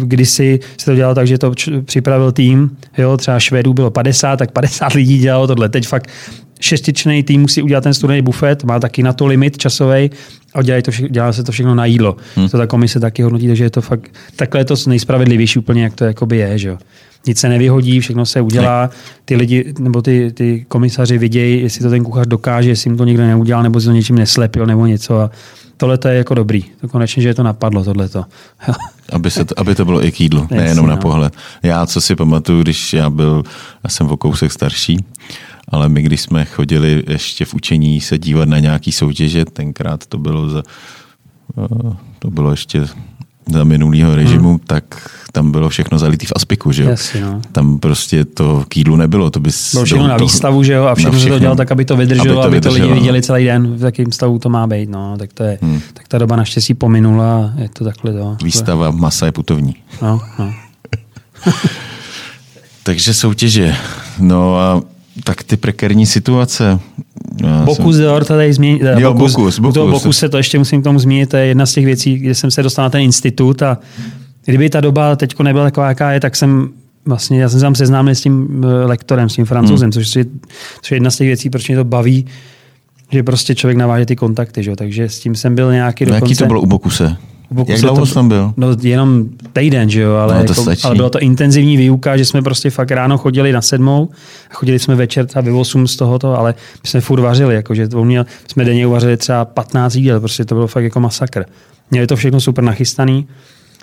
kdysi 0.02 0.60
se 0.78 0.84
to 0.84 0.94
dělalo 0.94 1.14
tak, 1.14 1.26
že 1.26 1.38
to 1.38 1.52
připravil 1.84 2.32
tým, 2.32 2.70
jo, 2.98 3.16
třeba 3.16 3.38
Švédů 3.38 3.74
bylo 3.74 3.90
50, 3.90 4.36
tak 4.36 4.50
50 4.50 4.92
lidí 4.92 5.18
dělalo 5.18 5.46
tohle. 5.46 5.68
Teď 5.68 5.86
fakt 5.86 6.10
šestičný 6.60 7.22
tým 7.22 7.40
musí 7.40 7.62
udělat 7.62 7.84
ten 7.84 7.94
studený 7.94 8.22
bufet, 8.22 8.64
má 8.64 8.80
taky 8.80 9.02
na 9.02 9.12
to 9.12 9.26
limit 9.26 9.58
časový 9.58 10.10
a 10.54 10.62
dělá, 10.62 10.82
to 10.82 10.90
vše, 10.90 11.08
dělá 11.08 11.32
se 11.32 11.44
to 11.44 11.52
všechno 11.52 11.74
na 11.74 11.84
jídlo. 11.84 12.16
Hmm. 12.36 12.48
To 12.48 12.58
ta 12.58 12.66
komise 12.66 13.00
taky 13.00 13.22
hodnotí, 13.22 13.46
takže 13.46 13.64
je 13.64 13.70
to 13.70 13.80
fakt, 13.80 14.10
takhle 14.36 14.60
je 14.60 14.64
to 14.64 14.74
nejspravedlivější 14.86 15.58
úplně, 15.58 15.82
jak 15.82 15.94
to 15.94 16.04
jakoby 16.04 16.36
je. 16.36 16.58
Že 16.58 16.68
jo. 16.68 16.78
Nic 17.26 17.38
se 17.38 17.48
nevyhodí, 17.48 18.00
všechno 18.00 18.26
se 18.26 18.40
udělá, 18.40 18.90
ty 19.24 19.36
lidi 19.36 19.74
nebo 19.78 20.02
ty, 20.02 20.32
ty 20.34 20.64
komisaři 20.68 21.18
vidějí, 21.18 21.62
jestli 21.62 21.82
to 21.82 21.90
ten 21.90 22.04
kuchař 22.04 22.26
dokáže, 22.26 22.68
jestli 22.68 22.90
jim 22.90 22.96
to 22.96 23.04
někdo 23.04 23.22
neudělal, 23.22 23.62
nebo 23.62 23.80
si 23.80 23.86
to 23.86 23.92
něčím 23.92 24.16
neslepil, 24.16 24.66
nebo 24.66 24.86
něco. 24.86 25.20
A 25.20 25.30
tohle 25.76 25.98
to 25.98 26.08
je 26.08 26.16
jako 26.16 26.34
dobrý. 26.34 26.64
To 26.80 26.88
konečně, 26.88 27.22
že 27.22 27.28
je 27.28 27.34
to 27.34 27.42
napadlo, 27.42 27.84
tohleto. 27.84 28.24
aby, 29.12 29.30
se 29.30 29.44
to, 29.44 29.60
aby 29.60 29.74
to 29.74 29.84
bylo 29.84 30.04
i 30.04 30.12
k 30.12 30.20
jídlu, 30.20 30.46
nejenom 30.50 30.86
na 30.86 30.94
no. 30.94 31.00
pohled. 31.00 31.34
Já, 31.62 31.86
co 31.86 32.00
si 32.00 32.16
pamatuju, 32.16 32.62
když 32.62 32.92
já 32.92 33.10
byl, 33.10 33.42
já 33.84 33.90
jsem 33.90 34.06
o 34.06 34.16
kousek 34.16 34.52
starší, 34.52 35.04
ale 35.68 35.88
my, 35.88 36.02
když 36.02 36.20
jsme 36.20 36.44
chodili 36.44 37.02
ještě 37.08 37.44
v 37.44 37.54
učení 37.54 38.00
se 38.00 38.18
dívat 38.18 38.48
na 38.48 38.58
nějaký 38.58 38.92
soutěže, 38.92 39.44
tenkrát 39.44 40.06
to 40.06 40.18
bylo 40.18 40.48
za, 40.48 40.62
eh, 41.58 41.96
to 42.18 42.30
bylo 42.30 42.50
ještě 42.50 42.86
za 43.52 43.64
minulého 43.64 44.16
režimu, 44.16 44.48
hmm. 44.48 44.58
tak 44.58 45.10
tam 45.32 45.52
bylo 45.52 45.68
všechno 45.68 45.98
zalitý 45.98 46.26
v 46.26 46.32
aspiku, 46.36 46.72
že 46.72 46.82
jo? 46.82 46.88
Jasně, 46.90 47.20
no. 47.20 47.40
Tam 47.52 47.78
prostě 47.78 48.24
to 48.24 48.64
k 48.68 48.76
jídlu 48.76 48.96
nebylo. 48.96 49.30
To 49.30 49.40
bys 49.40 49.72
bylo 49.72 49.84
všechno 49.84 50.08
na 50.08 50.16
výstavu, 50.16 50.62
že 50.62 50.72
jo? 50.72 50.84
A 50.84 50.94
všechno, 50.94 51.12
všechno 51.12 51.28
se 51.28 51.34
to 51.34 51.38
dělalo 51.38 51.56
tak, 51.56 51.72
aby 51.72 51.84
to 51.84 51.96
vydrželo, 51.96 52.42
aby 52.42 52.60
to, 52.60 52.68
aby 52.68 52.78
to 52.78 52.84
lidi 52.84 52.94
viděli 52.94 53.22
celý 53.22 53.44
den, 53.44 53.76
v 53.76 53.84
jakém 53.84 54.12
stavu 54.12 54.38
to 54.38 54.48
má 54.48 54.66
být. 54.66 54.88
No, 54.90 55.16
tak, 55.18 55.32
to 55.32 55.42
je, 55.42 55.58
hmm. 55.62 55.80
tak 55.94 56.08
ta 56.08 56.18
doba 56.18 56.36
naštěstí 56.36 56.74
pominula, 56.74 57.52
je 57.56 57.68
to 57.68 57.84
takhle. 57.84 58.12
To, 58.12 58.36
Výstava 58.44 58.90
masa 58.90 59.26
je 59.26 59.32
putovní. 59.32 59.74
No, 60.02 60.20
no. 60.38 60.54
Takže 62.82 63.14
soutěže. 63.14 63.76
No 64.18 64.56
a 64.58 64.82
tak 65.24 65.42
ty 65.42 65.56
prekérní 65.56 66.06
situace. 66.06 66.78
Bokus 67.64 67.96
jsem... 67.96 68.24
tady 68.24 68.52
změnit. 68.52 68.82
Jo, 68.98 69.14
Bokus, 69.14 69.32
Bokus, 69.32 69.58
Bokus. 69.58 69.74
toho 69.74 69.90
Bokus 69.90 70.18
se 70.18 70.28
to 70.28 70.36
ještě 70.36 70.58
musím 70.58 70.80
k 70.80 70.84
tomu 70.84 70.98
zmínit, 70.98 71.30
to 71.30 71.36
je 71.36 71.46
jedna 71.46 71.66
z 71.66 71.72
těch 71.72 71.84
věcí, 71.84 72.18
kde 72.18 72.34
jsem 72.34 72.50
se 72.50 72.62
dostal 72.62 72.84
na 72.84 72.90
ten 72.90 73.00
institut 73.00 73.62
a 73.62 73.78
kdyby 74.44 74.70
ta 74.70 74.80
doba 74.80 75.16
teď 75.16 75.38
nebyla 75.42 75.64
taková, 75.64 75.88
jaká 75.88 76.12
je, 76.12 76.20
tak 76.20 76.36
jsem 76.36 76.68
vlastně, 77.06 77.40
já 77.40 77.48
jsem 77.48 77.60
se 77.60 77.64
tam 77.64 77.74
seznámil 77.74 78.14
s 78.14 78.20
tím 78.20 78.64
eh, 78.64 78.86
lektorem, 78.86 79.28
s 79.28 79.34
tím 79.34 79.44
francouzem, 79.44 79.86
hmm. 79.86 79.92
což, 79.92 80.16
je, 80.16 80.24
což 80.82 80.90
je 80.90 80.96
jedna 80.96 81.10
z 81.10 81.16
těch 81.16 81.26
věcí, 81.26 81.50
proč 81.50 81.68
mě 81.68 81.76
to 81.76 81.84
baví, 81.84 82.26
že 83.12 83.22
prostě 83.22 83.54
člověk 83.54 83.78
naváže 83.78 84.06
ty 84.06 84.16
kontakty, 84.16 84.62
že? 84.62 84.76
takže 84.76 85.08
s 85.08 85.20
tím 85.20 85.34
jsem 85.34 85.54
byl 85.54 85.72
nějaký 85.72 86.04
dokonce... 86.04 86.24
Jaký 86.24 86.34
to 86.34 86.46
bylo 86.46 86.60
u 86.60 86.66
Bokuse? 86.66 87.16
Jak 87.66 87.80
dlouho 87.80 88.06
to, 88.06 88.14
tam 88.14 88.28
byl? 88.28 88.52
No 88.56 88.76
jenom 88.82 89.24
týden, 89.52 89.90
že 89.90 90.00
jo, 90.00 90.14
ale, 90.14 90.34
no, 90.34 90.40
jako, 90.40 90.86
ale 90.86 90.94
bylo 90.94 91.10
to 91.10 91.18
intenzivní 91.18 91.76
výuka, 91.76 92.16
že 92.16 92.24
jsme 92.24 92.42
prostě 92.42 92.70
fakt 92.70 92.90
ráno 92.90 93.18
chodili 93.18 93.52
na 93.52 93.62
sedmou 93.62 94.08
a 94.50 94.54
chodili 94.54 94.78
jsme 94.78 94.94
večer 94.94 95.26
třeba 95.26 95.42
ve 95.42 95.52
8 95.52 95.86
z 95.86 95.96
tohoto, 95.96 96.38
ale 96.38 96.54
my 96.82 96.88
jsme 96.88 97.00
furt 97.00 97.20
vařili, 97.20 97.54
jakože 97.54 97.88
to 97.88 98.04
měl, 98.04 98.26
jsme 98.48 98.64
denně 98.64 98.86
uvařili 98.86 99.16
třeba 99.16 99.44
15 99.44 99.94
jídel, 99.94 100.20
prostě 100.20 100.44
to 100.44 100.54
bylo 100.54 100.66
fakt 100.66 100.84
jako 100.84 101.00
masakr. 101.00 101.44
Měli 101.90 102.06
to 102.06 102.16
všechno 102.16 102.40
super 102.40 102.64
nachystaný 102.64 103.26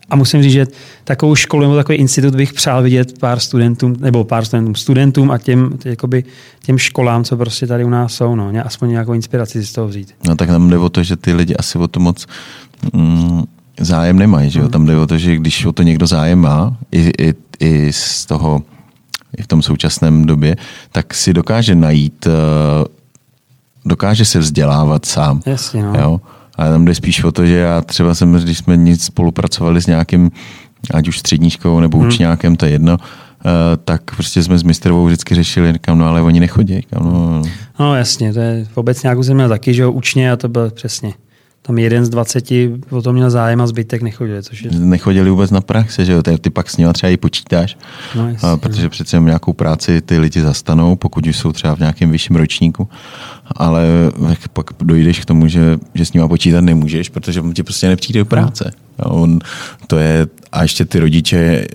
a 0.09 0.15
musím 0.15 0.43
říct, 0.43 0.51
že 0.51 0.67
takovou 1.03 1.35
školu 1.35 1.63
nebo 1.63 1.75
takový 1.75 1.97
institut 1.97 2.35
bych 2.35 2.53
přál 2.53 2.83
vidět 2.83 3.19
pár 3.19 3.39
studentům, 3.39 3.95
nebo 3.99 4.23
pár 4.23 4.45
studentům, 4.45 4.75
studentům 4.75 5.31
a 5.31 5.37
těm, 5.37 5.77
jakoby, 5.85 6.23
těm 6.65 6.77
školám, 6.77 7.23
co 7.23 7.37
prostě 7.37 7.67
tady 7.67 7.83
u 7.83 7.89
nás 7.89 8.13
jsou, 8.13 8.35
no, 8.35 8.51
aspoň 8.65 8.89
nějakou 8.89 9.13
inspiraci 9.13 9.65
z 9.65 9.71
toho 9.71 9.87
vzít. 9.87 10.13
No 10.27 10.35
tak 10.35 10.49
nám 10.49 10.69
jde 10.69 10.77
o 10.77 10.89
to, 10.89 11.03
že 11.03 11.17
ty 11.17 11.33
lidi 11.33 11.55
asi 11.55 11.77
o 11.77 11.87
to 11.87 11.99
moc 11.99 12.25
mm, 12.93 13.43
zájem 13.79 14.19
nemají. 14.19 14.49
Že 14.49 14.59
jo? 14.59 14.69
Tam 14.69 14.85
jde 14.85 14.97
o 14.97 15.07
to, 15.07 15.17
že 15.17 15.35
když 15.35 15.65
o 15.65 15.71
to 15.71 15.83
někdo 15.83 16.07
zájem 16.07 16.39
má, 16.39 16.77
i, 16.91 17.11
i, 17.19 17.33
i 17.59 17.93
z 17.93 18.25
toho, 18.25 18.61
i 19.37 19.41
v 19.41 19.47
tom 19.47 19.61
současném 19.61 20.25
době, 20.25 20.55
tak 20.91 21.13
si 21.13 21.33
dokáže 21.33 21.75
najít, 21.75 22.27
eh, 22.27 22.85
dokáže 23.85 24.25
se 24.25 24.39
vzdělávat 24.39 25.05
sám. 25.05 25.41
Jasně, 25.45 25.83
no. 25.83 25.93
jo? 25.99 26.21
Ale 26.55 26.69
tam 26.69 26.85
jde 26.85 26.95
spíš 26.95 27.23
o 27.23 27.31
to, 27.31 27.45
že 27.45 27.55
já 27.55 27.81
třeba 27.81 28.15
jsem, 28.15 28.33
když 28.33 28.57
jsme 28.57 28.77
nic 28.77 29.03
spolupracovali 29.03 29.81
s 29.81 29.87
nějakým, 29.87 30.31
ať 30.93 31.07
už 31.07 31.19
středníčkou 31.19 31.79
nebo 31.79 31.97
hmm. 31.97 32.07
učňákem, 32.07 32.55
to 32.55 32.65
je 32.65 32.71
jedno, 32.71 32.97
Uh, 33.45 33.51
tak 33.85 34.15
prostě 34.15 34.43
jsme 34.43 34.57
s 34.57 34.63
mistrovou 34.63 35.05
vždycky 35.05 35.35
řešili, 35.35 35.73
říkám, 35.73 35.97
no 35.97 36.05
ale 36.05 36.21
oni 36.21 36.39
nechodí. 36.39 36.75
Říkám, 36.75 37.03
no, 37.03 37.41
no 37.79 37.95
jasně, 37.95 38.33
to 38.33 38.39
je 38.39 38.67
obecně 38.75 39.07
nějakou 39.07 39.23
jsem 39.23 39.35
měl 39.35 39.49
taky, 39.49 39.73
že 39.73 39.81
jo, 39.81 39.91
učně 39.91 40.31
a 40.31 40.35
to 40.35 40.49
bylo 40.49 40.69
přesně 40.69 41.13
tam 41.65 41.77
jeden 41.77 42.05
z 42.05 42.09
20 42.09 42.51
o 42.89 43.01
to 43.01 43.13
měl 43.13 43.29
zájem 43.29 43.61
a 43.61 43.67
zbytek 43.67 44.01
nechodil. 44.01 44.41
Což 44.41 44.61
je... 44.61 44.71
Nechodili 44.71 45.29
vůbec 45.29 45.51
na 45.51 45.61
praxi, 45.61 46.05
že 46.05 46.13
jo? 46.13 46.23
Ty, 46.23 46.37
ty 46.37 46.49
pak 46.49 46.69
s 46.69 46.77
nimi 46.77 46.93
třeba 46.93 47.09
i 47.09 47.17
počítáš, 47.17 47.77
No, 48.15 48.35
a, 48.41 48.57
protože 48.57 48.89
přece 48.89 49.15
jenom 49.15 49.25
nějakou 49.25 49.53
práci 49.53 50.01
ty 50.01 50.17
lidi 50.17 50.41
zastanou, 50.41 50.95
pokud 50.95 51.27
už 51.27 51.37
jsou 51.37 51.51
třeba 51.51 51.75
v 51.75 51.79
nějakém 51.79 52.11
vyšším 52.11 52.35
ročníku, 52.35 52.89
ale 53.55 53.83
pak 54.53 54.65
dojdeš 54.83 55.19
k 55.19 55.25
tomu, 55.25 55.47
že, 55.47 55.77
že 55.93 56.05
s 56.05 56.13
nima 56.13 56.27
počítat 56.27 56.61
nemůžeš, 56.61 57.09
protože 57.09 57.41
on 57.41 57.53
ti 57.53 57.63
prostě 57.63 57.87
nepřijde 57.87 58.19
do 58.19 58.25
práce. 58.25 58.71
A 58.99 59.09
on, 59.09 59.39
to 59.87 59.97
je, 59.97 60.27
a 60.51 60.61
ještě 60.61 60.85
ty 60.85 60.99
rodiče, 60.99 61.67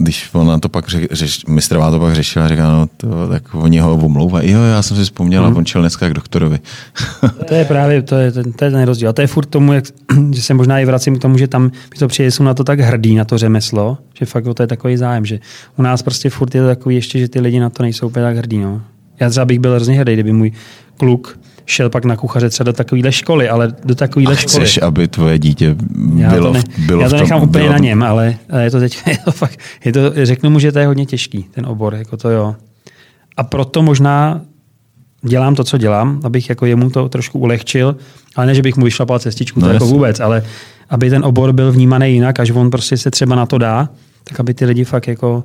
když 0.00 0.30
ona 0.32 0.58
to 0.58 0.68
pak 0.68 0.88
řeš, 0.88 1.06
řeš, 1.10 1.46
mistrová 1.46 1.90
to 1.90 2.00
pak 2.00 2.14
řešila, 2.14 2.44
a 2.44 2.48
říká, 2.48 2.72
no 2.72 2.86
to, 2.96 3.28
tak 3.28 3.54
oni 3.54 3.78
ho 3.78 3.94
omlouvají. 3.94 4.50
Jo, 4.50 4.62
já 4.62 4.82
jsem 4.82 4.96
si 4.96 5.02
vzpomněl, 5.02 5.46
hmm. 5.46 5.56
on 5.56 5.66
šel 5.66 5.80
dneska 5.80 6.08
k 6.08 6.14
doktorovi. 6.14 6.58
To 7.48 7.54
je 7.54 7.64
právě 7.64 8.02
to 8.02 8.14
je, 8.14 8.32
ten, 8.32 8.52
to 8.52 8.64
je 8.64 8.70
ten 8.70 8.82
rozdíl. 8.82 9.08
A 9.08 9.12
to 9.12 9.20
je 9.20 9.26
furt 9.26 9.46
tomu, 9.46 9.72
jak, 9.72 9.84
že 10.30 10.42
se 10.42 10.54
možná 10.54 10.80
i 10.80 10.84
vracím 10.84 11.18
k 11.18 11.22
tomu, 11.22 11.38
že 11.38 11.48
tam 11.48 11.64
mi 11.64 11.98
to 11.98 12.08
přijde, 12.08 12.30
jsou 12.30 12.44
na 12.44 12.54
to 12.54 12.64
tak 12.64 12.80
hrdí, 12.80 13.14
na 13.14 13.24
to 13.24 13.38
řemeslo, 13.38 13.98
že 14.18 14.26
fakt 14.26 14.46
o 14.46 14.54
to 14.54 14.62
je 14.62 14.66
takový 14.66 14.96
zájem, 14.96 15.24
že 15.24 15.40
u 15.76 15.82
nás 15.82 16.02
prostě 16.02 16.30
furt 16.30 16.54
je 16.54 16.60
to 16.60 16.66
takový 16.66 16.94
ještě, 16.94 17.18
že 17.18 17.28
ty 17.28 17.40
lidi 17.40 17.60
na 17.60 17.70
to 17.70 17.82
nejsou 17.82 18.06
úplně 18.06 18.24
tak 18.24 18.36
hrdí. 18.36 18.58
No. 18.58 18.82
Já 19.20 19.30
třeba 19.30 19.44
bych 19.44 19.58
byl 19.58 19.74
hrozně 19.74 19.98
hrdý, 19.98 20.12
kdyby 20.12 20.32
můj 20.32 20.52
kluk 20.96 21.38
šel 21.68 21.90
pak 21.90 22.04
na 22.04 22.16
kuchaře 22.16 22.50
třeba 22.50 22.64
do 22.64 22.72
takovéhle 22.72 23.12
školy, 23.12 23.48
ale 23.48 23.72
do 23.84 23.94
takovéhle 23.94 24.36
školy. 24.36 24.64
chceš, 24.64 24.82
aby 24.82 25.08
tvoje 25.08 25.38
dítě 25.38 25.76
Já 26.16 26.30
bylo, 26.30 26.52
ne, 26.52 26.62
bylo 26.86 27.02
já 27.02 27.08
to 27.08 27.16
nechám 27.16 27.42
úplně 27.42 27.64
bylo 27.64 27.72
na 27.72 27.78
něm, 27.78 28.02
ale, 28.02 28.36
ale 28.50 28.64
je 28.64 28.70
to 28.70 28.80
teď, 28.80 28.98
je 29.06 29.18
to 29.24 29.32
fakt, 29.32 29.58
je 29.84 29.92
to, 29.92 30.00
řeknu 30.22 30.50
mu, 30.50 30.58
že 30.58 30.72
to 30.72 30.78
je 30.78 30.86
hodně 30.86 31.06
těžký, 31.06 31.42
ten 31.42 31.66
obor, 31.66 31.94
jako 31.94 32.16
to 32.16 32.30
jo. 32.30 32.56
A 33.36 33.42
proto 33.42 33.82
možná 33.82 34.40
dělám 35.22 35.54
to, 35.54 35.64
co 35.64 35.78
dělám, 35.78 36.20
abych 36.24 36.48
jako 36.48 36.66
jemu 36.66 36.90
to 36.90 37.08
trošku 37.08 37.38
ulehčil, 37.38 37.96
ale 38.36 38.46
ne, 38.46 38.54
že 38.54 38.62
bych 38.62 38.76
mu 38.76 38.84
vyšlapal 38.84 39.18
cestičku, 39.18 39.60
No 39.60 39.66
to 39.66 39.72
jako 39.72 39.86
vůbec, 39.86 40.20
ale 40.20 40.42
aby 40.90 41.10
ten 41.10 41.24
obor 41.24 41.52
byl 41.52 41.72
vnímaný 41.72 42.12
jinak, 42.12 42.40
až 42.40 42.50
on 42.50 42.70
prostě 42.70 42.96
se 42.96 43.10
třeba 43.10 43.36
na 43.36 43.46
to 43.46 43.58
dá, 43.58 43.88
tak 44.24 44.40
aby 44.40 44.54
ty 44.54 44.64
lidi 44.64 44.84
fakt 44.84 45.08
jako 45.08 45.44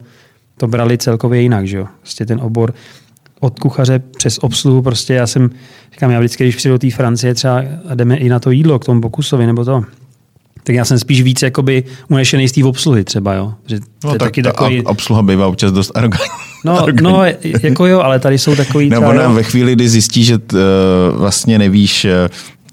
to 0.57 0.67
brali 0.67 0.97
celkově 0.97 1.41
jinak, 1.41 1.67
že 1.67 1.77
jo. 1.77 1.87
Prostě 1.99 2.25
ten 2.25 2.39
obor 2.41 2.73
od 3.43 3.59
kuchaře 3.59 3.99
přes 4.17 4.37
obsluhu, 4.41 4.81
prostě 4.81 5.13
já 5.13 5.27
jsem, 5.27 5.49
říkám, 5.93 6.11
já 6.11 6.19
vždycky, 6.19 6.43
když 6.43 6.55
přijdu 6.55 6.75
do 6.75 6.79
té 6.79 6.91
Francie 6.91 7.33
třeba 7.35 7.63
a 7.89 7.95
jdeme 7.95 8.17
i 8.17 8.29
na 8.29 8.39
to 8.39 8.51
jídlo 8.51 8.79
k 8.79 8.85
tomu 8.85 9.01
pokusovi 9.01 9.45
nebo 9.45 9.65
to, 9.65 9.83
tak 10.63 10.75
já 10.75 10.85
jsem 10.85 10.99
spíš 10.99 11.21
víc 11.21 11.41
jakoby 11.41 11.83
unešený 12.09 12.47
z 12.47 12.51
té 12.51 12.63
obsluhy 12.63 13.03
třeba, 13.03 13.33
jo. 13.33 13.53
Že 13.65 13.79
to 13.79 13.85
No, 14.03 14.13
je 14.13 14.19
tak 14.19 14.27
taky 14.27 14.43
ta 14.43 14.51
takový, 14.51 14.81
ob- 14.81 14.87
obsluha 14.87 15.21
bývá 15.21 15.47
občas 15.47 15.71
dost 15.71 15.91
arrogantní. 15.95 16.27
no, 16.65 16.85
no, 17.01 17.23
jako 17.63 17.85
jo, 17.85 17.99
ale 17.99 18.19
tady 18.19 18.37
jsou 18.37 18.55
takový 18.55 18.89
Nebo 18.89 19.05
třeba, 19.09 19.23
jo, 19.23 19.33
ve 19.33 19.43
chvíli, 19.43 19.75
kdy 19.75 19.89
zjistíš, 19.89 20.25
že 20.27 20.37
t, 20.37 20.55
uh, 20.55 21.19
vlastně 21.19 21.59
nevíš, 21.59 22.05
uh, 22.05 22.11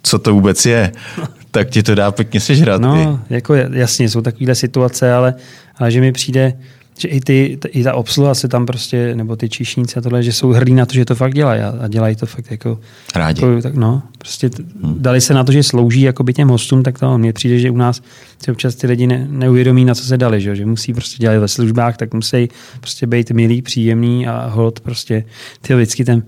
co 0.03 0.19
to 0.19 0.35
vůbec 0.35 0.67
je, 0.67 0.93
tak 1.51 1.71
ti 1.71 1.83
to 1.83 1.95
dá 1.95 2.11
pěkně 2.11 2.41
sežrat. 2.41 2.81
i. 2.81 2.85
No, 2.85 3.21
jako 3.31 3.55
jasně, 3.55 4.09
jsou 4.09 4.21
takovéhle 4.21 4.55
situace, 4.55 5.13
ale, 5.13 5.35
ale 5.79 5.91
že 5.91 6.01
mi 6.01 6.13
přijde, 6.13 6.53
že 7.01 7.09
i, 7.09 7.21
ty, 7.21 7.59
i 7.69 7.83
ta 7.83 7.95
obsluha 7.95 8.35
se 8.35 8.49
tam 8.49 8.67
prostě, 8.67 9.15
nebo 9.15 9.37
ty 9.37 9.49
číšníci 9.49 9.97
a 9.97 10.01
tohle, 10.01 10.23
že 10.23 10.33
jsou 10.33 10.51
hrdí 10.51 10.75
na 10.75 10.87
to, 10.87 10.95
že 10.95 11.05
to 11.05 11.15
fakt 11.15 11.35
dělají 11.35 11.61
a, 11.61 11.75
a 11.81 11.89
dělají 11.89 12.17
to 12.17 12.27
fakt 12.27 12.51
jako... 12.51 12.79
Rádi. 13.15 13.45
jako 13.45 13.63
tak 13.63 13.75
no, 13.75 14.03
prostě 14.19 14.51
t- 14.51 14.63
dali 14.97 15.21
se 15.21 15.35
na 15.35 15.45
to, 15.45 15.53
že 15.53 15.63
slouží 15.63 16.01
jakoby 16.01 16.33
těm 16.33 16.49
hostům, 16.49 16.83
tak 16.83 16.99
to 16.99 17.19
mně 17.19 17.33
přijde, 17.33 17.59
že 17.59 17.71
u 17.71 17.77
nás 17.77 18.03
si 18.45 18.51
občas 18.51 18.75
ty 18.75 18.87
lidi 18.87 19.07
ne, 19.07 19.27
neuvědomí, 19.31 19.85
na 19.85 19.95
co 19.95 20.05
se 20.05 20.17
dali, 20.17 20.41
že, 20.41 20.57
že 20.57 20.67
musí 20.67 20.95
prostě 20.95 21.17
dělat 21.19 21.39
ve 21.39 21.49
službách, 21.49 21.97
tak 21.97 22.15
musí 22.15 22.49
prostě 22.81 23.07
být 23.07 23.31
milý, 23.31 23.63
příjemný 23.63 24.27
a 24.27 24.47
hold 24.47 24.81
prostě, 24.81 25.25
ty 25.61 25.75
vždycky 25.75 26.05
ten 26.05 26.23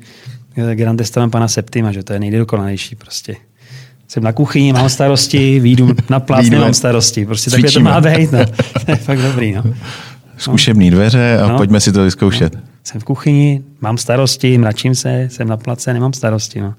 eh, 0.57 0.75
Grand 0.75 0.99
Testament 0.99 1.33
pana 1.33 1.49
Septima, 1.49 1.93
že 1.93 2.03
to 2.03 2.13
je 2.13 2.21
nejdokonalejší 2.21 2.97
prostě. 2.97 3.37
Jsem 4.09 4.23
na 4.23 4.33
kuchyni, 4.33 4.73
mám 4.73 4.89
starosti, 4.89 5.61
výjdu 5.61 5.95
na 6.11 6.21
plác, 6.21 6.45
nemám 6.51 6.65
ven. 6.67 6.75
starosti. 6.75 7.27
Prostě 7.27 7.51
takhle 7.51 7.71
to 7.71 7.81
má 7.81 8.01
být. 8.01 8.33
No. 8.33 8.39
To 8.85 8.91
je 8.91 8.97
fakt 8.97 9.23
dobrý. 9.23 9.53
No. 9.53 9.63
Zkušební 10.43 10.91
dveře 10.91 11.39
a 11.39 11.49
No. 11.49 11.57
pojďme 11.57 11.81
si 11.81 11.93
to 11.93 12.03
vyzkoušet. 12.05 12.59
Jsem 12.85 13.01
v 13.01 13.05
kuchyni, 13.05 13.63
mám 13.81 13.99
starosti, 13.99 14.59
mračím 14.59 14.95
se, 14.95 15.29
jsem 15.31 15.49
na 15.49 15.57
place, 15.57 15.93
nemám 15.93 16.13
starosti. 16.13 16.61
No. 16.61 16.75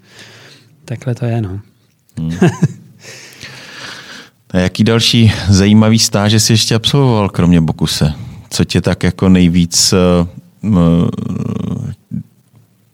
Takhle 0.85 1.15
to 1.15 1.25
je. 1.25 1.41
No. 1.41 1.59
A 4.51 4.57
jaký 4.57 4.83
další 4.83 5.33
zajímavý 5.49 5.99
stáže 5.99 6.39
jsi 6.39 6.53
ještě 6.53 6.75
absolvoval, 6.75 7.29
kromě 7.29 7.61
Bokuse? 7.61 8.13
Co 8.49 8.65
tě 8.65 8.81
tak 8.81 9.03
jako 9.03 9.29
nejvíc, 9.29 9.93
eh, 9.93 10.27
m, 10.63 11.07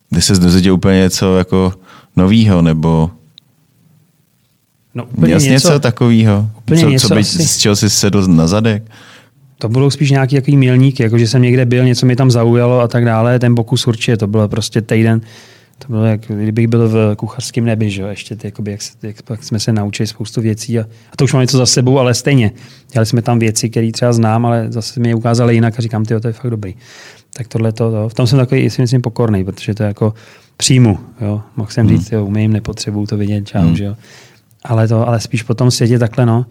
kde 0.10 0.22
se 0.22 0.34
dozvěděl 0.34 0.74
úplně 0.74 0.98
něco 1.00 1.38
jako 1.38 1.74
novýho, 2.16 2.62
nebo 2.62 3.12
No, 4.96 5.06
měl 5.18 5.40
jsi 5.40 5.50
něco, 5.50 5.68
něco 5.68 5.80
takového? 5.80 6.50
úplně 6.58 6.82
Co, 6.82 6.90
něco 6.90 7.08
co 7.08 7.14
by, 7.14 7.20
asi. 7.22 7.48
z 7.48 7.58
čeho 7.58 7.76
jsi 7.76 7.90
sedl 7.90 8.28
na 8.28 8.48
zadek? 8.48 8.84
To 9.62 9.70
budou 9.70 9.90
spíš 9.90 10.12
nějaký 10.12 10.36
jaký 10.36 10.58
milníky, 10.58 11.04
jako 11.04 11.18
že 11.18 11.28
jsem 11.28 11.42
někde 11.42 11.66
byl, 11.66 11.84
něco 11.86 12.06
mi 12.06 12.16
tam 12.16 12.32
zaujalo 12.32 12.80
a 12.80 12.88
tak 12.88 13.06
dále. 13.06 13.40
Ten 13.40 13.56
pokus 13.56 13.88
určitě, 13.88 14.18
to 14.18 14.28
bylo 14.28 14.48
prostě 14.48 14.82
týden, 14.82 15.22
to 15.80 15.88
bylo 15.88 16.06
jak 16.06 16.22
kdybych 16.28 16.68
byl 16.68 16.90
v 16.90 17.16
kuchařském 17.16 17.66
nebi, 17.66 17.90
že 17.90 18.02
jo, 18.02 18.08
ještě 18.08 18.36
ty, 18.36 18.48
jakoby, 18.48 18.72
jak, 18.72 18.82
se- 18.82 18.94
jak, 19.04 19.16
jak, 19.30 19.44
jsme 19.44 19.60
se 19.60 19.74
naučili 19.74 20.08
spoustu 20.08 20.42
věcí 20.42 20.80
a, 20.80 20.82
a, 20.82 21.16
to 21.18 21.24
už 21.24 21.34
mám 21.34 21.42
něco 21.42 21.58
za 21.58 21.66
sebou, 21.66 22.00
ale 22.00 22.14
stejně. 22.14 22.52
Dělali 22.92 23.06
jsme 23.06 23.22
tam 23.22 23.40
věci, 23.40 23.70
které 23.70 23.92
třeba 23.92 24.14
znám, 24.14 24.46
ale 24.46 24.68
zase 24.70 25.00
mi 25.00 25.08
je 25.08 25.16
ukázali 25.16 25.54
jinak 25.54 25.74
a 25.78 25.82
říkám, 25.82 26.06
ty, 26.06 26.20
to 26.20 26.28
je 26.28 26.34
fakt 26.34 26.52
dobrý. 26.52 26.76
Tak 27.34 27.48
tohle 27.48 27.72
to, 27.72 27.92
to, 27.92 28.10
v 28.10 28.14
tom 28.14 28.28
jsem 28.28 28.40
takový, 28.40 28.70
si 28.70 28.82
myslím, 28.82 29.02
pokorný, 29.02 29.44
protože 29.44 29.74
to 29.74 29.84
je 29.84 29.88
jako 29.88 30.14
přijmu, 30.58 31.00
jo. 31.22 31.42
Mohl 31.56 31.70
jsem 31.72 31.90
říct, 31.90 32.12
jo, 32.12 32.26
umím, 32.26 32.54
nepotřebuju 32.54 33.06
to 33.06 33.18
vidět, 33.18 33.48
čau, 33.48 33.60
Hmm. 33.60 33.76
že 33.76 33.84
jo. 33.84 33.96
Ale, 34.64 34.88
to, 34.88 35.08
ale 35.08 35.20
spíš 35.20 35.44
po 35.44 35.54
tom 35.54 35.72
světě 35.72 36.00
takhle, 36.00 36.26
no, 36.26 36.46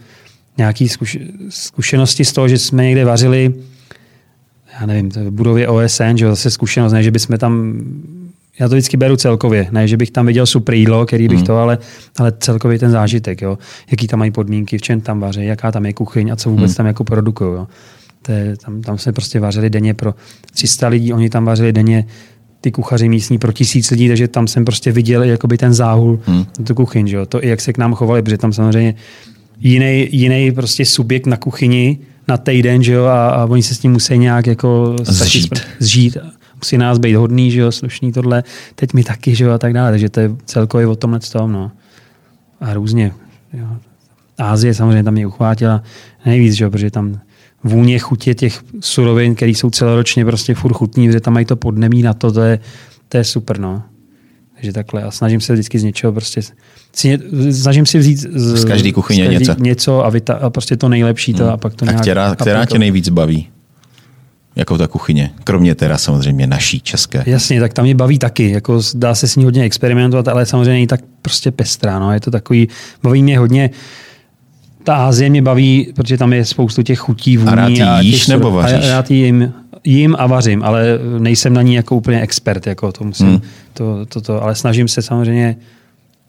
nějaký 0.58 0.88
zkuš, 0.88 1.18
zkušenosti 1.48 2.24
z 2.24 2.32
toho, 2.32 2.48
že 2.48 2.58
jsme 2.58 2.84
někde 2.84 3.04
vařili, 3.04 3.54
já 4.80 4.86
nevím, 4.86 5.10
v 5.10 5.30
budově 5.30 5.68
OSN, 5.68 6.16
že 6.16 6.24
jo, 6.24 6.30
zase 6.30 6.50
zkušenost, 6.50 6.92
ne, 6.92 7.02
že 7.02 7.10
bychom 7.10 7.38
tam, 7.38 7.82
já 8.58 8.68
to 8.68 8.74
vždycky 8.74 8.96
beru 8.96 9.16
celkově, 9.16 9.68
ne, 9.70 9.88
že 9.88 9.96
bych 9.96 10.10
tam 10.10 10.26
viděl 10.26 10.46
super 10.46 10.74
jídlo, 10.74 11.06
který 11.06 11.28
bych 11.28 11.38
Hmm. 11.38 11.46
to, 11.46 11.56
ale, 11.56 11.78
ale 12.18 12.32
celkově 12.40 12.78
ten 12.78 12.90
zážitek, 12.90 13.42
jo, 13.42 13.58
jaký 13.90 14.06
tam 14.06 14.18
mají 14.18 14.30
podmínky, 14.30 14.78
v 14.78 14.82
čem 14.82 15.00
tam 15.00 15.20
vaří, 15.20 15.44
jaká 15.44 15.72
tam 15.72 15.86
je 15.86 15.92
kuchyň 15.92 16.30
a 16.30 16.36
co 16.36 16.50
vůbec 16.50 16.70
Hmm. 16.70 16.76
tam 16.76 16.86
jako 16.86 17.04
produkují, 17.04 17.54
jo. 17.54 17.66
To 18.22 18.32
je, 18.32 18.56
tam, 18.56 18.82
tam 18.82 18.98
jsme 18.98 19.12
prostě 19.12 19.40
vařili 19.40 19.70
denně 19.70 19.94
pro 19.94 20.14
300 20.52 20.88
lidí, 20.88 21.12
oni 21.12 21.30
tam 21.30 21.44
vařili 21.44 21.72
denně 21.72 22.06
ty 22.60 22.70
kuchaři 22.70 23.08
místní 23.08 23.38
pro 23.38 23.52
tisíc 23.52 23.90
lidí, 23.90 24.08
takže 24.08 24.28
tam 24.28 24.46
jsem 24.46 24.64
prostě 24.64 24.92
viděl 24.92 25.22
jakoby 25.22 25.58
ten 25.58 25.74
záhul 25.74 26.20
hmm. 26.26 26.44
tu 26.64 26.74
kuchyň, 26.74 27.06
že 27.06 27.16
jo? 27.16 27.26
to 27.26 27.44
i 27.44 27.48
jak 27.48 27.60
se 27.60 27.72
k 27.72 27.78
nám 27.78 27.94
chovali, 27.94 28.22
protože 28.22 28.38
tam 28.38 28.52
samozřejmě 28.52 28.94
jiný, 29.60 30.08
jiný 30.12 30.52
prostě 30.52 30.84
subjekt 30.86 31.26
na 31.26 31.36
kuchyni 31.36 31.98
na 32.28 32.36
týden, 32.36 32.82
že 32.82 32.92
jo, 32.92 33.04
a, 33.04 33.28
a 33.28 33.44
oni 33.44 33.62
se 33.62 33.74
s 33.74 33.78
tím 33.78 33.92
musí 33.92 34.18
nějak 34.18 34.46
jako 34.46 34.96
Zžít. 35.02 35.52
spra- 35.52 35.62
zžít. 35.78 36.16
Musí 36.56 36.78
nás 36.78 36.98
být 36.98 37.14
hodný, 37.14 37.50
že 37.50 37.60
jo, 37.60 37.72
slušný 37.72 38.12
tohle, 38.12 38.44
teď 38.74 38.92
mi 38.92 39.04
taky, 39.04 39.34
že 39.34 39.44
jo, 39.44 39.50
a 39.52 39.58
tak 39.58 39.72
dále. 39.72 39.90
Takže 39.90 40.08
to 40.08 40.20
je 40.20 40.30
celkově 40.44 40.86
o 40.86 40.96
tomhle 40.96 41.20
tom, 41.20 41.52
no. 41.52 41.70
A 42.60 42.74
různě, 42.74 43.12
jo. 43.52 43.66
Ázie 44.38 44.74
samozřejmě 44.74 45.02
tam 45.04 45.14
mě 45.14 45.26
uchvátila 45.26 45.82
nejvíc, 46.26 46.54
že 46.54 46.64
jo, 46.64 46.70
protože 46.70 46.90
tam 46.90 47.20
vůně 47.64 47.98
chutě 47.98 48.34
těch 48.34 48.62
surovin, 48.80 49.34
které 49.34 49.50
jsou 49.50 49.70
celoročně 49.70 50.24
prostě 50.24 50.54
furt 50.54 50.72
chutní, 50.72 51.06
protože 51.08 51.20
tam 51.20 51.34
mají 51.34 51.46
to 51.46 51.56
podnemí 51.56 52.02
na 52.02 52.14
to, 52.14 52.32
to 52.32 52.40
je, 52.40 52.58
to 53.08 53.16
je 53.16 53.24
super, 53.24 53.60
no. 53.60 53.82
Takže 54.58 54.72
takhle 54.72 55.02
a 55.02 55.10
snažím 55.10 55.40
se 55.40 55.52
vždycky 55.52 55.78
z 55.78 55.82
něčeho 55.84 56.12
prostě, 56.12 56.40
si, 56.92 57.08
ně- 57.08 57.18
snažím 57.52 57.86
si 57.86 57.98
vzít 57.98 58.16
z, 58.16 58.56
Z 58.56 58.64
každý 58.64 58.92
kuchyně 58.92 59.24
z 59.24 59.28
každý 59.28 59.38
něco. 59.48 59.54
něco 59.62 60.04
a, 60.04 60.10
vyta, 60.10 60.34
a 60.34 60.50
prostě 60.50 60.76
to 60.76 60.88
nejlepší 60.88 61.34
to 61.34 61.50
a 61.52 61.56
pak 61.56 61.74
to 61.74 61.84
A 61.84 61.86
nějak 61.86 62.02
která, 62.02 62.34
která 62.34 62.64
tě 62.64 62.78
nejvíc 62.78 63.08
baví? 63.08 63.48
Jako 64.56 64.78
ta 64.78 64.86
kuchyně? 64.86 65.30
Kromě 65.44 65.74
teda 65.74 65.98
samozřejmě 65.98 66.46
naší 66.46 66.80
české. 66.80 67.22
Jasně, 67.26 67.60
tak 67.60 67.72
tam 67.72 67.84
mě 67.84 67.94
baví 67.94 68.18
taky. 68.18 68.50
Jako 68.50 68.80
dá 68.94 69.14
se 69.14 69.28
s 69.28 69.36
ní 69.36 69.44
hodně 69.44 69.62
experimentovat, 69.62 70.28
ale 70.28 70.46
samozřejmě 70.46 70.72
není 70.72 70.86
tak 70.86 71.00
prostě 71.22 71.50
pestrá. 71.50 71.98
No. 71.98 72.12
Je 72.12 72.20
to 72.20 72.30
takový, 72.30 72.68
baví 73.02 73.22
mě 73.22 73.38
hodně, 73.38 73.70
ta 74.84 74.94
Ázie 74.94 75.30
mě 75.30 75.42
baví, 75.42 75.92
protože 75.96 76.16
tam 76.18 76.32
je 76.32 76.44
spoustu 76.44 76.82
těch 76.82 76.98
chutí, 76.98 77.36
vůní. 77.36 77.50
A 77.50 77.54
rád 77.54 77.68
těch 77.68 77.86
jíš 78.00 78.26
sur- 78.26 78.30
nebo 78.30 78.50
vaříš? 78.50 78.84
A 78.84 78.88
rád 78.88 79.10
jím, 79.10 79.52
jím 79.84 80.16
a 80.18 80.26
vařím, 80.26 80.62
ale 80.62 80.98
nejsem 81.18 81.52
na 81.52 81.62
ní 81.62 81.74
jako 81.74 81.96
úplně 81.96 82.20
expert. 82.20 82.66
Jako 82.66 82.92
to 82.92 83.04
musím, 83.04 83.26
hmm. 83.26 83.40
to, 83.74 84.06
to, 84.06 84.20
to, 84.20 84.42
ale 84.42 84.54
snažím 84.54 84.88
se 84.88 85.02
samozřejmě, 85.02 85.56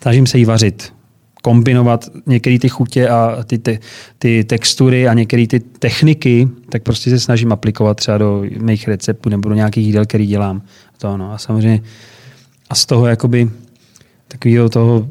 snažím 0.02 0.28
se 0.28 0.38
jí 0.38 0.45
vařit 0.45 0.93
kombinovat 1.41 2.06
některé 2.26 2.60
ty 2.60 2.70
chutě 2.70 3.10
a 3.10 3.43
ty, 3.43 3.58
ty, 3.58 3.80
ty 4.20 4.43
textury 4.43 5.08
a 5.08 5.14
některé 5.14 5.47
ty 5.47 5.60
techniky, 5.60 6.50
tak 6.70 6.84
prostě 6.84 7.10
se 7.10 7.20
snažím 7.20 7.52
aplikovat 7.52 7.97
třeba 7.97 8.18
do 8.18 8.43
mých 8.60 8.88
receptů 8.88 9.30
nebo 9.30 9.50
do 9.50 9.56
nějakých 9.56 9.86
jídel, 9.86 10.06
který 10.06 10.26
dělám. 10.26 10.62
To, 10.97 11.18
no. 11.18 11.32
A 11.32 11.38
samozřejmě 11.38 11.82
a 12.70 12.76
z 12.76 12.86
toho 12.86 13.08
jakoby 13.08 13.50
takového 14.28 14.70
toho 14.70 15.10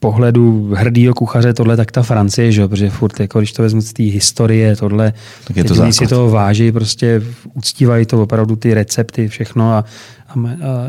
pohledu 0.00 0.72
hrdýho 0.76 1.14
kuchaře 1.14 1.54
tohle, 1.54 1.76
tak 1.76 1.92
ta 1.92 2.02
Francie, 2.02 2.52
že? 2.52 2.60
jo, 2.60 2.68
protože 2.68 2.90
furt, 2.90 3.20
jako, 3.20 3.38
když 3.38 3.52
to 3.52 3.62
vezmu 3.62 3.80
z 3.80 3.92
té 3.92 4.02
historie, 4.02 4.76
tohle, 4.76 5.12
Tak 5.44 5.56
je 5.56 5.64
to 5.64 5.74
oni 5.82 5.92
si 5.92 5.96
základ. 6.04 6.08
toho 6.16 6.30
váží, 6.30 6.72
prostě 6.72 7.22
uctívají 7.54 8.06
to 8.06 8.22
opravdu 8.22 8.56
ty 8.56 8.74
recepty, 8.74 9.28
všechno 9.28 9.72
a, 9.72 9.84
a, 10.28 10.34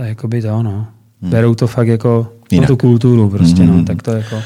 a 0.02 0.04
jakoby 0.04 0.42
to, 0.42 0.64
no. 0.64 0.88
Berou 1.22 1.56
to 1.56 1.68
fakt 1.68 1.88
jako 1.88 2.28
Jinak. 2.52 2.70
na 2.70 2.76
tu 2.76 2.78
kulturu 2.78 3.30
prostě, 3.30 3.64
Mhm. 3.64 3.78
no, 3.78 3.84
tak 3.86 4.02
to 4.02 4.12
jako... 4.12 4.42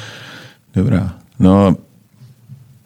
Dobrá. 0.76 1.13
No, 1.39 1.76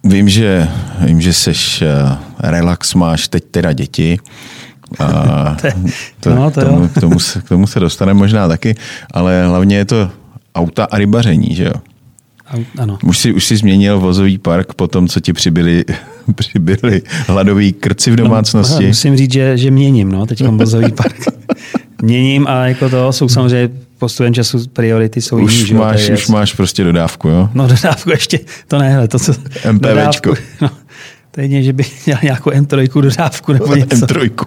vím, 0.04 0.30
že, 0.30 0.68
vím, 1.06 1.22
že 1.22 1.34
seš 1.34 1.82
uh, 1.82 2.18
relax, 2.40 2.94
máš 2.94 3.28
teď 3.28 3.44
teda 3.52 3.74
děti. 3.74 4.20
A 5.00 5.58
to, 6.20 6.36
no, 6.36 6.52
to 6.52 6.62
tomu, 6.66 6.88
k, 6.88 7.00
tomu 7.02 7.20
se, 7.20 7.42
k 7.42 7.50
tomu 7.50 7.68
se 7.68 7.80
dostane 7.80 8.14
možná 8.14 8.48
taky, 8.48 8.76
ale 9.14 9.48
hlavně 9.48 9.78
je 9.78 9.86
to 9.86 10.10
auta 10.56 10.84
a 10.84 10.98
rybaření, 10.98 11.56
že 11.56 11.64
jo? 11.64 11.74
Ano. 12.78 12.98
Už 13.04 13.20
jsi, 13.20 13.34
už 13.34 13.46
jsi 13.46 13.58
změnil 13.58 14.00
vozový 14.00 14.38
park 14.38 14.74
po 14.74 14.88
tom, 14.88 15.08
co 15.08 15.20
ti 15.20 15.34
přibyli, 15.34 15.86
přibyli 16.36 17.02
hladový 17.28 17.74
krci 17.74 18.12
v 18.12 18.18
no, 18.18 18.24
domácnosti? 18.24 18.84
No, 18.84 18.88
musím 18.88 19.18
říct, 19.18 19.34
že, 19.34 19.58
že 19.58 19.72
měním, 19.72 20.12
no, 20.12 20.26
teď 20.26 20.44
vozový 20.48 20.92
park. 20.92 21.26
měním 22.02 22.48
a 22.48 22.68
jako 22.68 22.90
to 22.90 23.14
jsou 23.14 23.30
samozřejmě 23.30 23.70
postupem 23.98 24.34
času 24.34 24.68
priority 24.74 25.22
jsou 25.22 25.40
už 25.40 25.54
jiný. 25.54 25.80
Máš, 25.80 26.10
už 26.10 26.28
máš 26.28 26.54
prostě 26.54 26.84
dodávku, 26.84 27.28
jo? 27.28 27.50
No 27.54 27.68
dodávku 27.68 28.10
ještě, 28.10 28.40
to 28.68 28.80
ne, 28.80 29.08
to 29.08 29.20
co... 29.20 29.32
MPVčko. 29.72 29.90
Dodávku, 29.90 30.34
no, 30.62 30.70
to 31.32 31.42
je 31.42 31.64
že 31.64 31.74
by 31.74 31.86
měl 32.06 32.18
nějakou 32.24 32.50
M3 32.50 33.02
dodávku 33.02 33.54
nebo 33.54 33.76
něco. 33.76 33.96
M3. 33.96 34.46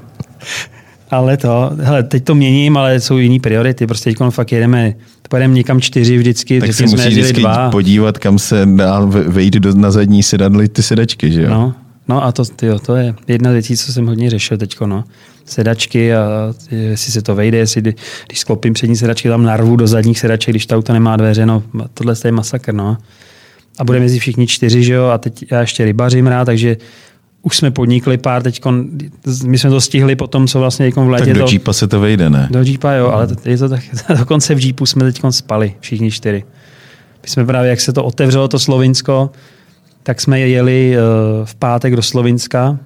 Ale 1.13 1.37
to, 1.37 1.71
hele, 1.81 2.03
teď 2.03 2.25
to 2.25 2.35
měním, 2.35 2.77
ale 2.77 3.01
jsou 3.01 3.19
jiný 3.19 3.41
priority. 3.41 3.87
Prostě 3.87 4.11
teď 4.11 4.19
fakt 4.31 4.53
jedeme, 4.53 4.95
pojedeme 5.29 5.55
někam 5.55 5.81
čtyři 5.81 6.19
vždycky. 6.19 6.61
Tak 6.61 6.75
si 6.75 6.87
musíš 6.87 7.07
vždycky 7.07 7.41
dva. 7.41 7.71
podívat, 7.71 8.19
kam 8.19 8.39
se 8.39 8.67
dá 8.67 9.01
vejít 9.05 9.55
do, 9.55 9.75
na 9.75 9.91
zadní 9.91 10.23
sedadly 10.23 10.69
ty 10.69 10.83
sedačky, 10.83 11.33
že 11.33 11.43
jo? 11.43 11.51
No, 11.51 11.75
no 12.09 12.25
a 12.25 12.33
to, 12.33 12.45
tyjo, 12.45 12.79
to 12.79 12.97
je 12.97 13.15
jedna 13.29 13.51
z 13.51 13.53
věcí, 13.53 13.77
co 13.77 13.93
jsem 13.93 14.07
hodně 14.07 14.31
řešil 14.31 14.59
teď. 14.59 14.81
No. 14.81 15.05
Sedačky 15.45 16.15
a 16.15 16.55
jestli 16.71 17.13
se 17.13 17.23
to 17.23 17.35
vejde, 17.35 17.59
jestli 17.59 17.83
když 18.27 18.39
sklopím 18.39 18.73
přední 18.73 18.97
sedačky, 18.97 19.29
tam 19.29 19.43
narvu 19.43 19.77
do 19.77 19.87
zadních 19.87 20.19
sedaček, 20.19 20.53
když 20.53 20.67
ta 20.67 20.77
auto 20.77 20.93
nemá 20.93 21.17
dveře, 21.17 21.47
no 21.47 21.63
tohle 21.95 22.15
je 22.25 22.33
masakr, 22.33 22.75
no. 22.75 22.97
A 23.79 23.85
budeme 23.85 24.05
jezdit 24.05 24.19
všichni 24.19 24.47
čtyři, 24.47 24.85
že 24.85 24.93
jo, 24.93 25.07
a 25.07 25.19
teď 25.19 25.45
já 25.51 25.61
ještě 25.61 25.85
rybařím 25.85 26.27
rád, 26.27 26.45
takže 26.45 26.77
už 27.43 27.57
jsme 27.57 27.71
podnikli 27.71 28.19
pár 28.19 28.43
teď, 28.43 28.61
my 29.45 29.59
jsme 29.59 29.71
to 29.71 29.81
stihli 29.81 30.17
po 30.17 30.27
tom, 30.27 30.47
co 30.47 30.59
vlastně 30.59 30.91
v 30.91 31.09
létě. 31.09 31.25
Tak 31.25 31.35
do 31.35 31.45
to, 31.45 31.51
Jeepa 31.51 31.73
se 31.73 31.89
to 31.89 32.01
vejde, 32.01 32.31
ne? 32.31 32.49
Do 32.51 32.63
Jeepa, 32.63 32.93
jo, 32.93 33.09
ale 33.09 33.29
je 33.45 33.59
to 33.59 33.69
tak, 33.69 33.81
dokonce 34.19 34.55
v 34.55 34.65
Jeepu 34.65 34.87
jsme 34.87 35.05
teď 35.05 35.23
spali, 35.31 35.75
všichni 35.81 36.11
čtyři. 36.11 36.45
My 37.23 37.29
jsme 37.29 37.47
právě, 37.47 37.71
jak 37.71 37.81
se 37.81 37.93
to 37.93 38.05
otevřelo, 38.05 38.49
to 38.49 38.59
Slovinsko, 38.59 39.31
tak 40.03 40.21
jsme 40.21 40.41
jeli 40.41 40.97
uh, 40.97 41.47
v 41.47 41.55
pátek 41.55 41.97
do 41.97 42.03
Slovinska 42.03 42.79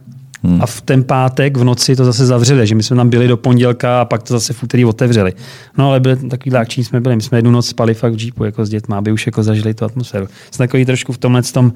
hmm. 0.43 0.63
a 0.63 0.67
v 0.67 0.81
ten 0.81 1.05
pátek 1.05 1.57
v 1.57 1.65
noci 1.65 1.97
to 1.97 2.05
zase 2.05 2.27
zavřeli, 2.27 2.67
že 2.67 2.75
my 2.75 2.83
jsme 2.83 2.97
tam 2.97 3.09
byli 3.09 3.29
do 3.29 3.37
pondělka 3.37 4.01
a 4.01 4.05
pak 4.05 4.23
to 4.23 4.35
zase 4.35 4.53
v 4.53 4.63
úterý 4.63 4.85
otevřeli. 4.85 5.33
No 5.79 5.89
ale 5.89 6.01
byli 6.01 6.17
takový 6.17 6.55
láční 6.55 6.85
jsme 6.85 7.01
byli, 7.01 7.17
my 7.17 7.23
jsme 7.23 7.39
jednu 7.39 7.51
noc 7.51 7.67
spali 7.67 7.95
fakt 7.95 8.15
v 8.15 8.21
Jeepu 8.25 8.45
jako 8.45 8.67
s 8.67 8.69
dětmi, 8.69 8.95
aby 8.95 9.13
už 9.13 9.27
jako 9.27 9.43
zažili 9.43 9.75
tu 9.75 9.85
atmosféru. 9.85 10.27
Jsme 10.51 10.67
takový 10.67 10.85
trošku 10.85 11.13
v 11.13 11.19
tomhle 11.19 11.43
tom 11.43 11.73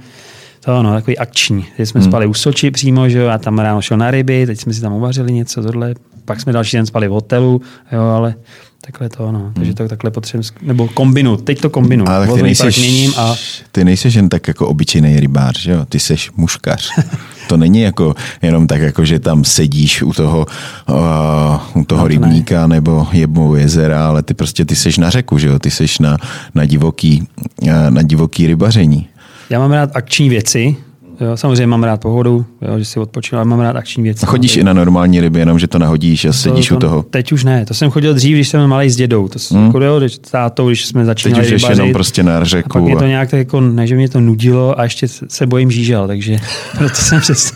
to 0.64 0.82
no, 0.82 0.92
takový 0.92 1.18
akční. 1.18 1.66
Teď 1.76 1.88
jsme 1.88 2.00
hmm. 2.00 2.10
spali 2.10 2.26
u 2.26 2.34
Soči 2.34 2.70
přímo, 2.70 3.08
že 3.08 3.18
jo, 3.18 3.28
a 3.28 3.38
tam 3.38 3.58
ráno 3.58 3.82
šel 3.82 3.96
na 3.96 4.10
ryby, 4.10 4.46
teď 4.46 4.60
jsme 4.60 4.74
si 4.74 4.80
tam 4.80 4.92
uvařili 4.92 5.32
něco, 5.32 5.62
tohle. 5.62 5.94
Pak 6.24 6.40
jsme 6.40 6.52
další 6.52 6.76
den 6.76 6.86
spali 6.86 7.08
v 7.08 7.10
hotelu, 7.10 7.60
jo, 7.92 8.02
ale 8.02 8.34
takhle 8.80 9.08
to, 9.08 9.32
no. 9.32 9.38
Hmm. 9.38 9.52
Takže 9.54 9.74
to 9.74 9.88
takhle 9.88 10.10
potřebujeme, 10.10 10.48
nebo 10.62 10.88
kombinu, 10.88 11.36
teď 11.36 11.60
to 11.60 11.70
kombinu. 11.70 12.08
Ale 12.08 12.28
ty 12.28 12.42
nejseš, 12.42 13.08
a... 13.16 13.34
ty 13.72 13.84
nejseš 13.84 14.14
jen 14.14 14.28
tak 14.28 14.48
jako 14.48 14.68
obyčejný 14.68 15.20
rybář, 15.20 15.60
že 15.60 15.72
jo? 15.72 15.84
Ty 15.88 16.00
seš 16.00 16.30
muškař. 16.36 16.90
to 17.48 17.56
není 17.56 17.80
jako 17.80 18.14
jenom 18.42 18.66
tak, 18.66 18.80
jako 18.80 19.04
že 19.04 19.18
tam 19.18 19.44
sedíš 19.44 20.02
u 20.02 20.12
toho, 20.12 20.46
uh, 20.88 21.80
u 21.82 21.84
toho 21.84 22.02
no, 22.02 22.04
to 22.04 22.08
rybníka 22.08 22.66
ne. 22.66 22.74
nebo 22.74 23.08
jebou 23.12 23.54
jezera, 23.54 24.08
ale 24.08 24.22
ty 24.22 24.34
prostě 24.34 24.64
ty 24.64 24.76
seš 24.76 24.98
na 24.98 25.10
řeku, 25.10 25.38
že 25.38 25.48
jo? 25.48 25.58
Ty 25.58 25.70
seš 25.70 25.98
na, 25.98 26.16
na, 26.54 26.64
divoký, 26.64 27.28
na 27.90 28.02
divoký 28.02 28.46
rybaření. 28.46 29.08
Já 29.50 29.58
mám 29.58 29.72
rád 29.72 29.90
akční 29.94 30.28
věci, 30.28 30.76
Jo, 31.20 31.36
samozřejmě 31.36 31.66
mám 31.66 31.82
rád 31.82 32.00
pohodu, 32.00 32.46
jo, 32.62 32.78
že 32.78 32.84
si 32.84 33.00
ale 33.32 33.44
mám 33.44 33.60
rád 33.60 33.76
akční 33.76 34.02
věci. 34.02 34.26
A 34.26 34.26
chodíš 34.26 34.56
i 34.56 34.64
na 34.64 34.72
normální 34.72 35.20
ryby, 35.20 35.38
jenom 35.38 35.58
že 35.58 35.66
to 35.66 35.78
nahodíš 35.78 36.24
a 36.24 36.32
sedíš 36.32 36.68
to, 36.68 36.76
u 36.76 36.78
toho? 36.78 37.02
Teď 37.02 37.32
už 37.32 37.44
ne, 37.44 37.66
to 37.66 37.74
jsem 37.74 37.90
chodil 37.90 38.14
dřív, 38.14 38.34
když 38.34 38.48
jsem 38.48 38.66
malý 38.66 38.90
s 38.90 38.96
dědou. 38.96 39.28
To 39.28 39.38
jsem 39.38 39.56
hmm. 39.56 39.72
chodil 39.72 40.08
s 40.08 40.18
tátou, 40.18 40.66
když 40.66 40.86
jsme 40.86 41.04
začínali 41.04 41.44
Teď 41.44 41.54
už 41.54 41.62
rybařit, 41.62 41.78
jenom 41.78 41.92
prostě 41.92 42.22
na 42.22 42.44
řeku. 42.44 42.68
A 42.70 42.72
pak 42.72 42.82
mě 42.82 42.96
to 42.96 43.06
nějak 43.06 43.30
tak 43.30 43.38
jako, 43.38 43.60
ne, 43.60 43.86
že 43.86 43.96
mě 43.96 44.08
to 44.08 44.20
nudilo 44.20 44.80
a 44.80 44.84
ještě 44.84 45.08
se 45.08 45.46
bojím 45.46 45.70
žížel, 45.70 46.06
takže 46.06 46.38
proto 46.78 46.94
jsem 46.94 47.20
přes, 47.20 47.52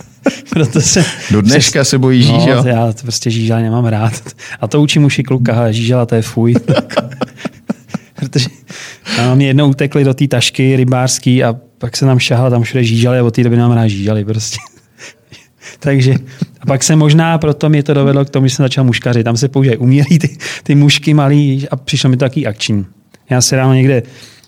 proto 0.50 0.80
jsem, 0.80 1.04
Do 1.30 1.42
dneška 1.42 1.80
přes, 1.80 1.88
se 1.88 1.98
bojí 1.98 2.22
žížel? 2.22 2.62
No, 2.64 2.70
já 2.70 2.92
to 2.92 3.02
prostě 3.02 3.30
žížel 3.30 3.60
nemám 3.60 3.84
rád. 3.84 4.12
A 4.60 4.68
to 4.68 4.80
učím 4.80 5.04
už 5.04 5.18
i 5.18 5.22
kluka, 5.22 5.72
žížela 5.72 6.06
to 6.06 6.14
je 6.14 6.22
fuj. 6.22 6.54
Protože 8.14 8.46
a 9.22 9.34
mě 9.34 9.46
jednou 9.46 9.68
utekli 9.68 10.04
do 10.04 10.14
té 10.14 10.28
tašky 10.28 10.76
rybářský 10.76 11.44
a 11.44 11.56
pak 11.78 11.96
se 11.96 12.06
nám 12.06 12.18
šahal, 12.18 12.50
tam 12.50 12.62
všude 12.62 12.84
žížali 12.84 13.18
a 13.18 13.24
od 13.24 13.34
té 13.34 13.42
doby 13.42 13.56
nám 13.56 13.72
rád 13.72 13.86
žížali 13.86 14.24
prostě. 14.24 14.58
Takže 15.80 16.14
a 16.60 16.66
pak 16.66 16.82
se 16.82 16.96
možná 16.96 17.38
proto 17.38 17.68
mě 17.68 17.82
to 17.82 17.94
dovedlo 17.94 18.24
k 18.24 18.30
tomu, 18.30 18.46
že 18.46 18.54
jsem 18.54 18.64
začal 18.64 18.84
muškařit. 18.84 19.24
Tam 19.24 19.36
se 19.36 19.48
používají 19.48 19.78
umělý 19.78 20.18
ty, 20.18 20.36
ty 20.62 20.74
mušky 20.74 21.14
malý 21.14 21.68
a 21.70 21.76
přišlo 21.76 22.10
mi 22.10 22.16
to 22.16 22.24
taky 22.24 22.46
akční. 22.46 22.86
Já 23.30 23.40
se 23.40 23.56
ráno 23.56 23.74
někde 23.74 24.02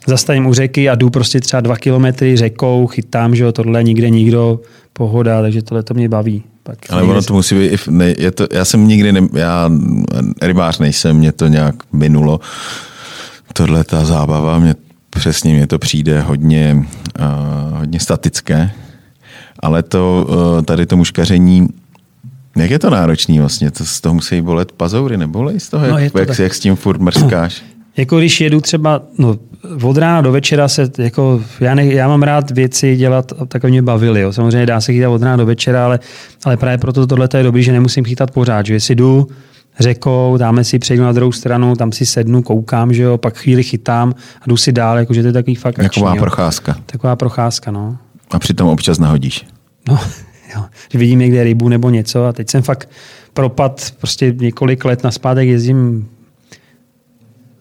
zastavím 0.06 0.46
u 0.46 0.54
řeky 0.54 0.88
a 0.88 0.94
jdu 0.94 1.10
prostě 1.10 1.40
třeba 1.40 1.60
dva 1.60 1.76
kilometry 1.76 2.36
řekou, 2.36 2.86
chytám, 2.86 3.36
že 3.36 3.44
jo, 3.44 3.52
tohle 3.52 3.84
nikde 3.84 4.10
nikdo, 4.10 4.60
pohoda, 4.92 5.42
takže 5.42 5.62
tohle 5.62 5.82
to 5.82 5.94
mě 5.94 6.08
baví. 6.08 6.42
Pak 6.62 6.78
Ale 6.90 7.02
ono 7.02 7.22
to 7.22 7.34
musí 7.34 7.54
být, 7.54 7.88
ne, 7.90 8.14
je 8.18 8.30
to, 8.30 8.46
já 8.52 8.64
jsem 8.64 8.88
nikdy, 8.88 9.12
ne, 9.12 9.20
já 9.32 9.70
rybář 10.42 10.78
nejsem, 10.78 11.16
mě 11.16 11.32
to 11.32 11.46
nějak 11.46 11.74
minulo 11.92 12.40
tohle 13.56 13.84
ta 13.84 14.04
zábava, 14.04 14.58
mě 14.58 14.74
přesně 15.10 15.54
mě 15.54 15.66
to 15.66 15.78
přijde 15.78 16.20
hodně, 16.20 16.84
uh, 17.18 17.78
hodně 17.78 18.00
statické, 18.00 18.70
ale 19.60 19.82
to, 19.82 20.26
uh, 20.28 20.62
tady 20.62 20.86
to 20.86 20.96
muškaření, 20.96 21.68
jak 22.56 22.70
je 22.70 22.78
to 22.78 22.90
náročný 22.90 23.38
vlastně? 23.38 23.70
To 23.70 23.84
z 23.84 24.00
toho 24.00 24.14
musí 24.14 24.40
bolet 24.40 24.72
pazoury, 24.72 25.16
nebolej 25.16 25.60
z 25.60 25.68
toho? 25.68 25.86
No, 25.86 25.98
jak, 25.98 26.12
to 26.12 26.18
jak, 26.18 26.38
jak, 26.38 26.54
s 26.54 26.60
tím 26.60 26.76
furt 26.76 27.00
mrskáš? 27.00 27.62
Jako 27.96 28.18
když 28.18 28.40
jedu 28.40 28.60
třeba 28.60 29.02
no, 29.18 29.36
od 29.82 29.96
rána 29.96 30.20
do 30.20 30.32
večera 30.32 30.68
se, 30.68 30.90
jako, 30.98 31.42
já, 31.60 31.74
ne, 31.74 31.86
já 31.86 32.08
mám 32.08 32.22
rád 32.22 32.50
věci 32.50 32.96
dělat, 32.96 33.32
tak 33.48 33.64
mě 33.64 33.82
bavily. 33.82 34.20
Jo. 34.20 34.32
Samozřejmě 34.32 34.66
dá 34.66 34.80
se 34.80 34.92
chytat 34.92 35.10
od 35.10 35.22
rána 35.22 35.36
do 35.36 35.46
večera, 35.46 35.84
ale, 35.84 36.00
ale 36.44 36.56
právě 36.56 36.78
proto 36.78 37.06
tohle 37.06 37.28
je 37.36 37.42
dobrý, 37.42 37.62
že 37.62 37.72
nemusím 37.72 38.04
chytat 38.04 38.30
pořád. 38.30 38.66
Že 38.66 38.74
jestli 38.74 38.94
jdu 38.94 39.28
řekou, 39.80 40.36
dáme 40.36 40.64
si, 40.64 40.78
přejdu 40.78 41.02
na 41.02 41.12
druhou 41.12 41.32
stranu, 41.32 41.76
tam 41.76 41.92
si 41.92 42.06
sednu, 42.06 42.42
koukám, 42.42 42.92
že 42.92 43.02
jo, 43.02 43.18
pak 43.18 43.36
chvíli 43.36 43.62
chytám 43.62 44.14
a 44.40 44.44
jdu 44.46 44.56
si 44.56 44.72
dál, 44.72 44.98
jakože 44.98 45.22
to 45.22 45.26
je 45.26 45.32
takový 45.32 45.54
fakt 45.54 45.78
akční, 45.78 45.88
Taková 45.88 46.14
jo. 46.14 46.20
procházka. 46.20 46.76
Taková 46.86 47.16
procházka, 47.16 47.70
no. 47.70 47.98
A 48.30 48.38
přitom 48.38 48.68
občas 48.68 48.98
nahodíš. 48.98 49.46
No, 49.88 49.98
jo. 50.56 50.64
Že 50.92 50.98
vidím 50.98 51.18
někde 51.18 51.44
rybu 51.44 51.68
nebo 51.68 51.90
něco 51.90 52.26
a 52.26 52.32
teď 52.32 52.50
jsem 52.50 52.62
fakt 52.62 52.88
propad 53.32 53.92
prostě 53.98 54.34
několik 54.38 54.84
let 54.84 55.04
na 55.04 55.10
zpátek 55.10 55.48
jezdím 55.48 56.08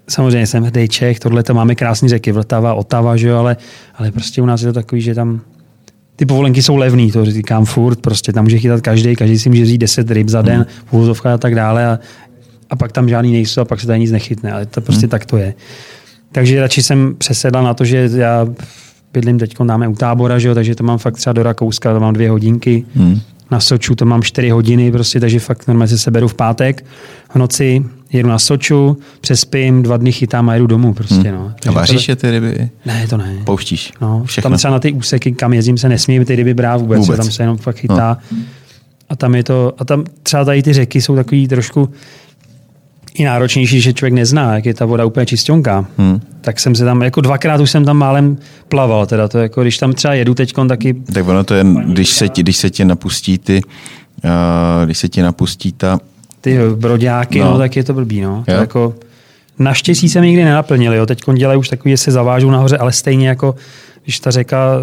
Samozřejmě 0.10 0.48
jsem 0.48 0.64
hrdý 0.64 0.88
Čech, 0.88 1.20
tohle 1.20 1.44
to 1.44 1.54
máme 1.54 1.76
krásné 1.76 2.10
řeky, 2.10 2.32
Vltava, 2.32 2.74
Otava, 2.74 3.18
že 3.18 3.28
jo, 3.28 3.38
ale, 3.38 3.58
ale 3.96 4.12
prostě 4.12 4.42
u 4.42 4.46
nás 4.46 4.62
je 4.62 4.68
to 4.68 4.74
takový, 4.74 5.02
že 5.02 5.16
tam 5.16 5.42
ty 6.24 6.28
povolenky 6.28 6.64
jsou 6.64 6.76
levný, 6.76 7.12
to 7.12 7.26
říkám 7.26 7.66
furt, 7.66 8.02
prostě 8.02 8.34
tam 8.34 8.44
může 8.44 8.60
chytat 8.60 8.82
každý, 8.82 9.16
každý 9.16 9.40
si 9.40 9.50
může 9.50 9.66
říct 9.66 9.78
10 9.78 10.12
ryb 10.12 10.30
za 10.30 10.42
den, 10.42 10.66
hmm. 10.92 11.12
a 11.34 11.38
tak 11.38 11.56
dále 11.56 11.86
a, 11.86 12.00
a 12.70 12.76
pak 12.76 12.92
tam 12.92 13.10
žádný 13.10 13.32
nejsou 13.32 13.62
a 13.62 13.66
pak 13.66 13.80
se 13.80 13.88
tady 13.88 14.00
nic 14.00 14.12
nechytne, 14.12 14.52
ale 14.52 14.66
to 14.66 14.82
prostě 14.82 15.06
hmm. 15.06 15.10
tak 15.10 15.26
to 15.26 15.38
je. 15.38 15.54
Takže 16.32 16.62
radši 16.62 16.84
jsem 16.84 17.16
přesedl 17.18 17.64
na 17.64 17.74
to, 17.74 17.86
že 17.86 18.10
já 18.16 18.48
bydlím 19.14 19.40
teď, 19.40 19.56
dáme 19.64 19.88
u 19.88 19.96
tábora, 19.96 20.40
že 20.40 20.48
jo, 20.48 20.56
takže 20.56 20.76
to 20.76 20.84
mám 20.84 20.98
fakt 20.98 21.16
třeba 21.16 21.34
do 21.34 21.44
Rakouska, 21.44 21.94
to 21.94 22.00
mám 22.00 22.14
dvě 22.14 22.30
hodinky. 22.30 22.86
Hmm. 22.96 23.20
Na 23.52 23.60
Soču 23.60 23.96
to 23.96 24.06
mám 24.06 24.24
čtyři 24.24 24.50
hodiny, 24.50 24.92
prostě, 24.92 25.20
takže 25.20 25.40
fakt 25.40 25.68
normálně 25.68 25.88
se 25.88 25.98
seberu 25.98 26.28
v 26.28 26.34
pátek 26.34 26.86
v 27.34 27.36
noci, 27.36 27.84
jedu 28.14 28.30
na 28.30 28.40
Soču, 28.40 28.98
přespím, 29.22 29.84
dva 29.84 29.98
dny 29.98 30.12
chytám 30.12 30.50
a 30.50 30.54
jedu 30.54 30.68
domů. 30.68 30.94
Prostě, 30.94 31.30
hmm. 31.30 31.34
no. 31.34 31.54
a 31.68 31.72
vaříš 31.72 32.10
je 32.10 32.16
ty 32.16 32.32
ryby? 32.32 32.70
Ne, 32.86 33.08
to 33.08 33.18
ne. 33.18 33.38
Pouštíš? 33.44 33.92
No, 34.02 34.24
Všechno. 34.26 34.50
tam 34.50 34.58
třeba 34.58 34.72
na 34.72 34.80
ty 34.80 34.94
úseky, 34.94 35.32
kam 35.32 35.54
jezdím, 35.54 35.78
se 35.78 35.90
nesmí 35.90 36.26
ty 36.26 36.36
ryby 36.36 36.54
brát 36.54 36.82
vůbec, 36.82 37.00
vůbec. 37.00 37.18
tam 37.18 37.32
se 37.32 37.44
jenom 37.44 37.58
fakt 37.58 37.78
chytá. 37.78 38.18
No. 38.32 38.38
A 39.10 39.16
tam 39.16 39.36
je 39.36 39.44
to, 39.44 39.74
a 39.78 39.86
tam 39.86 40.04
třeba 40.24 40.46
tady 40.46 40.64
ty 40.64 40.74
řeky 40.74 41.02
jsou 41.02 41.16
takový 41.16 41.48
trošku 41.48 41.90
i 43.14 43.24
náročnější, 43.24 43.82
že 43.82 43.94
člověk 43.94 44.14
nezná, 44.14 44.56
jak 44.56 44.66
je 44.66 44.74
ta 44.74 44.86
voda 44.86 45.06
úplně 45.06 45.26
čistonká. 45.26 45.86
Hmm. 45.98 46.22
Tak 46.42 46.60
jsem 46.60 46.76
se 46.76 46.86
tam, 46.86 47.02
jako 47.02 47.22
dvakrát 47.22 47.62
už 47.62 47.72
jsem 47.72 47.86
tam 47.86 47.98
málem 47.98 48.38
plaval, 48.68 49.06
teda 49.06 49.28
to 49.28 49.40
jako, 49.40 49.62
když 49.62 49.78
tam 49.78 49.94
třeba 49.94 50.14
jedu 50.14 50.34
teď 50.34 50.54
taky. 50.68 50.94
Tak 50.94 51.28
ono 51.28 51.44
to 51.44 51.54
je, 51.54 51.66
když 51.86 52.10
se 52.10 52.30
ti, 52.30 52.44
když 52.44 52.58
se 52.58 52.70
ti 52.70 52.86
napustí 52.86 53.38
ty, 53.38 53.62
uh, 54.24 54.86
když 54.86 54.98
se 54.98 55.10
ti 55.10 55.22
napustí 55.22 55.72
ta 55.72 56.00
ty 56.44 56.58
broďáky, 56.76 57.40
no. 57.40 57.52
no 57.52 57.58
tak 57.58 57.76
je 57.76 57.84
to 57.84 57.94
blbý. 57.94 58.22
No. 58.22 58.44
To 58.46 58.52
jako, 58.52 58.96
naštěstí 59.60 60.10
se 60.10 60.22
mi 60.22 60.28
nikdy 60.28 60.44
nenaplnili. 60.44 60.98
Jo. 60.98 61.06
Teď 61.06 61.22
dělají 61.38 61.60
už 61.60 61.70
takový, 61.70 61.92
že 61.92 61.98
se 61.98 62.12
zavážou 62.12 62.52
nahoře, 62.52 62.78
ale 62.78 62.92
stejně 62.92 63.28
jako 63.28 63.56
když 64.04 64.20
ta 64.20 64.32
řeka 64.32 64.78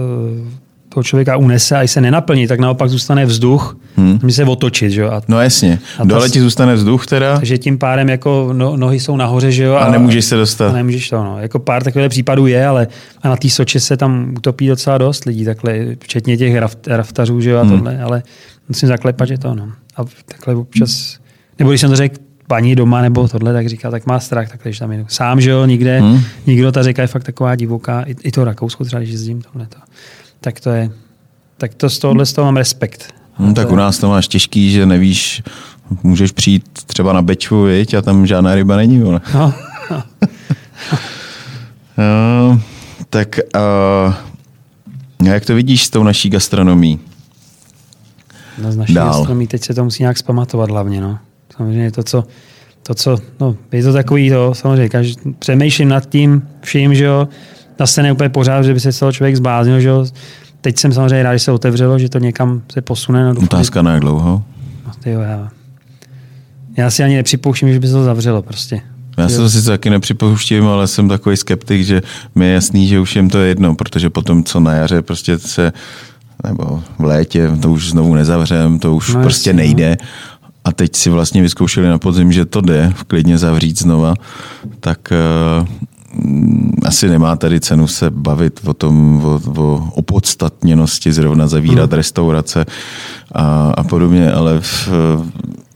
toho 0.89 1.05
člověka 1.05 1.37
unese 1.37 1.77
a 1.77 1.83
i 1.83 1.89
se 1.89 2.01
nenaplní, 2.01 2.47
tak 2.47 2.61
naopak 2.61 2.91
zůstane 2.91 3.27
vzduch, 3.27 3.77
hmm. 3.97 4.19
může 4.23 4.35
se 4.35 4.45
otočit. 4.45 4.91
Že 4.91 5.01
jo? 5.01 5.11
A, 5.11 5.23
No 5.29 5.41
jasně. 5.41 5.79
A 5.99 6.05
Dole 6.05 6.29
ti 6.31 6.41
zůstane 6.41 6.75
vzduch 6.75 7.07
teda 7.07 7.37
takže 7.37 7.59
tím 7.59 7.79
pádem 7.79 8.09
jako 8.09 8.51
no, 8.53 8.77
nohy 8.77 9.01
jsou 9.01 9.17
nahoře, 9.17 9.53
že 9.53 9.65
jo? 9.65 9.75
a 9.75 9.91
nemůžeš 9.91 10.25
se 10.25 10.37
dostat. 10.37 10.69
a 10.69 10.73
nemůžeš 10.73 11.09
to, 11.09 11.25
no. 11.25 11.39
Jako 11.39 11.59
pár 11.59 11.83
takových 11.83 12.09
případů 12.09 12.47
je, 12.47 12.67
ale 12.67 12.89
a 13.23 13.29
na 13.29 13.37
té 13.37 13.49
Soči 13.49 13.81
se 13.81 13.97
tam 13.97 14.35
utopí 14.37 14.69
docela 14.69 14.99
dost 14.99 15.25
lidí, 15.25 15.45
takhle, 15.45 15.79
včetně 16.01 16.37
těch 16.37 16.57
raft, 16.57 16.87
raftařů, 16.89 17.41
že 17.41 17.51
jo, 17.51 17.59
a 17.59 17.63
Hmm. 17.63 17.71
tohle, 17.71 18.03
ale 18.03 18.23
musím 18.69 18.89
zaklepat, 18.89 19.29
že 19.29 19.39
to, 19.39 19.55
no. 19.55 19.69
A 19.97 20.05
takhle 20.25 20.55
občas, 20.55 21.17
nebo 21.61 21.71
když 21.71 21.81
jsem 21.81 21.91
to 21.91 21.97
řekl 21.97 22.17
paní 22.47 22.75
doma 22.77 23.01
nebo 23.03 23.29
tohle, 23.29 23.53
tak 23.53 23.69
říká, 23.69 23.91
tak 23.91 24.07
má 24.07 24.21
strach, 24.21 24.49
tak 24.51 24.61
když 24.63 24.79
tam 24.79 24.93
jdu. 24.93 25.05
Sám, 25.09 25.41
že 25.41 25.51
jo, 25.51 25.65
nikde, 25.67 26.01
Hmm. 26.01 26.21
nikdo 26.47 26.73
ta 26.73 26.83
řeka 26.83 27.03
je 27.03 27.09
fakt 27.09 27.25
taková 27.25 27.55
divoká, 27.57 28.03
i, 28.03 28.15
i 28.23 28.31
to 28.31 28.45
Rakousko 28.45 28.85
třeba, 28.85 29.01
když 29.01 29.11
jezdím, 29.13 29.43
tohle 29.43 29.67
to. 29.67 29.77
Tak 30.41 30.61
to 30.61 30.71
je, 30.71 30.91
tak 31.59 31.75
to 31.75 31.91
z 31.91 31.99
tohohle 31.99 32.27
z 32.27 32.33
toho 32.33 32.45
mám 32.45 32.57
respekt. 32.57 33.15
No, 33.39 33.55
tak 33.55 33.71
u 33.71 33.75
nás 33.77 33.99
to 33.99 34.09
máš 34.09 34.29
těžký, 34.29 34.71
že 34.73 34.87
nevíš, 34.87 35.43
můžeš 36.03 36.33
přijít 36.33 36.65
třeba 36.87 37.13
na 37.13 37.23
Bečvu, 37.23 37.63
viď, 37.65 37.95
a 37.95 38.03
tam 38.03 38.27
žádná 38.27 38.55
ryba 38.55 38.77
není. 38.77 38.99
Vole. 38.99 39.21
No, 39.35 39.55
No, 41.99 42.61
tak 43.11 43.39
uh, 43.57 44.15
jak 45.29 45.45
to 45.47 45.55
vidíš 45.55 45.85
s 45.85 45.91
tou 45.91 46.03
naší 46.03 46.31
gastronomí? 46.31 47.01
No 48.63 48.73
z 48.73 48.77
naší 48.77 48.95
Dál. 48.95 49.09
gastronomii 49.09 49.47
teď 49.49 49.65
se 49.65 49.75
to 49.75 49.85
musí 49.85 50.03
nějak 50.03 50.19
zpamatovat 50.19 50.71
hlavně, 50.71 51.01
no. 51.01 51.19
Samozřejmě 51.61 51.91
to, 51.91 52.03
co, 52.03 52.25
to, 52.83 52.95
co, 52.95 53.17
no, 53.41 53.57
je 53.73 53.83
to 53.83 53.93
takový, 53.93 54.31
to, 54.31 54.55
samozřejmě, 54.55 54.89
každý, 54.89 55.15
přemýšlím 55.39 55.89
nad 55.89 56.09
tím 56.09 56.43
vším, 56.61 56.95
že 56.95 57.05
jo, 57.05 57.29
zase 57.79 58.03
ne 58.03 58.13
úplně 58.13 58.29
pořád, 58.29 58.63
že 58.63 58.75
by 58.75 58.81
se 58.81 58.93
z 58.93 58.99
toho 58.99 59.13
člověk 59.13 59.37
zbláznil, 59.37 59.81
že 59.81 59.89
jo. 59.89 60.07
Teď 60.61 60.79
jsem 60.79 60.93
samozřejmě 60.93 61.23
rád, 61.23 61.33
že 61.33 61.39
se 61.39 61.53
otevřelo, 61.53 61.99
že 61.99 62.09
to 62.09 62.19
někam 62.19 62.63
se 62.73 62.81
posune. 62.83 63.25
No, 63.25 63.33
doufám, 63.35 63.43
že- 63.43 63.47
Otázka 63.57 63.83
na 63.83 63.93
jak 63.93 64.01
dlouho? 64.01 64.43
no, 64.87 64.93
tyjo, 65.05 65.21
já, 65.21 65.49
já 66.77 66.91
si 66.91 67.03
ani 67.05 67.17
nepřipouštím, 67.17 67.73
že 67.73 67.81
by 67.81 67.87
se 67.87 67.93
to 67.93 68.05
zavřelo 68.05 68.43
prostě. 68.43 68.81
Já 69.19 69.29
se 69.29 69.37
to 69.37 69.51
sice 69.51 69.71
taky 69.71 69.91
nepřipouštím, 69.91 70.67
ale 70.67 70.87
jsem 70.87 71.09
takový 71.09 71.37
skeptik, 71.37 71.85
že 71.85 72.03
mi 72.35 72.47
je 72.47 72.53
jasný, 72.55 72.89
že 72.89 73.01
už 73.01 73.17
jim 73.17 73.31
to 73.31 73.39
je 73.39 73.49
jedno, 73.49 73.75
protože 73.75 74.11
potom, 74.11 74.45
co 74.45 74.61
na 74.61 74.73
jaře 74.73 75.03
prostě 75.03 75.39
se, 75.39 75.73
nebo 76.47 76.83
v 76.99 77.05
létě, 77.05 77.51
to 77.63 77.71
už 77.71 77.91
znovu 77.91 78.15
nezavřem, 78.15 78.79
to 78.79 78.95
už 78.95 79.09
No 79.09 79.19
no, 79.19 79.23
prostě 79.23 79.51
jasně, 79.51 79.63
no. 80.01 80.07
A 80.71 80.73
teď 80.73 80.97
si 80.97 81.11
vlastně 81.11 81.43
vyzkoušeli 81.43 81.89
na 81.89 81.99
podzim, 81.99 82.33
že 82.33 82.45
to 82.45 82.61
jde 82.61 82.93
klidně 83.07 83.39
zavřít 83.39 83.79
znova, 83.79 84.15
tak 84.81 85.13
uh, 85.61 85.67
asi 86.85 87.09
nemá 87.09 87.37
tady 87.37 87.61
cenu 87.61 87.87
se 87.87 88.11
bavit 88.11 88.61
o 88.65 88.75
tom, 88.75 89.25
o, 89.25 89.41
o 89.63 89.91
opodstatněnosti 89.95 91.13
zrovna 91.13 91.47
zavírat 91.47 91.91
Hmm. 91.91 91.97
restaurace 91.97 92.67
a, 93.33 93.75
a 93.77 93.83
podobně, 93.83 94.33
ale 94.33 94.61
v, 94.61 94.89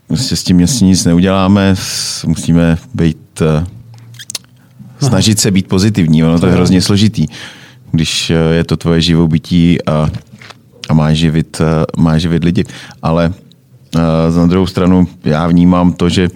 prostě 0.07 0.37
s 0.37 0.43
tím 0.43 0.61
jasně 0.61 0.89
nic 0.89 1.05
neuděláme, 1.05 1.75
musíme 2.27 2.79
být 2.95 3.43
eh, 3.43 3.67
snažit 5.07 5.41
se 5.41 5.51
být 5.51 5.69
pozitivní, 5.69 6.25
ono 6.25 6.39
to 6.39 6.47
je 6.47 6.53
hrozně 6.53 6.83
složitý, 6.83 7.27
když 7.91 8.31
eh, 8.31 8.35
je 8.55 8.65
to 8.65 8.77
tvoje 8.77 9.01
živobytí 9.01 9.85
a, 9.87 10.11
a 10.89 10.95
má 10.95 11.13
živit, 11.13 11.61
eh, 11.61 12.01
má 12.01 12.19
živit 12.19 12.45
lidi. 12.45 12.65
Ale 13.03 13.33
na 14.37 14.47
druhou 14.47 14.67
stranu 14.67 15.09
já 15.25 15.47
vnímám 15.47 15.93
to, 15.93 16.09
že 16.09 16.29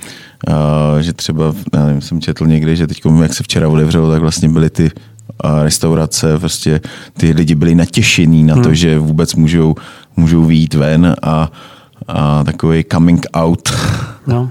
uh, 0.48 0.54
že 1.00 1.12
třeba, 1.12 1.54
já 1.74 1.86
nevím, 1.86 2.00
jsem 2.00 2.20
četl 2.20 2.46
někde, 2.46 2.76
že 2.76 2.86
teď, 2.86 3.00
jak 3.22 3.34
se 3.34 3.42
včera 3.42 3.68
otevřelo, 3.68 4.10
tak 4.10 4.20
vlastně 4.20 4.48
byly 4.48 4.70
ty 4.70 4.82
uh, 5.44 5.62
restaurace, 5.62 6.38
prostě 6.38 6.80
ty 7.16 7.32
lidi 7.32 7.54
byli 7.54 7.74
natěšení 7.74 8.44
na 8.44 8.56
to, 8.62 8.74
že 8.74 8.98
vůbec 8.98 9.34
můžou, 9.34 9.74
můžou 10.16 10.44
výjít 10.44 10.74
ven 10.74 11.14
a, 11.22 11.52
a 12.08 12.44
takový 12.44 12.84
coming 12.92 13.26
out. 13.36 13.68
No. 14.26 14.50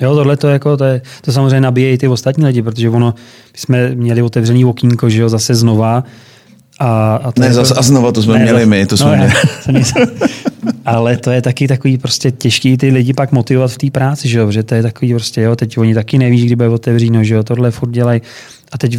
Jo, 0.00 0.14
tohle 0.14 0.36
to, 0.36 0.48
jako, 0.48 0.76
to, 0.76 0.84
je, 0.84 1.02
to 1.20 1.32
samozřejmě 1.32 1.60
nabíje 1.60 1.92
i 1.92 1.98
ty 1.98 2.08
ostatní 2.08 2.44
lidi, 2.46 2.62
protože 2.62 2.90
ono, 2.90 3.14
my 3.52 3.58
jsme 3.58 3.88
měli 3.94 4.22
otevřený 4.22 4.64
okýnko, 4.64 5.10
že 5.10 5.20
jo, 5.20 5.28
zase 5.28 5.54
znova. 5.54 6.04
A, 6.80 7.16
a 7.16 7.32
to 7.32 7.40
Ne, 7.40 7.46
je 7.46 7.52
zas- 7.52 7.78
a 7.78 7.82
znova, 7.82 8.12
to 8.12 8.22
jsme 8.22 8.38
měli 8.38 8.66
my, 8.66 8.86
to 8.86 8.96
jsme 8.96 9.10
já- 9.10 9.16
měli. 9.16 9.32
jsem 9.62 9.74
nic- 9.74 9.92
Ale 10.84 11.16
to 11.16 11.30
je 11.30 11.42
taky 11.42 11.68
takový 11.68 11.98
prostě 11.98 12.30
těžký 12.30 12.76
ty 12.76 12.90
lidi 12.90 13.14
pak 13.14 13.32
motivovat 13.32 13.70
v 13.70 13.78
té 13.78 13.90
práci, 13.90 14.28
že 14.28 14.38
jo, 14.38 14.50
že 14.50 14.62
to 14.62 14.74
je 14.74 14.82
takový 14.82 15.14
prostě, 15.14 15.40
jo, 15.40 15.56
teď 15.56 15.78
oni 15.78 15.94
taky 15.94 16.18
neví, 16.18 16.46
kdy 16.46 16.56
bude 16.56 16.68
otevříno, 16.68 17.24
že 17.24 17.34
jo, 17.34 17.42
tohle 17.42 17.70
furt 17.70 17.90
dělají. 17.90 18.22
A 18.72 18.78
teď, 18.78 18.98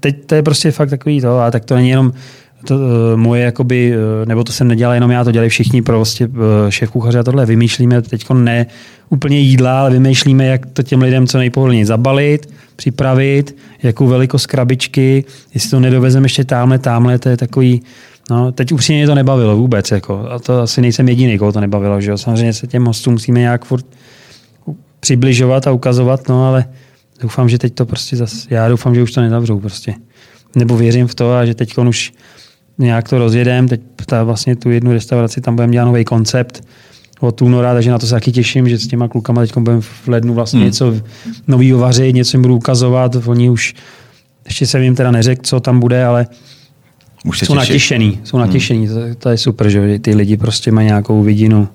teď 0.00 0.26
to 0.26 0.34
je 0.34 0.42
prostě 0.42 0.70
fakt 0.70 0.90
takový 0.90 1.20
to, 1.20 1.38
a 1.38 1.50
tak 1.50 1.64
to 1.64 1.74
není 1.74 1.88
jenom 1.88 2.12
to, 2.66 2.74
eh, 2.74 3.16
moje, 3.16 3.44
jakoby, 3.44 3.94
eh, 3.94 4.26
nebo 4.26 4.44
to 4.44 4.52
jsem 4.52 4.68
nedělal 4.68 4.94
jenom 4.94 5.10
já, 5.10 5.24
to 5.24 5.32
dělají 5.32 5.50
všichni 5.50 5.82
prostě 5.82 6.28
šéf 6.68 6.90
kuchaře 6.90 7.18
a 7.18 7.22
tohle. 7.22 7.46
Vymýšlíme 7.46 8.02
teď 8.02 8.24
ne 8.32 8.66
úplně 9.08 9.38
jídla, 9.38 9.80
ale 9.80 9.90
vymýšlíme, 9.90 10.46
jak 10.46 10.66
to 10.66 10.82
těm 10.82 11.02
lidem 11.02 11.26
co 11.26 11.38
nejpohodlněji 11.38 11.84
zabalit, 11.84 12.48
připravit, 12.76 13.56
jakou 13.82 14.06
velikost 14.06 14.46
krabičky, 14.46 15.24
jestli 15.54 15.70
to 15.70 15.80
nedovezeme 15.80 16.24
ještě 16.24 16.44
tamhle, 16.44 16.78
tamhle, 16.78 17.18
to 17.18 17.28
je 17.28 17.36
takový, 17.36 17.82
No, 18.30 18.52
teď 18.52 18.72
upřímně 18.72 18.98
mě 18.98 19.06
to 19.06 19.14
nebavilo 19.14 19.56
vůbec. 19.56 19.90
Jako. 19.90 20.26
A 20.30 20.38
to 20.38 20.60
asi 20.60 20.80
nejsem 20.80 21.08
jediný, 21.08 21.38
koho 21.38 21.52
to 21.52 21.60
nebavilo. 21.60 22.00
Že 22.00 22.10
jo? 22.10 22.18
Samozřejmě 22.18 22.52
se 22.52 22.66
těm 22.66 22.84
hostům 22.84 23.12
musíme 23.12 23.40
nějak 23.40 23.64
furt 23.64 23.86
přibližovat 25.00 25.66
a 25.66 25.72
ukazovat, 25.72 26.28
no 26.28 26.46
ale 26.46 26.64
doufám, 27.20 27.48
že 27.48 27.58
teď 27.58 27.74
to 27.74 27.86
prostě 27.86 28.16
zas, 28.16 28.46
já 28.50 28.68
doufám, 28.68 28.94
že 28.94 29.02
už 29.02 29.12
to 29.12 29.20
nezavřou 29.20 29.60
prostě. 29.60 29.94
Nebo 30.56 30.76
věřím 30.76 31.06
v 31.06 31.14
to 31.14 31.34
a 31.34 31.46
že 31.46 31.54
teď 31.54 31.78
už 31.78 32.12
nějak 32.78 33.08
to 33.08 33.18
rozjedem, 33.18 33.68
teď 33.68 33.80
ta, 34.06 34.24
vlastně 34.24 34.56
tu 34.56 34.70
jednu 34.70 34.92
restauraci, 34.92 35.40
tam 35.40 35.54
budeme 35.54 35.72
dělat 35.72 35.84
nový 35.84 36.04
koncept 36.04 36.64
od 37.20 37.42
února, 37.42 37.74
takže 37.74 37.90
na 37.90 37.98
to 37.98 38.06
se 38.06 38.14
taky 38.14 38.32
těším, 38.32 38.68
že 38.68 38.78
s 38.78 38.86
těma 38.86 39.08
klukama 39.08 39.40
teď 39.40 39.56
budeme 39.56 39.80
v 39.80 40.08
lednu 40.08 40.34
vlastně 40.34 40.58
hmm. 40.58 40.66
něco 40.66 40.94
nového 41.46 41.78
vařit, 41.78 42.14
něco 42.14 42.36
jim 42.36 42.42
budu 42.42 42.56
ukazovat, 42.56 43.16
oni 43.26 43.50
už, 43.50 43.74
ještě 44.44 44.66
jsem 44.66 44.82
jim 44.82 44.94
teda 44.96 45.10
neřekl, 45.10 45.42
co 45.44 45.60
tam 45.60 45.80
bude, 45.80 46.04
ale 46.04 46.26
Už 47.24 47.38
se 47.38 47.46
jsou 47.46 47.54
těší. 47.54 47.58
natěšený, 47.58 48.20
jsou 48.24 48.38
natěšený, 48.38 48.88
to, 48.88 48.94
to, 49.18 49.28
je 49.28 49.38
super, 49.38 49.68
že 49.68 49.98
ty 49.98 50.14
lidi 50.14 50.36
prostě 50.36 50.72
mají 50.72 50.86
nějakou 50.86 51.22
vidinu. 51.22 51.68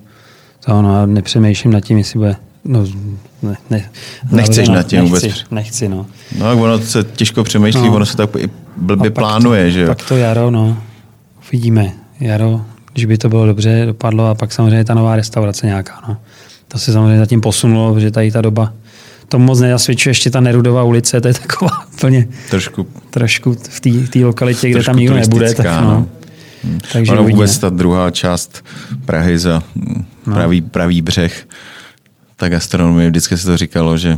To 0.66 0.82
no, 0.82 0.96
a 0.96 1.06
nepřemýšlím 1.06 1.74
nad 1.74 1.80
tím, 1.80 1.98
jestli 1.98 2.20
bude, 2.20 2.36
no, 2.66 2.86
ne, 3.42 3.56
ne, 3.70 3.90
Nechceš 4.32 4.70
nad 4.70 4.84
tím 4.84 5.00
nechci, 5.00 5.28
vůbec. 5.28 5.44
Nechci, 5.52 5.90
no. 5.90 6.06
No, 6.40 6.46
tak 6.46 6.58
ono 6.58 6.80
se 6.80 7.04
těžko 7.04 7.44
přemýšlí, 7.44 7.82
No. 7.82 7.96
ono 7.96 8.06
se 8.06 8.18
tak 8.18 8.30
i 8.38 8.50
blbě 8.78 9.12
plánuje, 9.12 9.66
to, 9.66 9.72
že 9.72 9.82
jo. 9.82 9.88
Pak 9.88 10.08
to 10.08 10.18
jaro, 10.18 10.52
no. 10.52 10.78
Uvidíme. 11.50 11.92
Jaro, 12.20 12.62
když 12.94 13.06
by 13.06 13.18
to 13.18 13.30
bylo 13.30 13.46
dobře, 13.46 13.84
dopadlo 13.86 14.26
a 14.26 14.36
pak 14.36 14.52
samozřejmě 14.52 14.86
ta 14.86 14.94
nová 14.94 15.16
restaurace 15.16 15.68
nějaká, 15.68 16.02
no. 16.08 16.18
To 16.68 16.80
se 16.80 16.94
samozřejmě 16.94 17.18
zatím 17.18 17.42
posunulo, 17.42 17.94
protože 17.94 18.12
tady 18.12 18.32
ta 18.32 18.42
doba 18.42 18.74
to 19.30 19.40
moc 19.40 19.60
nedasvědčuje, 19.60 20.12
ještě 20.12 20.32
ta 20.32 20.40
Nerudová 20.40 20.84
ulice, 20.84 21.22
to 21.22 21.28
je 21.28 21.34
taková 21.34 21.72
úplně 21.94 22.28
Trošku 22.50 22.88
trošku 23.10 23.54
v 23.70 23.80
té 24.10 24.20
lokalitě, 24.26 24.70
kde 24.70 24.84
tam 24.84 24.96
nikdo 24.96 25.16
nebude, 25.16 25.54
tak 25.54 25.66
no. 25.66 25.82
no. 25.82 26.08
Takže 26.92 27.12
ono 27.12 27.22
uvidíme. 27.22 27.38
vůbec 27.38 27.58
ta 27.58 27.70
druhá 27.70 28.12
část 28.12 28.66
Prahy 29.06 29.40
za 29.40 29.64
mm, 29.76 30.06
pravý, 30.24 30.62
pravý 30.62 31.02
břeh, 31.02 31.48
ta 32.36 32.50
gastronomie, 32.50 33.10
vždycky 33.10 33.38
se 33.38 33.46
to 33.46 33.58
říkalo, 33.58 33.98
že 33.98 34.18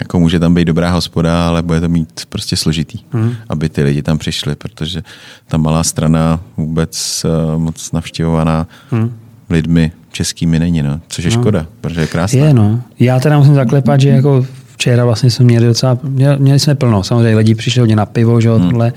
jako 0.00 0.20
může 0.20 0.38
tam 0.40 0.54
být 0.54 0.64
dobrá 0.64 0.90
hospoda, 0.90 1.48
ale 1.48 1.62
bude 1.62 1.80
to 1.80 1.88
mít 1.88 2.22
prostě 2.28 2.56
složitý, 2.56 2.98
Mhm. 3.12 3.34
aby 3.48 3.68
ty 3.68 3.82
lidi 3.82 4.02
tam 4.02 4.18
přišli, 4.18 4.56
protože 4.56 5.02
ta 5.48 5.56
malá 5.56 5.84
strana 5.84 6.40
vůbec 6.56 7.24
uh, 7.54 7.58
moc 7.62 7.92
navštěvovaná 7.92 8.66
Mhm. 8.90 9.18
lidmi 9.50 9.92
českými 10.16 10.58
není, 10.58 10.82
no. 10.82 11.00
což 11.08 11.24
je 11.24 11.30
škoda, 11.30 11.66
protože 11.80 12.00
je 12.00 12.06
krásná. 12.06 12.46
Je, 12.46 12.54
no. 12.54 12.80
Já 13.00 13.20
teda 13.20 13.38
musím 13.38 13.54
zaklepat, 13.54 14.00
že 14.00 14.08
jako 14.08 14.46
včera 14.74 15.04
vlastně 15.04 15.30
jsme 15.30 15.44
měli 15.44 15.66
docela, 15.66 15.98
měli, 16.38 16.58
jsme 16.58 16.74
plno. 16.74 17.02
Samozřejmě 17.04 17.36
lidi 17.36 17.54
přišli 17.54 17.80
hodně 17.80 17.96
na 17.96 18.06
pivo, 18.06 18.40
že 18.40 18.48
jo, 18.48 18.58
Hmm. 18.58 18.70
tohle. 18.70 18.92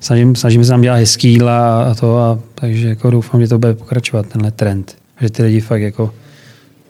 Snažím, 0.00 0.36
snažíme 0.36 0.64
se 0.64 0.70
tam 0.70 0.80
dělat 0.80 0.96
hezký 0.96 1.28
jídla 1.28 1.84
a 1.84 1.94
to, 1.94 2.18
a, 2.18 2.38
takže 2.54 2.88
jako 2.88 3.10
doufám, 3.10 3.40
že 3.40 3.48
to 3.48 3.58
bude 3.58 3.74
pokračovat, 3.74 4.26
tenhle 4.26 4.50
trend. 4.50 4.96
Že 5.20 5.30
ty 5.30 5.42
lidi 5.42 5.60
fakt 5.60 5.82
jako 5.82 6.14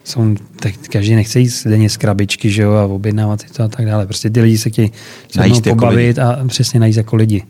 jsou, 0.03 0.35
tak 0.59 0.73
každý 0.91 1.15
nechce 1.15 1.39
jít 1.39 1.51
denně 1.65 1.89
z 1.89 1.97
krabičky, 1.97 2.49
že 2.49 2.61
jo, 2.61 2.71
a 2.73 2.85
objednávat 2.85 3.41
si 3.41 3.47
to 3.47 3.63
a 3.63 3.67
tak 3.67 3.85
dále. 3.85 4.05
Prostě 4.05 4.29
ty 4.29 4.41
lidi 4.41 4.57
se 4.57 4.69
chtějí 4.69 4.91
se 5.31 5.45
mnou 5.45 5.55
jako 5.55 5.69
pobavit 5.69 6.19
a 6.19 6.39
přesně 6.47 6.79
najíst 6.79 6.97
jako 6.97 7.15
lidi. 7.15 7.43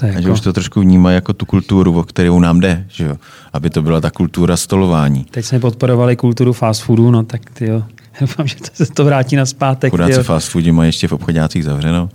To 0.00 0.06
je 0.06 0.12
A 0.12 0.14
že 0.14 0.18
jako, 0.18 0.32
už 0.32 0.40
to 0.40 0.52
trošku 0.52 0.80
vnímají 0.80 1.14
jako 1.14 1.32
tu 1.32 1.46
kulturu, 1.46 1.98
o 1.98 2.02
kterou 2.02 2.40
nám 2.40 2.60
jde, 2.60 2.84
že 2.88 3.04
jo? 3.04 3.16
aby 3.52 3.70
to 3.70 3.82
byla 3.82 4.00
ta 4.00 4.10
kultura 4.10 4.56
stolování. 4.56 5.24
Teď 5.30 5.44
jsme 5.44 5.60
podporovali 5.60 6.16
kulturu 6.16 6.52
fast 6.52 6.82
foodu, 6.82 7.10
no 7.10 7.22
tak 7.22 7.50
ty 7.50 7.66
jo. 7.66 7.82
Doufám, 8.20 8.46
že 8.46 8.56
to 8.56 8.84
se 8.84 8.86
to 8.92 9.04
vrátí 9.04 9.36
na 9.36 9.46
zpátek. 9.46 9.92
Tyjo. 9.96 10.14
se 10.14 10.22
fast 10.22 10.48
foodi 10.48 10.72
mají 10.72 10.88
ještě 10.88 11.08
v 11.08 11.12
obchodácích 11.12 11.64
zavřeno. 11.64 12.10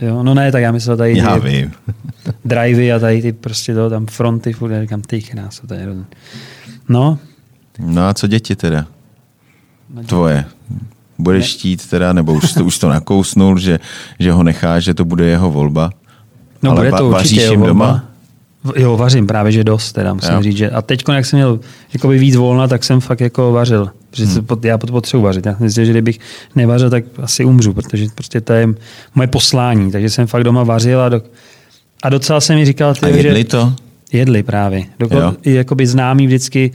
Jo, 0.00 0.22
no 0.22 0.34
ne, 0.34 0.52
tak 0.52 0.62
já 0.62 0.72
myslel 0.72 0.96
tady 0.96 1.18
Já 1.18 1.40
ty 1.40 1.48
vím. 1.48 1.72
drivey 2.44 2.92
a 2.92 2.98
tady 2.98 3.22
ty 3.22 3.32
prostě 3.32 3.74
to, 3.74 3.90
tam 3.90 4.06
fronty, 4.06 4.52
furt, 4.52 4.70
já 4.70 4.80
říkám, 4.82 5.02
ty 5.02 5.22
krása, 5.22 5.66
to 5.66 5.74
je 5.74 5.80
hrozný. 5.80 6.04
No, 6.88 7.18
No 7.78 8.08
a 8.08 8.14
co 8.14 8.26
děti 8.26 8.56
teda? 8.56 8.86
Tvoje. 10.06 10.44
Budeš 11.18 11.54
chtít 11.54 11.90
teda, 11.90 12.12
nebo 12.12 12.34
už 12.34 12.52
to, 12.52 12.64
už 12.64 12.78
to 12.78 12.88
nakousnul, 12.88 13.58
že, 13.58 13.78
že 14.18 14.32
ho 14.32 14.42
necháš, 14.42 14.84
že 14.84 14.94
to 14.94 15.04
bude 15.04 15.26
jeho 15.26 15.50
volba? 15.50 15.90
No 16.62 16.70
Ale 16.70 16.80
bude 16.80 16.92
to 16.98 17.10
vaříš 17.10 17.32
určitě 17.32 17.50
jim 17.50 17.60
jo, 17.60 17.66
doma? 17.66 18.04
Jo, 18.76 18.96
vařím 18.96 19.26
právě, 19.26 19.52
že 19.52 19.64
dost, 19.64 19.92
teda 19.92 20.14
musím 20.14 20.34
Jo. 20.34 20.42
říct. 20.42 20.56
Že, 20.56 20.70
a 20.70 20.82
teď, 20.82 21.04
jak 21.12 21.26
jsem 21.26 21.36
měl 21.36 21.60
jakoby 21.94 22.18
víc 22.18 22.36
volna, 22.36 22.68
tak 22.68 22.84
jsem 22.84 23.00
fakt 23.00 23.20
jako 23.20 23.52
vařil. 23.52 23.90
Protože 24.10 24.24
hmm. 24.24 24.46
já 24.64 24.78
pot- 24.78 24.90
potřebuji 24.90 25.22
vařit. 25.22 25.46
Já 25.46 25.56
myslím, 25.60 25.84
že 25.84 25.90
kdybych 25.90 26.18
nevařil, 26.54 26.90
tak 26.90 27.04
asi 27.22 27.44
umřu, 27.44 27.72
protože 27.74 28.06
prostě 28.14 28.40
to 28.40 28.52
je 28.52 28.68
moje 29.14 29.26
poslání. 29.26 29.92
Takže 29.92 30.10
jsem 30.10 30.26
fakt 30.26 30.44
doma 30.44 30.62
vařil 30.62 31.00
a, 31.00 31.08
do, 31.08 31.22
a 32.02 32.08
docela 32.08 32.40
jsem 32.40 32.56
mi 32.56 32.64
říkal, 32.64 32.90
A 32.90 32.94
ty, 32.94 33.06
jedli 33.06 33.38
že 33.38 33.44
to? 33.44 33.72
jedli 34.12 34.42
právě. 34.42 34.84
I 35.42 35.54
jakoby 35.54 35.86
známý 35.86 36.26
vždycky, 36.26 36.70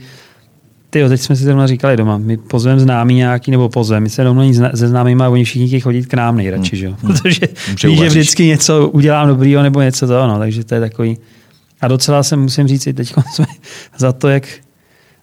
ty 1.02 1.08
teď 1.08 1.20
jsme 1.20 1.36
si 1.36 1.44
zrovna 1.44 1.66
říkali 1.66 1.96
doma, 1.96 2.18
my 2.18 2.36
pozveme 2.36 2.80
známý 2.80 3.14
nějaký, 3.14 3.50
nebo 3.50 3.68
pozveme, 3.68 4.00
my 4.00 4.10
se 4.10 4.24
domluvíme 4.24 4.54
zna- 4.54 4.70
se 4.74 4.88
známými 4.88 5.22
a 5.22 5.28
oni 5.28 5.44
všichni 5.44 5.66
chtějí 5.66 5.80
chodit 5.80 6.06
k 6.06 6.14
nám 6.14 6.36
nejradši, 6.36 6.76
že 6.76 6.86
jo? 6.86 6.94
Protože 7.00 7.40
Že 7.78 7.88
ví, 7.88 7.96
že 7.96 8.08
vždycky 8.08 8.44
něco 8.46 8.88
udělám 8.88 9.28
dobrýho 9.28 9.62
nebo 9.62 9.80
něco 9.82 10.06
to, 10.06 10.26
no, 10.26 10.38
takže 10.38 10.64
to 10.64 10.74
je 10.74 10.80
takový. 10.80 11.18
A 11.80 11.88
docela 11.88 12.22
jsem, 12.22 12.40
musím 12.42 12.68
říct, 12.68 12.88
teď 12.94 13.08
jsme 13.08 13.22
za 13.98 14.12
to, 14.12 14.28
jak, 14.28 14.46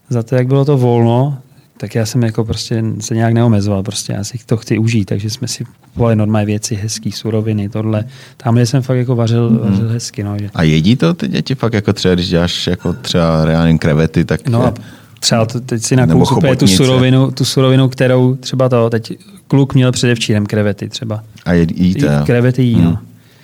za 0.09 0.23
to, 0.23 0.35
jak 0.35 0.47
bylo 0.47 0.65
to 0.65 0.77
volno, 0.77 1.37
tak 1.77 1.95
já 1.95 2.05
jsem 2.05 2.23
jako 2.23 2.45
prostě 2.45 2.83
se 2.99 3.15
nějak 3.15 3.33
neomezoval, 3.33 3.83
prostě 3.83 4.13
já 4.13 4.23
si 4.23 4.37
to 4.45 4.57
chci 4.57 4.77
užít, 4.77 5.05
takže 5.09 5.29
jsme 5.29 5.47
si 5.47 5.63
kupovali 5.93 6.15
normální 6.15 6.45
věci, 6.45 6.75
hezký 6.75 7.11
suroviny, 7.11 7.69
tohle. 7.69 8.03
Tamhle 8.37 8.65
jsem 8.65 8.81
fakt 8.81 8.97
jako 8.97 9.15
vařil, 9.15 9.49
Mhm. 9.49 9.59
vařil 9.71 9.89
hezky, 9.89 10.23
no, 10.23 10.37
že. 10.39 10.49
A 10.53 10.63
jedí 10.63 10.95
to 10.95 11.13
ty 11.13 11.27
děti 11.27 11.55
fakt 11.55 11.73
jako 11.73 11.93
třeba, 11.93 12.13
když 12.13 12.29
děláš 12.29 12.67
jako 12.67 12.93
třeba 12.93 13.45
reálně 13.45 13.77
krevety, 13.77 14.25
tak 14.25 14.49
No 14.49 14.65
a 14.65 14.73
třeba 15.21 15.45
to, 15.45 15.59
teď 15.59 15.83
si 15.83 15.95
nakoupuje 15.95 16.55
tu 16.55 16.67
surovinu, 16.67 17.31
tu 17.31 17.45
surovinu, 17.45 17.89
kterou 17.89 18.35
třeba 18.35 18.69
to, 18.69 18.89
teď 18.89 19.17
kluk 19.47 19.73
měl 19.73 19.91
předevčírem 19.91 20.45
krevety 20.45 20.89
třeba. 20.89 21.23
a 21.45 21.53
jíte. 21.53 22.05
jo? 22.05 22.11
Krevety 22.25 22.63
jí, 22.63 22.81
no. 22.81 22.97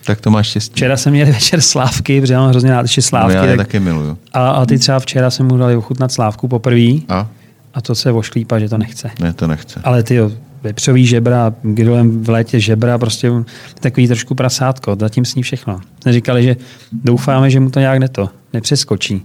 Tak 0.05 0.21
to 0.21 0.32
máš 0.32 0.47
štěstí. 0.47 0.73
Včera 0.73 0.97
jsem 0.97 1.13
měl 1.13 1.28
večer 1.34 1.61
slávky, 1.61 2.21
protože 2.21 2.34
já 2.34 2.39
mám 2.39 2.49
hrozně 2.49 2.71
rád 2.71 2.82
ještě 2.82 2.99
no, 3.01 3.03
slávky. 3.03 3.36
já 3.36 3.45
je 3.45 3.57
tak, 3.57 3.67
taky 3.67 3.80
miluju. 3.80 4.17
a, 4.34 4.49
a, 4.49 4.65
ty 4.65 4.80
třeba 4.80 4.99
včera 4.99 5.30
jsem 5.30 5.45
mu 5.45 5.57
dali 5.57 5.75
ochutnat 5.75 6.11
slávku 6.11 6.47
poprvé 6.47 6.99
A? 7.09 7.28
a 7.73 7.82
to 7.82 7.95
se 7.95 8.11
ošklípá, 8.11 8.59
že 8.59 8.69
to 8.69 8.78
nechce. 8.78 9.11
Ne, 9.19 9.34
to 9.34 9.47
nechce. 9.47 9.82
Ale 9.84 10.03
ty 10.03 10.15
jo, 10.15 10.32
vepřový 10.63 11.05
žebra, 11.05 11.53
grillem 11.61 12.23
v 12.23 12.30
létě 12.30 12.59
žebra, 12.59 12.97
prostě 12.97 13.32
takový 13.80 14.07
trošku 14.07 14.36
prasátko, 14.36 14.97
zatím 14.99 15.25
sní 15.25 15.43
všechno. 15.43 15.80
Říkali, 16.09 16.43
že 16.43 16.55
doufáme, 16.91 17.49
že 17.49 17.59
mu 17.59 17.69
to 17.69 17.80
nějak 17.80 17.99
neto, 17.99 18.30
nepřeskočí. 18.53 19.21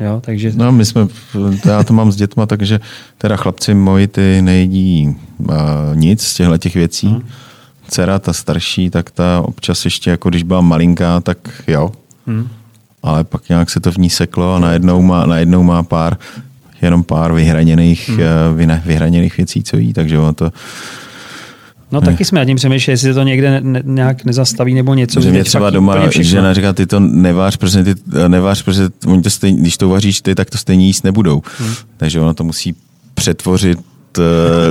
Jo, 0.00 0.20
takže 0.24 0.52
No, 0.54 0.72
my 0.72 0.84
jsme, 0.84 1.06
já 1.64 1.82
to 1.84 1.92
mám 1.92 2.12
s 2.12 2.16
dětma, 2.16 2.46
takže 2.46 2.80
teda 3.18 3.36
chlapci 3.36 3.74
moji 3.74 4.06
ty 4.06 4.42
nejedí 4.42 5.16
uh, 5.38 5.56
nic 5.94 6.22
z 6.22 6.34
těchto 6.34 6.58
těch 6.58 6.74
věcí. 6.74 7.08
Hmm. 7.08 7.22
Dcera, 7.88 8.18
ta 8.18 8.32
starší, 8.32 8.90
tak 8.90 9.10
ta 9.10 9.40
občas 9.44 9.84
ještě, 9.84 10.10
jako 10.10 10.28
když 10.28 10.42
byla 10.42 10.60
malinká, 10.60 11.20
tak 11.20 11.38
jo. 11.66 11.92
Hmm. 12.26 12.48
Ale 13.02 13.24
pak 13.24 13.48
nějak 13.48 13.70
se 13.70 13.80
to 13.80 13.92
v 13.92 13.96
ní 13.96 14.10
seklo 14.10 14.54
a 14.54 14.58
najednou 14.58 15.02
má, 15.02 15.26
najednou 15.26 15.62
má 15.62 15.82
pár, 15.82 16.16
jenom 16.82 17.04
pár 17.04 17.32
vyhraněných, 17.32 18.08
hmm. 18.08 18.18
uh, 18.18 18.84
vyhraněných 18.86 19.36
věcí, 19.36 19.62
co 19.62 19.76
jí, 19.76 19.92
takže 19.92 20.18
ono 20.18 20.32
to, 20.32 20.52
No 21.94 22.00
taky 22.00 22.24
jsme 22.24 22.40
nad 22.40 22.44
tím 22.44 22.56
přemýšleli, 22.56 22.92
jestli 22.92 23.08
se 23.08 23.14
to 23.14 23.22
někde 23.22 23.50
ne, 23.50 23.60
ne, 23.60 23.82
nějak 23.84 24.24
nezastaví 24.24 24.74
nebo 24.74 24.94
něco. 24.94 25.20
že 25.20 25.30
mě 25.30 25.44
třeba 25.44 25.70
doma 25.70 26.10
žena 26.10 26.54
říká, 26.54 26.72
ty 26.72 26.86
to 26.86 27.00
nevář, 27.00 27.56
protože 27.56 27.84
ty 27.84 27.94
nevář, 28.28 28.62
protože 28.62 28.88
oni 29.06 29.22
to 29.22 29.30
stejně, 29.30 29.60
když 29.60 29.76
to 29.76 29.88
vaříš 29.88 30.20
ty, 30.20 30.34
tak 30.34 30.50
to 30.50 30.58
stejně 30.58 30.86
jíst 30.86 31.04
nebudou. 31.04 31.42
Hmm. 31.58 31.74
Takže 31.96 32.20
ono 32.20 32.34
to 32.34 32.44
musí 32.44 32.74
přetvořit 33.14 33.78
eh, 34.18 34.22